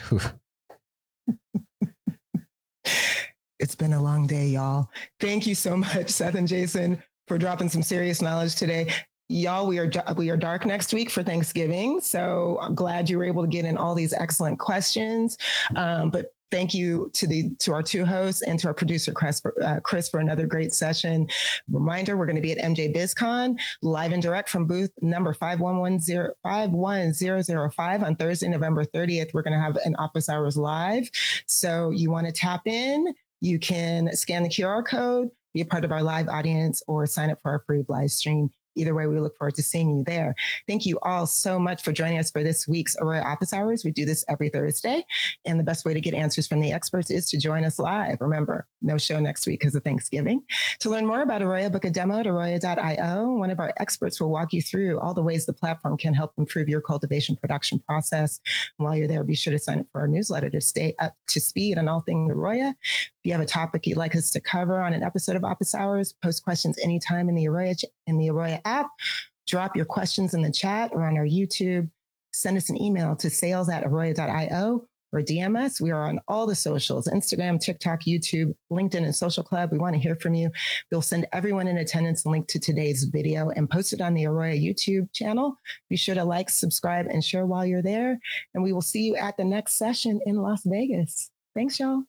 it's 3.61 3.77
been 3.77 3.93
a 3.93 4.03
long 4.03 4.27
day, 4.27 4.49
y'all. 4.49 4.91
Thank 5.21 5.47
you 5.47 5.55
so 5.55 5.77
much, 5.77 6.11
Seth 6.11 6.35
and 6.35 6.49
Jason, 6.49 7.01
for 7.29 7.39
dropping 7.39 7.69
some 7.69 7.83
serious 7.83 8.23
knowledge 8.23 8.57
today. 8.57 8.91
Y'all, 9.29 9.67
we 9.67 9.79
are 9.79 9.91
we 10.17 10.31
are 10.31 10.39
dark 10.39 10.65
next 10.65 10.95
week 10.95 11.11
for 11.11 11.23
Thanksgiving, 11.23 12.01
so 12.01 12.59
I'm 12.63 12.75
glad 12.75 13.11
you 13.11 13.19
were 13.19 13.25
able 13.25 13.43
to 13.43 13.49
get 13.49 13.67
in 13.67 13.77
all 13.77 13.95
these 13.95 14.15
excellent 14.15 14.59
questions. 14.59 15.37
Um, 15.77 16.11
but 16.11 16.33
thank 16.51 16.73
you 16.73 17.11
to 17.13 17.27
the 17.27 17.51
to 17.59 17.75
our 17.75 17.83
two 17.83 18.07
hosts 18.07 18.41
and 18.41 18.59
to 18.61 18.69
our 18.69 18.73
producer 18.73 19.13
Chris 19.13 19.39
for, 19.39 19.55
uh, 19.63 19.81
Chris 19.81 20.09
for 20.09 20.21
another 20.21 20.47
great 20.47 20.73
session. 20.73 21.29
Reminder: 21.71 22.17
We're 22.17 22.25
going 22.25 22.37
to 22.37 22.43
be 22.43 22.53
at 22.53 22.59
MJ 22.59 22.97
BizCon 22.97 23.61
live 23.83 24.13
and 24.13 24.23
direct 24.23 24.49
from 24.49 24.65
booth 24.65 24.93
number 25.03 25.35
5110 25.35 26.33
51005 26.43 28.03
on 28.03 28.17
Thursday, 28.17 28.49
November 28.49 28.87
30th. 28.87 29.35
We're 29.35 29.43
going 29.43 29.53
to 29.53 29.61
have 29.61 29.77
an 29.85 29.95
office 29.97 30.31
hours 30.31 30.57
live, 30.57 31.07
so 31.47 31.91
you 31.91 32.11
want 32.11 32.27
to 32.27 32.33
tap 32.33 32.63
in. 32.67 33.13
You 33.43 33.59
can 33.59 34.17
scan 34.17 34.43
the 34.43 34.49
QR 34.49 34.85
code 34.87 35.31
be 35.55 35.61
a 35.61 35.67
part 35.67 35.85
of 35.85 35.93
our 35.93 36.03
live 36.03 36.29
audience, 36.29 36.83
or 36.87 37.07
sign 37.07 37.31
up 37.31 37.39
for 37.43 37.53
our 37.53 37.63
free 37.67 37.85
live 37.89 38.11
stream. 38.11 38.51
Either 38.79 38.95
way, 38.95 39.07
we 39.09 39.19
look 39.19 39.37
forward 39.37 39.57
to 39.57 39.63
seeing 39.63 39.91
you 39.91 40.05
there. 40.05 40.35
Thank 40.69 40.87
you 40.87 40.99
all 41.03 41.27
so 41.27 41.59
much 41.59 41.83
for 41.83 41.91
joining 41.91 42.19
us 42.19 42.31
for 42.31 42.45
this 42.45 42.69
week's 42.69 42.97
Aroya 42.97 43.25
Office 43.25 43.53
Hours. 43.53 43.85
We 43.85 43.91
do 43.91 44.05
this 44.05 44.25
every 44.29 44.49
Thursday. 44.51 45.05
And 45.45 45.59
the 45.59 45.65
best 45.65 45.85
way 45.85 45.95
to 45.95 46.01
get 46.01 46.15
answers 46.15 46.47
from 46.47 46.61
the 46.61 46.73
experts 46.73 47.11
is 47.11 47.29
to 47.31 47.39
join 47.39 47.65
us 47.65 47.81
live. 47.81 48.19
Remember, 48.21 48.69
no 48.81 48.97
show 48.97 49.19
next 49.19 49.47
week 49.49 49.61
because 49.61 49.75
of 49.75 49.83
Thanksgiving. 49.83 50.43
To 50.81 50.91
learn 50.91 51.07
more 51.07 51.23
about 51.23 51.43
Aroya, 51.43 51.73
book 51.73 51.85
a 51.85 51.91
demo 51.91 52.21
at 52.21 52.27
aroya.io. 52.27 53.33
One 53.33 53.51
of 53.51 53.59
our 53.59 53.73
experts 53.79 54.21
will 54.21 54.31
walk 54.31 54.53
you 54.53 54.63
through 54.63 55.01
all 55.01 55.13
the 55.13 55.23
ways 55.23 55.45
the 55.45 55.53
platform 55.53 55.97
can 55.97 56.15
help 56.15 56.33
improve 56.39 56.69
your 56.69 56.81
cultivation 56.81 57.35
production 57.35 57.81
process. 57.81 58.39
And 58.79 58.87
while 58.87 58.97
you're 58.97 59.09
there, 59.09 59.25
be 59.25 59.35
sure 59.35 59.53
to 59.53 59.59
sign 59.59 59.81
up 59.81 59.87
for 59.91 60.03
our 60.03 60.09
newsletter 60.09 60.51
to 60.51 60.61
stay 60.61 60.95
up 61.01 61.15
to 61.29 61.41
speed 61.41 61.79
on 61.79 61.89
all 61.89 62.01
things 62.01 62.33
Aroya. 62.33 62.75
You 63.29 63.35
have 63.35 63.43
a 63.43 63.47
topic 63.47 63.87
you'd 63.87 63.99
like 63.99 64.17
us 64.17 64.31
to 64.31 64.41
cover 64.41 64.81
on 64.81 64.95
an 64.95 65.03
episode 65.03 65.37
of 65.37 65.45
Office 65.45 65.75
Hours, 65.75 66.15
post 66.23 66.43
questions 66.43 66.79
anytime 66.83 67.29
in 67.29 67.35
the 67.35 67.45
Aroya, 67.45 67.85
in 68.07 68.17
the 68.17 68.29
Aroya 68.29 68.59
app. 68.65 68.89
Drop 69.47 69.77
your 69.77 69.85
questions 69.85 70.33
in 70.33 70.41
the 70.41 70.51
chat 70.51 70.93
or 70.95 71.07
on 71.07 71.19
our 71.19 71.27
YouTube. 71.27 71.91
Send 72.33 72.57
us 72.57 72.71
an 72.71 72.81
email 72.81 73.15
to 73.17 73.29
sales 73.29 73.69
at 73.69 73.85
aroya.io 73.85 74.89
or 75.13 75.21
DM 75.21 75.63
us. 75.63 75.79
We 75.79 75.91
are 75.91 76.09
on 76.09 76.21
all 76.27 76.47
the 76.47 76.55
socials 76.55 77.07
Instagram, 77.07 77.61
TikTok, 77.61 78.05
YouTube, 78.05 78.55
LinkedIn, 78.73 79.05
and 79.05 79.15
Social 79.15 79.43
Club. 79.43 79.73
We 79.73 79.79
want 79.79 79.95
to 79.95 80.01
hear 80.01 80.17
from 80.17 80.33
you. 80.33 80.51
We'll 80.91 81.03
send 81.03 81.27
everyone 81.35 81.69
in 81.69 81.77
attendance 81.77 82.25
a 82.25 82.31
link 82.31 82.49
to 82.49 82.59
today's 82.59 83.05
video 83.05 83.51
and 83.51 83.69
post 83.69 83.93
it 83.93 84.01
on 84.01 84.15
the 84.15 84.25
Aroya 84.25 84.59
YouTube 84.59 85.13
channel. 85.13 85.55
Be 85.91 85.99
sure 85.99 86.15
to 86.15 86.25
like, 86.25 86.49
subscribe, 86.49 87.05
and 87.11 87.23
share 87.23 87.45
while 87.45 87.67
you're 87.67 87.83
there. 87.83 88.19
And 88.55 88.65
we 88.65 88.73
will 88.73 88.81
see 88.81 89.03
you 89.03 89.17
at 89.17 89.37
the 89.37 89.45
next 89.45 89.75
session 89.75 90.19
in 90.25 90.37
Las 90.37 90.63
Vegas. 90.65 91.31
Thanks, 91.55 91.79
y'all. 91.79 92.05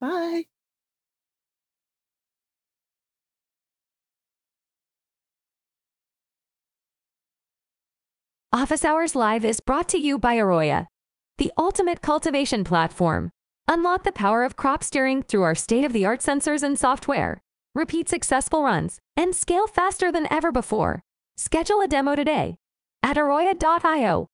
Bye. 0.00 0.44
Office 8.54 8.84
Hours 8.84 9.14
Live 9.16 9.46
is 9.46 9.60
brought 9.60 9.88
to 9.88 9.98
you 9.98 10.18
by 10.18 10.36
Aroya, 10.36 10.86
the 11.38 11.50
ultimate 11.56 12.02
cultivation 12.02 12.64
platform. 12.64 13.30
Unlock 13.66 14.04
the 14.04 14.12
power 14.12 14.44
of 14.44 14.56
crop 14.56 14.84
steering 14.84 15.22
through 15.22 15.40
our 15.40 15.54
state 15.54 15.86
of 15.86 15.94
the 15.94 16.04
art 16.04 16.20
sensors 16.20 16.62
and 16.62 16.78
software. 16.78 17.40
repeat 17.74 18.10
successful 18.10 18.62
runs, 18.62 18.98
and 19.16 19.34
scale 19.34 19.66
faster 19.66 20.12
than 20.12 20.30
ever 20.30 20.52
before. 20.52 21.00
Schedule 21.38 21.80
a 21.80 21.88
demo 21.88 22.14
today 22.14 22.56
at 23.02 23.16
Aroya.io 23.16 24.26